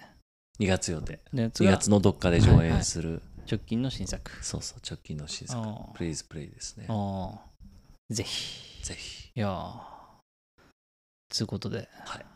[0.61, 1.21] 2月予定。
[1.33, 4.31] 2のやつが月のどっかで上演する、直近の新作。
[4.45, 5.61] そうそう直近の新作。
[5.95, 6.87] プレイズプレイですね。
[6.89, 8.85] ああぜひ。
[8.85, 9.33] ぜひ。
[9.35, 9.81] いやー。
[11.31, 12.36] つうことで、はい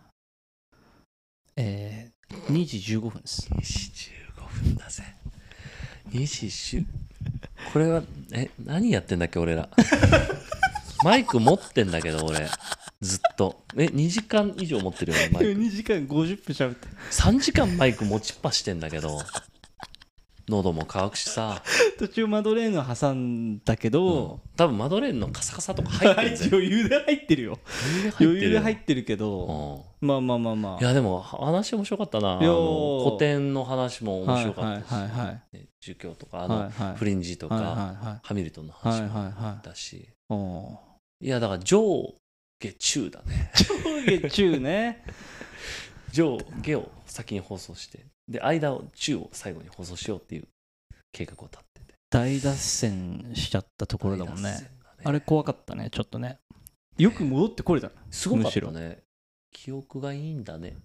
[1.63, 3.49] えー、2時15分です。
[3.53, 5.03] 2時15分だぜ。
[6.11, 6.47] 2時
[6.79, 6.85] 10
[7.73, 9.69] これはえ何やってんだっけ俺ら。
[11.05, 12.49] マイク持ってんだけど俺。
[13.03, 13.63] ずっと。
[13.77, 15.61] え2時間以上持ってるよねマイク。
[15.61, 16.89] 2時間50分喋って。
[17.11, 19.21] 3時間マイク持ちっぱしてんだけど
[20.51, 21.63] 喉も乾くしさ。
[21.99, 23.93] 途中マドレーヌ挟んだけうん。
[23.93, 27.59] ど、多分マドレーヌのカサカサとか入ってる余裕で入ってるよ。
[28.21, 29.05] 余裕で入ってる。
[29.05, 30.79] けど、まあまあまあまあ。
[30.81, 32.39] いやでも話面白かったな。
[32.39, 34.89] 古典の話も面白かった。
[34.89, 36.97] し、はいはい儒教とかあはいの、はい。
[36.97, 37.75] フリンジとか、はいはい
[38.07, 42.15] はいハミルトンのはい話もはいはいだし、おーいやだから上
[42.61, 43.51] 下中だね。
[44.07, 45.05] 上下中ね。
[46.13, 50.45] 上下を先に放送してで間を中を最後に放送しようっていう
[51.13, 51.99] 計画を立ってて。
[52.11, 54.43] 大脱線しちゃったところだもんね。
[54.43, 56.39] 大脱線だあれ怖かったねちょっとね。
[56.97, 57.91] よく戻ってこれた。
[58.11, 58.73] すごかっむしたろ。
[58.73, 58.99] ね
[59.53, 60.77] 記憶がいいんだね。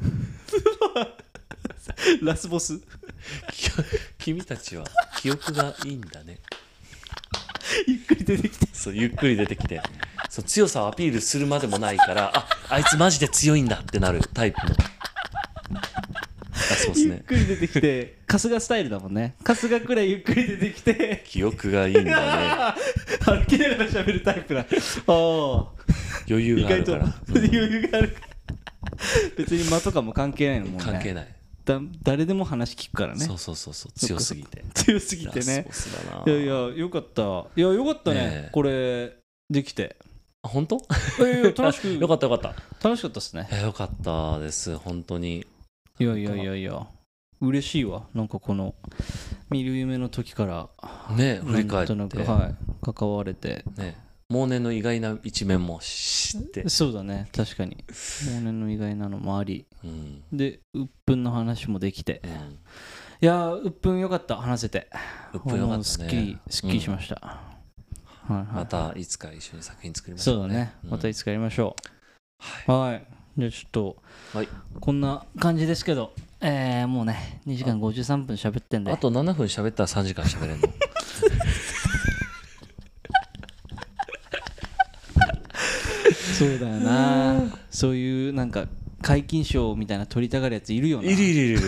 [2.22, 2.78] ラスボス。
[3.50, 3.70] き
[4.18, 4.84] 君たちは
[5.18, 6.40] 記憶がいいんだね。
[7.88, 8.66] ゆっくり出てきて。
[8.74, 9.80] そうゆっくり出てきて。
[10.28, 14.74] そう強さをアピールするまでもないからああいつマジで強いんだってなるタイプの
[16.54, 18.18] ラスボスゆっねくり出てきて。
[18.30, 19.34] 春日スタイルだもんね。
[19.44, 21.22] 春日くらいゆっくり出てきて。
[21.26, 22.80] 記憶がいいんだね。
[23.26, 24.60] 歩きながら喋るタイプだ。
[24.60, 25.74] ああ
[26.28, 28.34] 余裕があるから、余裕があるから。
[29.36, 30.84] 別に間とかも関係ないのもんね。
[30.84, 31.28] 関係ない、
[31.64, 33.24] だ誰でも話聞くからね。
[33.24, 33.92] そうそうそうそう。
[33.98, 34.64] 強すぎて。
[34.74, 36.32] 強すぎてラねスボスだな。
[36.32, 37.22] いやいやよかった。
[37.56, 38.16] いやよかったね。
[38.16, 38.48] ねえ。
[38.52, 39.16] これ
[39.50, 39.96] できて。
[40.42, 40.76] あ本当？
[40.76, 41.88] いやいや楽しく。
[42.00, 42.88] よかったよかった。
[42.88, 43.48] 楽しかったですね。
[43.50, 44.76] いやよかったです。
[44.76, 45.46] 本当に
[45.98, 46.86] いやいやいやいや。
[47.40, 48.06] 嬉しいわ。
[48.14, 48.74] なんかこの
[49.50, 50.68] 見る夢の時から
[51.16, 51.94] ね振り返って。
[51.94, 52.54] なんとなくはい
[52.92, 53.64] 関われて。
[53.76, 54.02] ね。
[54.32, 57.28] 往年の意外な一面も知って、そうだね。
[57.36, 57.84] 確かに。
[57.88, 59.66] 往年の意外なのもあり。
[59.84, 60.22] うん。
[60.32, 62.22] で鬱憤の話もできて。
[62.24, 62.34] うん、い
[63.20, 64.36] やー鬱憤よかった。
[64.36, 64.88] 話せて。
[65.34, 65.84] うっぷんよかったね。
[65.84, 67.40] すっきりすっきりしました、は
[68.30, 68.46] いはい。
[68.54, 71.76] またいつか一緒に作品作りましょうそうだね、またいつつかやりましょ
[72.66, 73.96] はうはいじゃあちょっと、
[74.32, 74.48] はい。
[74.80, 78.90] こんな感じですけどえー、もうね2時間53分喋ってんで。
[78.90, 80.68] いあと7分喋ったら3時間喋れんの？
[86.38, 87.42] そうだよな。
[87.70, 88.66] そういうなんか
[89.02, 91.10] 皆勤賞みたいな取りたがるやついるよな。
[91.10, 91.60] いるいるいる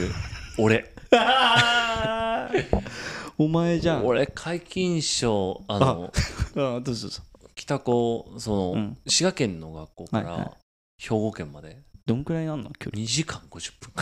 [0.59, 0.93] 俺。
[3.39, 4.07] お前じゃん。
[4.07, 6.13] 俺皆勤賞あの
[6.55, 7.23] あどうぞどうぞ。
[7.55, 8.97] 北高その、うん。
[9.07, 10.53] 滋賀県の学校から
[10.99, 11.79] 兵庫県まで？
[12.07, 12.71] どんくらいなんの？
[12.79, 13.03] 距離。
[13.03, 13.93] 2時間50分。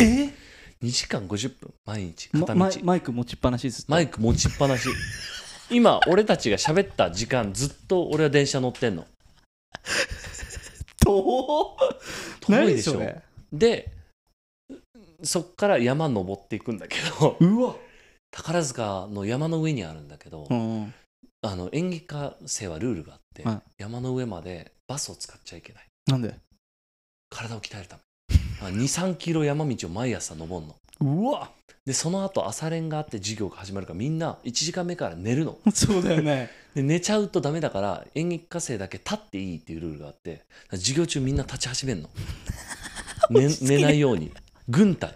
[0.00, 0.34] え
[0.82, 1.74] ？2時間50分。
[1.84, 4.88] 毎日ま片道、マイマイク持ちっぱなしずっとマイク持ちっぱなし。
[5.70, 9.06] 今俺たちが喋った時間ずっと俺は電車乗ってんの。
[11.04, 11.76] 遠
[12.40, 13.02] 遠いでしょ。
[13.52, 13.92] で
[15.22, 17.36] そっから山登っていくんだけど。
[17.40, 17.74] うわ。
[18.30, 20.94] 宝塚の山の上にあるんだけど、うん。
[21.42, 23.62] あの演技科生はルールがあって、はい。
[23.78, 26.34] 山の上までバスを使っちゃいけないなんで？
[27.30, 28.02] 体を鍛えるため。
[28.82, 30.76] 23キロ山道を毎朝登るの。
[31.00, 31.50] うわ。
[31.84, 35.58] でその後朝練があって授業が始まるからみんな1時間目から寝るの。
[35.72, 36.50] そうだよね。
[36.74, 42.10] で寝ちゃうとダメだから演劇科生だけ立っていいっていうルールがあって授業中みんな立ち始めんの、
[43.30, 44.32] ね、寝ないように。
[44.68, 45.14] 軍隊。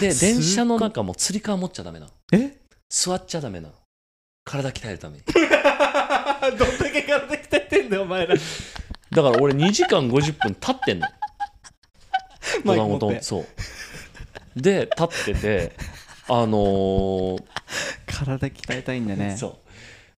[0.00, 2.12] で電車の中もつり革持っちゃダメなの。
[2.32, 2.56] え？
[2.88, 3.74] 座っちゃダメなの
[4.48, 5.24] 体鍛えるために。
[6.58, 8.34] どんだけ体鍛えてんだよお前ら。
[8.34, 11.08] だから俺2時間50分立ってんの。
[12.64, 13.18] マイク子供持って。
[13.18, 13.46] とそう。
[14.60, 15.72] で立ってて
[16.28, 17.42] あのー
[18.06, 19.36] 体鍛えたいんだね。
[19.36, 19.58] そ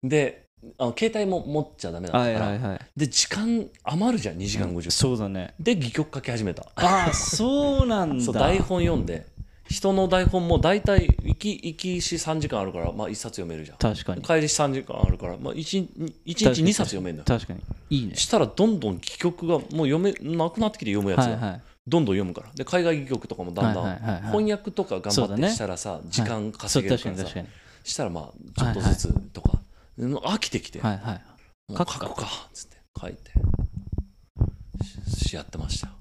[0.03, 0.07] う。
[0.07, 0.47] で
[0.77, 2.79] あの携帯も持っちゃダメだったから、はいはいはい。
[2.95, 5.53] で時間余るじゃん2時間50分、そうだね。
[5.59, 6.63] で戯曲書き始めた。
[6.75, 8.23] ああそうなんだ。
[8.25, 9.25] そう台本読んで
[9.71, 13.77] 人の台本も大体行き行きし3時間あるからまあ1冊読めるじゃん。
[13.77, 14.21] 確かに。
[14.21, 15.77] 帰りし3時間あるから、まあ、1, 日
[16.25, 17.39] 1日2冊読めるんだよ。
[17.39, 17.61] 確かに。
[17.89, 18.15] いいね。
[18.15, 21.61] したらどんどん戯曲がもう読めなくなってきて読むやつが、はいはい。
[21.87, 22.51] どんどん読むから。
[22.53, 24.21] で海外戯曲とかもだんだん、はいはいはいはい。
[24.31, 27.47] 翻訳とか頑張ってしたらさ、時間稼げる確からさ、確かに
[27.83, 29.59] したらまあちょっとずつとか、
[29.97, 31.21] うん飽きてきて、はいはい
[31.77, 33.31] 書くかっつって書いて。
[35.15, 35.87] ししやってました。
[35.87, 35.93] よ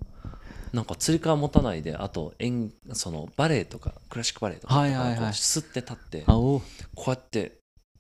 [0.73, 5.17] なんかつり革持たないであと演そのバレエとかクラシックバレエとかはいはいはい。
[5.17, 6.63] こう吸って立ってこ
[7.07, 7.59] うやって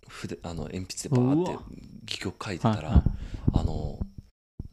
[0.08, 1.52] 筆あの鉛筆でバーって
[2.04, 3.04] 戯曲書いてたら、
[3.54, 3.98] あの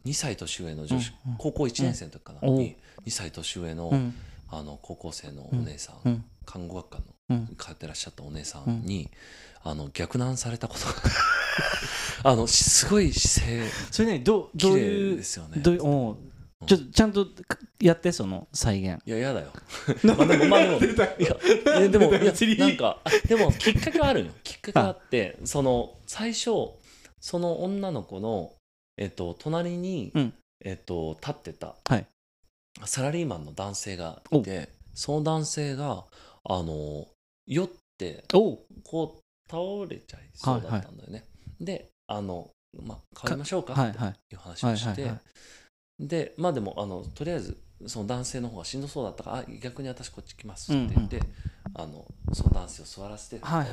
[0.04, 2.76] 2歳年上の女子、高校1年生の時かな、に
[3.06, 4.14] 2歳年上の,、うん。
[4.50, 6.24] あの高校生のお姉さん、うん。
[6.44, 7.56] 看護学科のうん。
[7.56, 9.10] 通ってらっしゃったお姉さんに、
[9.62, 10.94] あの逆難されたことが
[12.30, 15.60] あのしすごい姿勢それねどうどういうですよね
[16.66, 17.26] ちょっとちゃんと
[17.80, 19.00] やってその再現。
[19.06, 19.52] いや嫌だよ。
[20.04, 24.32] まあでもまあでもいやいやでもいやなんかあでもきっかけはあるよ。
[24.42, 26.50] きっかけがあってその最初
[27.20, 28.52] その女の子の
[28.96, 30.34] えっと隣に、うん。
[30.64, 32.06] えっと立ってた、はい。
[32.84, 36.04] サラリーマンの男性がいてその男性が
[36.44, 37.06] あの
[37.46, 39.20] 酔っってこう
[39.50, 39.58] 倒
[39.88, 41.24] れちゃいそうだったんだよね、
[41.60, 44.14] であのまあ帰りましょうかってはいはい。
[44.30, 45.20] いう話をして、はいはいは
[45.98, 51.20] でまあでもあのとりあえずその男性の方がしんどそうだったからあ逆に私こっち来ますって言って、
[51.74, 53.68] あのその男性を座らせてはいはい。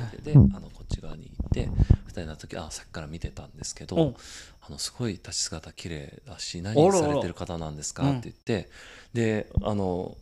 [0.54, 1.68] あのこっち側に行って
[2.06, 4.14] 二人の時あさっきから見てたんですけおどう
[4.62, 8.34] あのすごい立ち姿綺麗だし何されてる方なんですかうんって言っ
[8.64, 8.70] て
[9.12, 10.16] であの、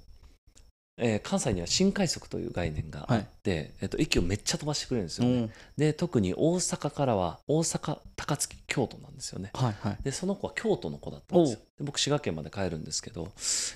[0.96, 5.50] えー関西には新快速という概念があって、えっと、駅をめっちゃ飛ばしてくれるんですよね、うん。
[5.76, 9.50] で特に大阪からは大阪高槻京都なんですよね。
[9.54, 9.98] はいはい。
[10.04, 11.58] でその子は京都の子だったんですよ。
[11.78, 13.32] で僕滋賀県まで帰るんですけど、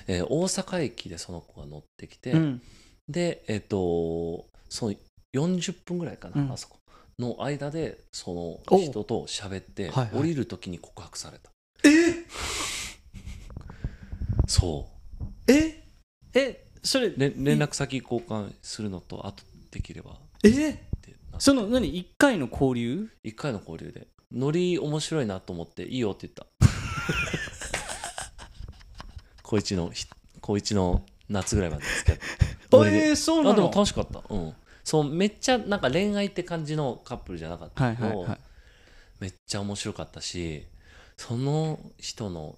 [0.06, 2.62] えー大阪駅でその子が乗ってきて、うん。
[3.08, 4.94] でえっ、とその
[5.34, 6.52] 40分ぐらいかな、うん。
[6.52, 6.78] あそこ
[7.18, 8.40] の間でその
[8.70, 10.20] お人と喋ってはいはい。
[10.20, 11.50] 降りる時に告白された。
[11.82, 11.88] え？
[14.46, 14.88] そ
[15.48, 15.52] う。
[15.52, 15.82] え？
[16.34, 16.67] え？
[16.82, 20.12] それれ連絡先交換するのとあとできれば。
[20.12, 20.14] っ
[20.44, 20.82] え
[21.38, 23.08] その何？1回の交流？
[23.22, 24.08] 一回の交流で。
[24.32, 26.46] ノリ面白いなと思っていいよって言った。
[29.42, 30.06] 高一のひ
[30.40, 32.24] 高一の夏ぐらいまで付き合って。
[32.76, 33.08] ノリで。
[33.08, 34.22] えー、そうなあでもの楽しかった。
[34.28, 34.54] うん。
[34.84, 38.40] そうめっちゃなんか恋愛って感じのカップルじゃなかったけど、はいはいはい。
[39.20, 40.66] めっちゃ面白かったし
[41.16, 42.56] その人の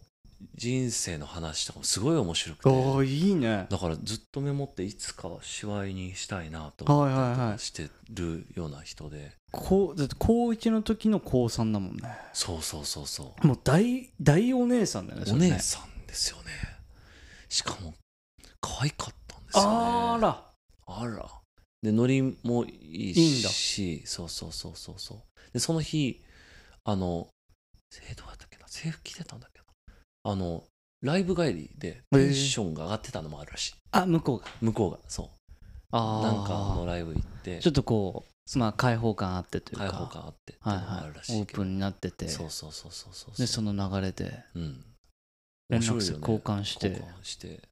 [0.54, 2.68] 人生の話とかもすごい面白くて。
[2.68, 3.66] おおいいね。
[3.70, 7.36] だからずっとメモっていつかは芝居にしたいなとはいはいはい。
[7.52, 12.02] かしてるような人で、こうだって高1の時の高3だもんね。
[12.32, 13.46] そうそうそうそう。
[13.46, 15.50] もう大大お姉さんだよねそおれね。
[15.52, 16.42] 姉さんですよね。
[17.48, 17.94] しかも
[18.60, 19.68] 可愛かったんですよね。
[19.70, 20.44] あら。
[20.86, 21.26] あら。
[21.82, 23.48] でノリもいいいいんだ。
[23.48, 25.18] しそうそうそうそうそう。
[25.52, 26.22] でその日
[26.84, 27.28] あの
[28.08, 28.68] えどうやったっけな？
[28.68, 29.59] 制服着てたんだっけな？
[30.22, 30.64] あの
[31.02, 34.46] ライブ帰りでテンションが上がってたのもあるらしい、あ向こうが。
[34.60, 35.28] 向こうがそう。
[35.92, 38.24] あなんかのあライブ行ってちょっとこ
[38.54, 39.88] うまあ開放感あってというか。
[39.88, 41.10] 開放感あってっていうのもあはいはい。
[41.40, 42.28] オープンになってて。
[42.28, 43.36] そうそうそうそうそう。
[43.38, 44.44] でその流れで。
[44.54, 44.84] うん。
[45.70, 46.04] 連絡面白いよね。
[46.04, 46.88] 先交換して。
[46.88, 47.62] 交換して。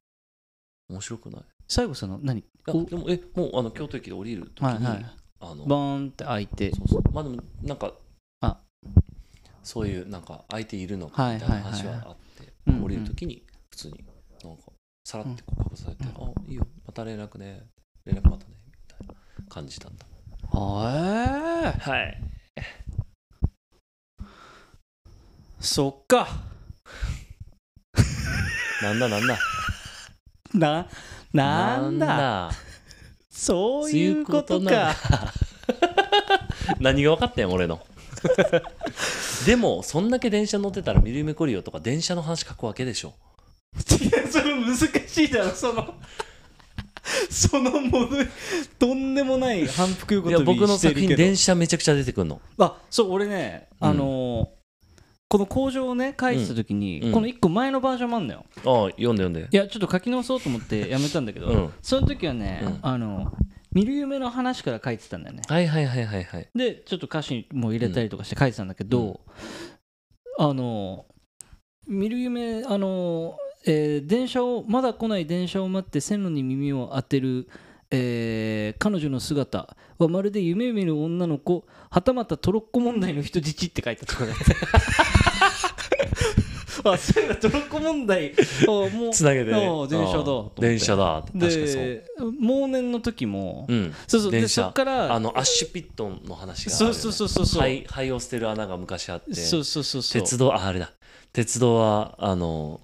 [0.89, 1.41] 面白くない？
[1.41, 2.43] い最後その何？
[2.65, 5.05] でもえもうあの京都駅で降りる時に、はいはい。
[5.41, 6.71] あのバーンって開いて。
[6.71, 7.03] そうそう。
[7.13, 7.93] まあでもなんか
[8.41, 8.57] あ。
[9.61, 12.15] そういうなんか相手いるのかはいみたいな話はあっ
[12.67, 14.05] 降りるときに普通に
[14.43, 14.63] なんか
[15.03, 16.07] さらって告白されて、あ
[16.47, 16.67] いいよ。
[16.85, 17.63] また連絡ね。
[18.05, 18.55] 連絡またね。
[18.65, 19.15] みたいな
[19.49, 20.05] 感じだった。
[20.53, 22.21] あえはい。
[25.59, 26.27] そっか。
[28.81, 29.39] なんだなんだ。
[30.53, 30.87] な
[31.33, 32.05] なんだ。
[32.07, 32.51] だ。
[33.29, 34.95] そういうことか。
[36.79, 37.79] 何が分かったんや俺の
[39.45, 43.13] でもそんだけ電車乗ってたら見る夢来るよとか電車の話書くわけでしょ。
[43.75, 45.93] 違うそれ難しいだろその
[47.29, 48.07] そのもの
[48.77, 51.17] とんでもない反復横いや跳び僕の作品してるけど。
[51.17, 52.41] 電車めちゃくちゃ出てくるの。
[52.57, 54.59] あそう俺ねあのー
[55.31, 57.11] この工場をね書いてた時に、うん。
[57.11, 58.45] この1個前のバージョンもあんのよ。
[58.65, 59.47] ああ読んで読んで。
[59.51, 61.73] いやちょっと書き直そうと思ってやめたんだけど、うん。
[61.83, 62.79] その時はね、うん。
[62.81, 63.31] あの
[63.71, 65.43] 見る夢の話から書いてたんだよね。
[65.47, 66.49] はいはいはいはいはい。
[66.55, 69.19] でちょっと歌詞も入れたりとかして書いてたんだけど、
[70.37, 71.05] あの
[71.87, 77.47] 見る夢あの、えー電車をまだ来ない電車を待って線路に耳を当てる、
[77.91, 84.45] えー彼女の姿はまるで夢見る女の子はたまたトロッコ問題の人質って書いたところだって
[86.83, 88.33] あそういえばトロッコ問題？
[88.67, 89.61] を もうつなげて電
[90.07, 91.23] 車だ電車だ。
[91.23, 91.65] 確かにそう。
[91.65, 92.05] で
[92.41, 93.93] 忘年の時も、うん。
[94.07, 94.63] そうそうで電車。
[94.63, 97.61] そっからあのアッシュピットの話がそうそうそうそうそう。
[97.61, 100.21] 灰灰を捨てる穴が昔あってそうそうそうそう。
[100.21, 100.91] 鉄道ああれだ。
[101.33, 102.81] 鉄道はあの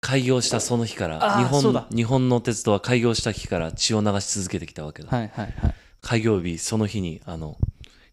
[0.00, 5.74] 開業したその日から日本日本の鉄道は開業した日から血を流し続けてきたわけだ、はいはいはい。
[6.02, 7.56] 開業日その日にあの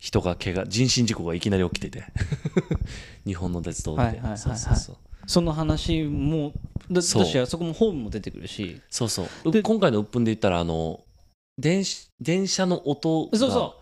[0.02, 2.04] 人が怪我人身事故がいきなり起きてて。
[3.24, 4.38] 日本の鉄道で、はいはいはいはい。
[4.40, 4.98] そうそうそう。
[5.28, 6.54] その話も
[6.90, 7.24] だそう。
[7.24, 8.82] 私はそこもホームも出てくるし。
[8.90, 9.62] そうそう。
[9.62, 11.02] 今回の鬱憤で言ったらあの
[11.60, 13.76] 電子電車の音がそうそ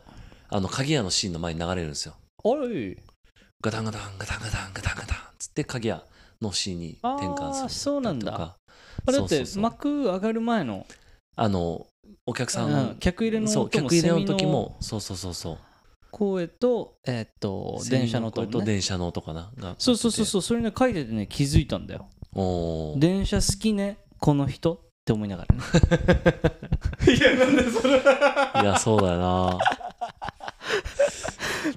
[0.49, 2.15] あの鍵屋のシーンの前に流れるんですよ。
[2.43, 2.97] あれ？
[3.61, 6.03] ガタンガタンガタンガタンガタンガタンつって鍵屋
[6.41, 8.31] のシーンに転換するあーそうなんだ
[9.05, 10.85] だって幕上がる前の
[11.35, 11.87] あの
[12.25, 15.57] お客さん、うん客入れの時もそうそうそうそう
[16.11, 19.51] 声とえーっと電車の音声と電車の音かな？
[19.57, 20.41] がそうそうそうそう。
[20.41, 22.07] それね書いててね気づいたんだよ。
[22.97, 25.61] 電車好きねこの人って思いながらね。
[27.15, 27.97] いやなんでそれ？
[27.97, 29.57] いやそうだよな。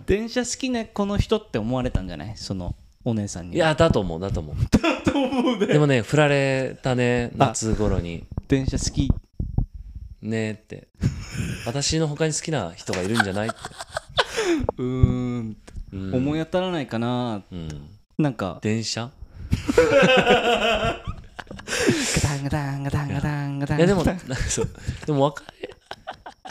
[0.07, 2.37] 電車好きねこの人って思われたんじゃない？
[2.37, 4.57] そのお姉さんにいやだと思うだと思う。
[5.11, 5.67] と思うね。
[5.67, 8.25] でもね振られたね夏頃に。
[8.49, 9.09] 電車好き
[10.23, 10.89] ねえって。
[11.67, 13.57] 私の他に好きな人がいるんじゃないって、
[14.79, 15.57] うーん
[15.93, 18.59] うん、思い当たらないかなうん、なんか。
[18.63, 19.11] 電車？
[22.15, 23.79] ガタンガタンガタンガタンガタン。
[23.79, 24.71] いやでもなんかそう。
[25.07, 25.71] でも別れ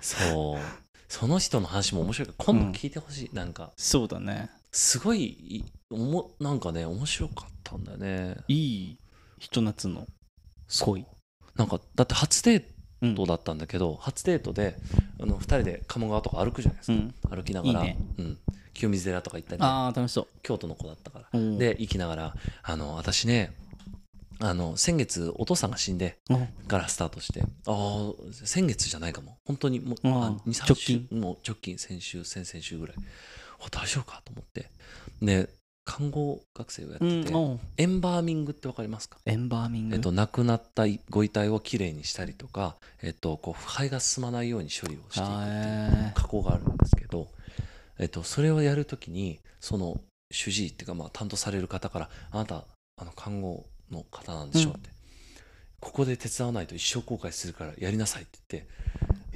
[0.02, 0.60] そう。
[1.07, 2.27] その人の話も面白い。
[2.27, 3.72] から今度聞いてほしい、なんか。
[3.77, 4.49] そうだね。
[4.72, 8.38] すごいいおもなんかね面白かったんだよね。
[8.48, 8.98] いい
[9.39, 10.07] ひと夏の
[10.81, 11.06] 恋
[11.56, 12.80] なんかだって初デうんート
[13.27, 14.75] だったんだけど、初デートで
[15.19, 17.37] あの2人で鴨川とか歩くじゃないですか、うん。
[17.37, 17.79] 歩きながら。
[17.81, 17.97] いいね。
[18.17, 18.37] うん、
[18.73, 21.39] 清水寺とか行ったりああ楽しそ京都の子だったから、うう。
[21.41, 23.53] んで行きながらあの私ね
[24.39, 26.35] あの先月お父さんが死んでう。
[26.35, 27.41] んからスタートして。
[27.41, 29.37] ああ先月じゃないかも。
[29.45, 31.07] 本当にもうあああ2 3直週近。
[31.19, 32.95] もう直近先週先々週ぐらい。
[33.59, 34.69] あ大丈夫かと思って。
[35.21, 35.49] で
[35.83, 39.17] 看護学生をやってて、うんエンバーミングって分かりますか？
[39.25, 39.95] エンバーミング？
[39.95, 47.27] えっと、亡くなったご遺体をきれいにしたりとか、えっと、こう腐敗が進まないように処理をしていくっていう加工があるんですけど、
[47.99, 49.99] えっと、それをやるときにその
[50.31, 52.63] 主治医っていうか、まあ、担当される方から「あなた
[52.97, 54.89] あの看護の方なんでしょ」って、
[55.79, 58.65] ここで手伝わないと一生後悔するからやりなさい」って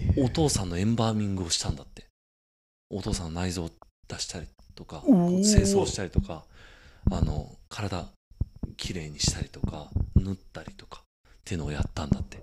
[0.05, 2.05] 言って、お父さんのエンバーミングをしたんだって。
[2.91, 3.71] お父さんの内臓を
[4.07, 4.45] 出したり
[4.75, 6.43] とか清掃したりとか
[7.11, 8.05] あの体
[8.77, 12.37] きれいにしたりとか縫ったりとかっていうのをやったんだって。
[12.37, 12.41] っ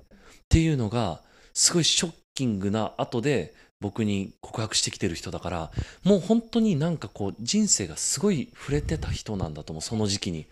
[0.49, 1.23] ていうのが
[1.55, 5.71] すごいショッキングな後で僕に告白してきてる人だから
[6.05, 10.47] もう本当になんかこう人生がすごい触れてた人なんだと思うその時期に。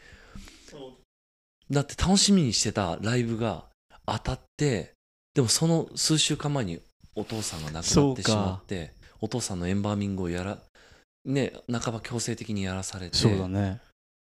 [1.71, 3.65] だって楽しみにしてたライブが
[4.05, 4.95] 当たって
[5.35, 6.81] でもその数週間前に
[7.15, 10.59] お父さんが亡くなってしまってお父さんのエンバーミングをやら
[11.25, 13.17] ね半ば強制的にやらされて。
[13.17, 13.81] そうだね。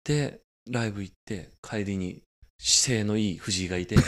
[0.03, 0.39] で
[0.69, 2.22] ライブ行って帰りに
[2.59, 3.95] 姿勢のいい藤井がいて。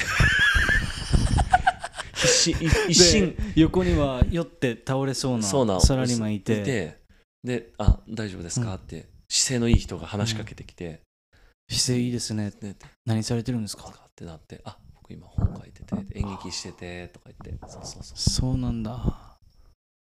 [2.16, 2.56] 一心
[2.90, 3.36] 一心。
[3.36, 7.00] で横には酔って倒れそうなそうなサラリーマンいて。
[7.44, 11.02] で「あ大丈夫ですか?」って姿勢のいい人が話しかけてきて。
[11.72, 12.76] 姿勢いいですね「ね。
[13.06, 17.68] 何されてるんですか?」かってなって「あ僕今本書いてて演劇してて」とか言って。
[17.68, 18.18] そうそうそう。
[18.18, 19.38] そうなんだ。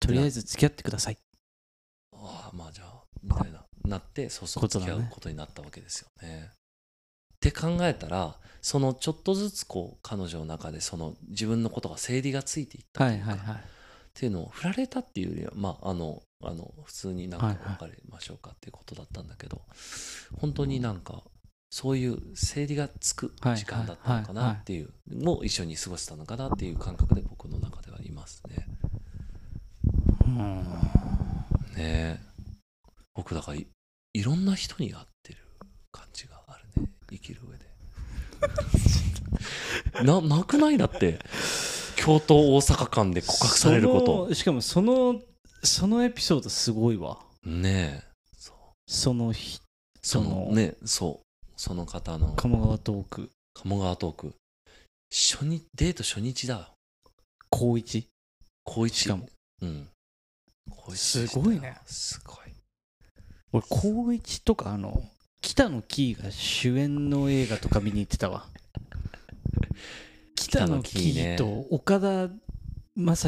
[0.00, 1.18] とりあえず付き合ってください
[2.22, 6.50] ああまあじゃあみたいななってそうそう付き合うことになったわけですよね。
[6.50, 13.60] って考えたらそのちょっとずつこう彼女の中でその自分のことが整理がついていったといいうはいはいっ
[14.20, 19.62] ていうのを振られたっていうよりはまああのあの普通になんか別れましょうかっていうことだったんだけど、
[20.40, 21.22] 本当になんか
[21.70, 28.66] そういう整理がつく時間だったのかなっていうもう一緒に過ごしたのかなっていう感覚で僕の中ではいますね。
[30.26, 31.27] うん
[31.78, 32.20] ね。
[32.20, 32.20] え
[33.14, 33.66] 僕だからい
[34.14, 35.38] いろんな人に会ってる
[35.92, 36.90] 感じがあるね。
[37.10, 37.66] 生きる上で。
[40.04, 40.78] ななくない？
[40.78, 41.18] だって
[41.96, 45.20] 京都大阪間で告白されるこそとのしかもその
[45.64, 47.18] そのエピソードすごいわ。
[47.44, 48.08] ねえ。
[48.36, 48.56] そう
[48.86, 49.60] その日
[50.02, 51.26] そのねそう。
[51.56, 52.34] その方の。
[52.34, 53.30] 鴨川トーク。
[53.54, 54.34] 鴨川トーク。
[55.10, 56.70] 初日デート初日だ。
[57.50, 58.06] 高一？
[58.62, 58.94] 高一。
[58.94, 59.28] しかも。
[59.62, 59.88] うん
[60.94, 62.36] すごいねすごい。
[63.52, 65.02] 俺高一とかあの
[65.40, 68.46] 北野キーが主演の映画とか見に行ってたわ。
[70.34, 72.32] 北野キーと岡田将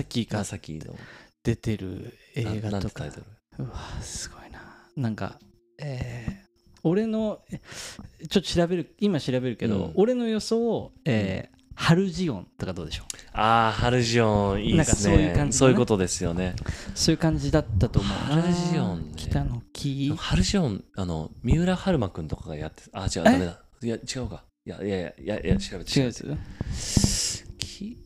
[0.03, 0.97] 生がまさきの。
[1.43, 3.05] 出てる映な画とか。
[3.59, 4.61] うわすごいな。
[4.97, 5.39] なんか
[5.79, 6.51] えー
[6.83, 7.61] 俺のえ
[8.27, 9.93] ちょっと調べる今調べるけど、うん。
[9.97, 13.07] 俺の予想えーハルジオンとかどうでしょう？
[13.33, 15.17] ああハルジオンいいですね。
[15.17, 16.55] なんかそういう感じそういうことですよね。
[16.95, 18.43] そういう感じだったと思うな。
[18.43, 19.13] ハルジオンね。
[19.17, 23.59] 北野キーハルジオンあの三浦春馬くんとかがやってあ違うダメだ。
[23.83, 24.45] いや違うか。
[24.67, 26.07] いやいやいやいやいや調べて違う。
[26.07, 26.41] や調べて
[26.77, 27.97] つキ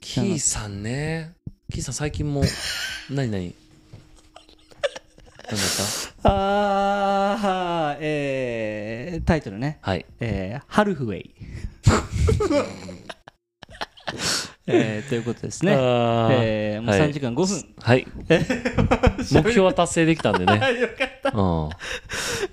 [0.00, 1.34] キーさんね。
[1.72, 2.42] キーさん最近も
[3.10, 3.54] 何何？
[5.50, 5.66] 何だっ
[6.22, 6.30] た？
[6.30, 9.78] あーえータイトルね。
[9.82, 10.06] はい。
[10.20, 11.34] えーハルフウェイ
[14.66, 15.72] えーということですね。
[15.72, 17.00] えーもうはい。
[17.10, 17.74] 3時間5分。
[17.80, 18.06] はい。
[19.32, 21.30] 目標は達成できたんでね、 よかった。
[21.38, 21.68] うん、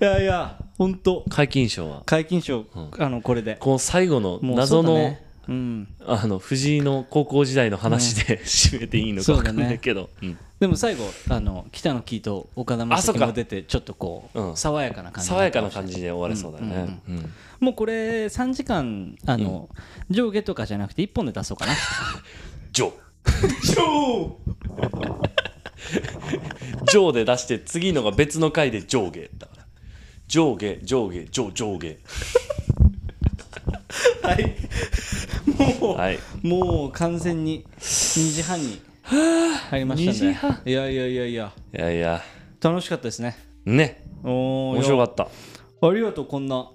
[0.00, 1.24] やいや本当。
[1.28, 2.02] 解禁賞は。
[2.06, 2.90] 解禁賞、うん。
[2.98, 3.56] あのこれで。
[3.60, 5.16] この最後の謎の、
[5.46, 10.36] そうん、あの藤井の高校時代の話で締めていいのか分かんないけど、うん。
[10.60, 14.56] でも最後あの北野キーと岡田将生も出てちょっとこう、うん。
[14.56, 19.68] 爽やかな感じ爽やかな感じで終われそうだね、うんもうこれ3時間あの、
[20.10, 21.74] 上下とかじゃなくて1本で出そうかな。
[22.72, 22.92] ジョー
[26.86, 29.66] ジョーで出して次のが別の回で上下だから。
[30.26, 31.96] 上下上下上上下。
[34.22, 34.56] はい。
[35.80, 36.18] もう、はい。
[36.42, 38.80] もう完全に2時半に
[39.70, 40.60] 入りましたね2時半？
[40.64, 41.52] いやいやいやいや。
[41.74, 42.22] いやいや。
[42.60, 43.36] 楽しかったですね。
[43.64, 44.04] ね。
[44.22, 45.28] お面白かった。
[45.80, 46.70] ありがとうこんな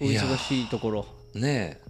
[0.00, 1.06] お忙しいところ。
[1.34, 1.88] ねえ。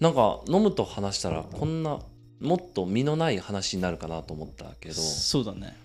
[0.00, 1.98] なんか飲むと話したらこんな
[2.40, 4.94] もっと身のない話になるかなと思ったけど。
[4.94, 5.76] そうだね。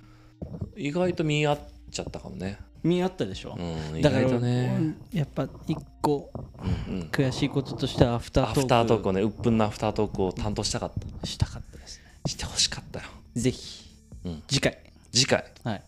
[0.75, 1.59] 意外と見合っ
[1.91, 2.59] ちゃったかもね。
[2.83, 4.75] 見合ったでしょ、うん意だから外とね。
[4.77, 6.31] うんやっぱ一個
[6.89, 7.07] うんうん。
[7.11, 8.61] 悔しいこととしてはアフターアトーク。
[8.61, 11.27] フタートークをね鬱憤のアフタートークを担当したかった。
[11.27, 12.03] したかったですね。
[12.27, 13.05] してほしかったよ。
[13.35, 13.89] ぜひ、
[14.25, 14.43] うん。
[14.47, 14.77] 次回。
[15.11, 15.45] 次回。
[15.63, 15.83] はい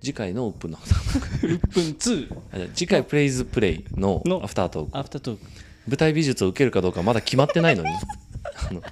[0.00, 4.98] 次回の鬱憤のアフタートーク1分2あじゃあ次回プレイズプレイののアフタートーク。
[4.98, 5.44] アフタートーク。
[5.88, 7.90] 舞台美術を受けるかどうかまだ決まってないのに。
[8.70, 8.82] あの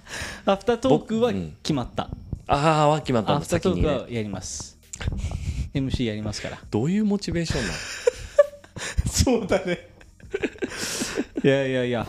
[0.47, 1.57] アフタートークはうん。
[1.63, 2.11] 決まった、
[2.47, 3.33] ああは決まった。
[3.33, 4.79] アんだフタートークはやります。
[5.75, 6.59] MC やりますから。
[6.71, 7.75] どういうモチベーションなの？
[9.11, 9.89] そうだね。
[11.43, 12.07] いやいやいや。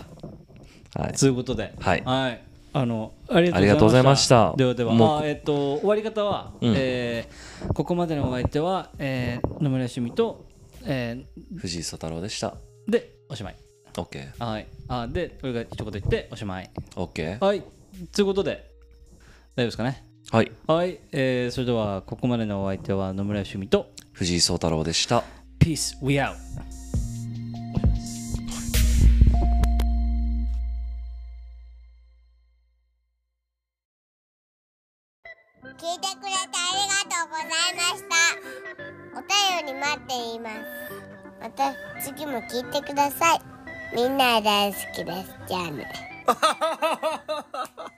[0.96, 1.14] はい。
[1.14, 1.74] ということで。
[1.80, 2.04] はい。
[2.06, 2.38] あの
[2.82, 4.54] ありありがとうございました。
[4.58, 5.20] ではでは。
[5.20, 6.74] あえっと終わり方は、うん。
[6.76, 10.46] えーここまでのお相手は、えー野村趣味と、
[10.86, 11.26] え
[11.56, 12.56] 藤井聡太郎でした。
[12.88, 13.56] ーでおしまい。
[13.94, 14.68] OK はい。
[14.90, 16.70] あで俺が一言言っておしまい。
[16.96, 17.64] OK はい。
[18.14, 18.70] ということで
[19.56, 20.04] 大丈夫ですかね？
[20.32, 20.52] はい。
[20.68, 25.24] はい、えーそれではここまでのお相手は野村趣味と藤井聡太郎でした。
[25.60, 25.96] Peace.
[26.06, 26.36] We out
[35.78, 38.16] 聞いてくれてありがとうございました。
[39.14, 40.56] お便り待っています。
[41.42, 43.42] また次も聞いてください。
[43.94, 45.36] みんな大好きです。
[45.48, 45.86] じゃあね。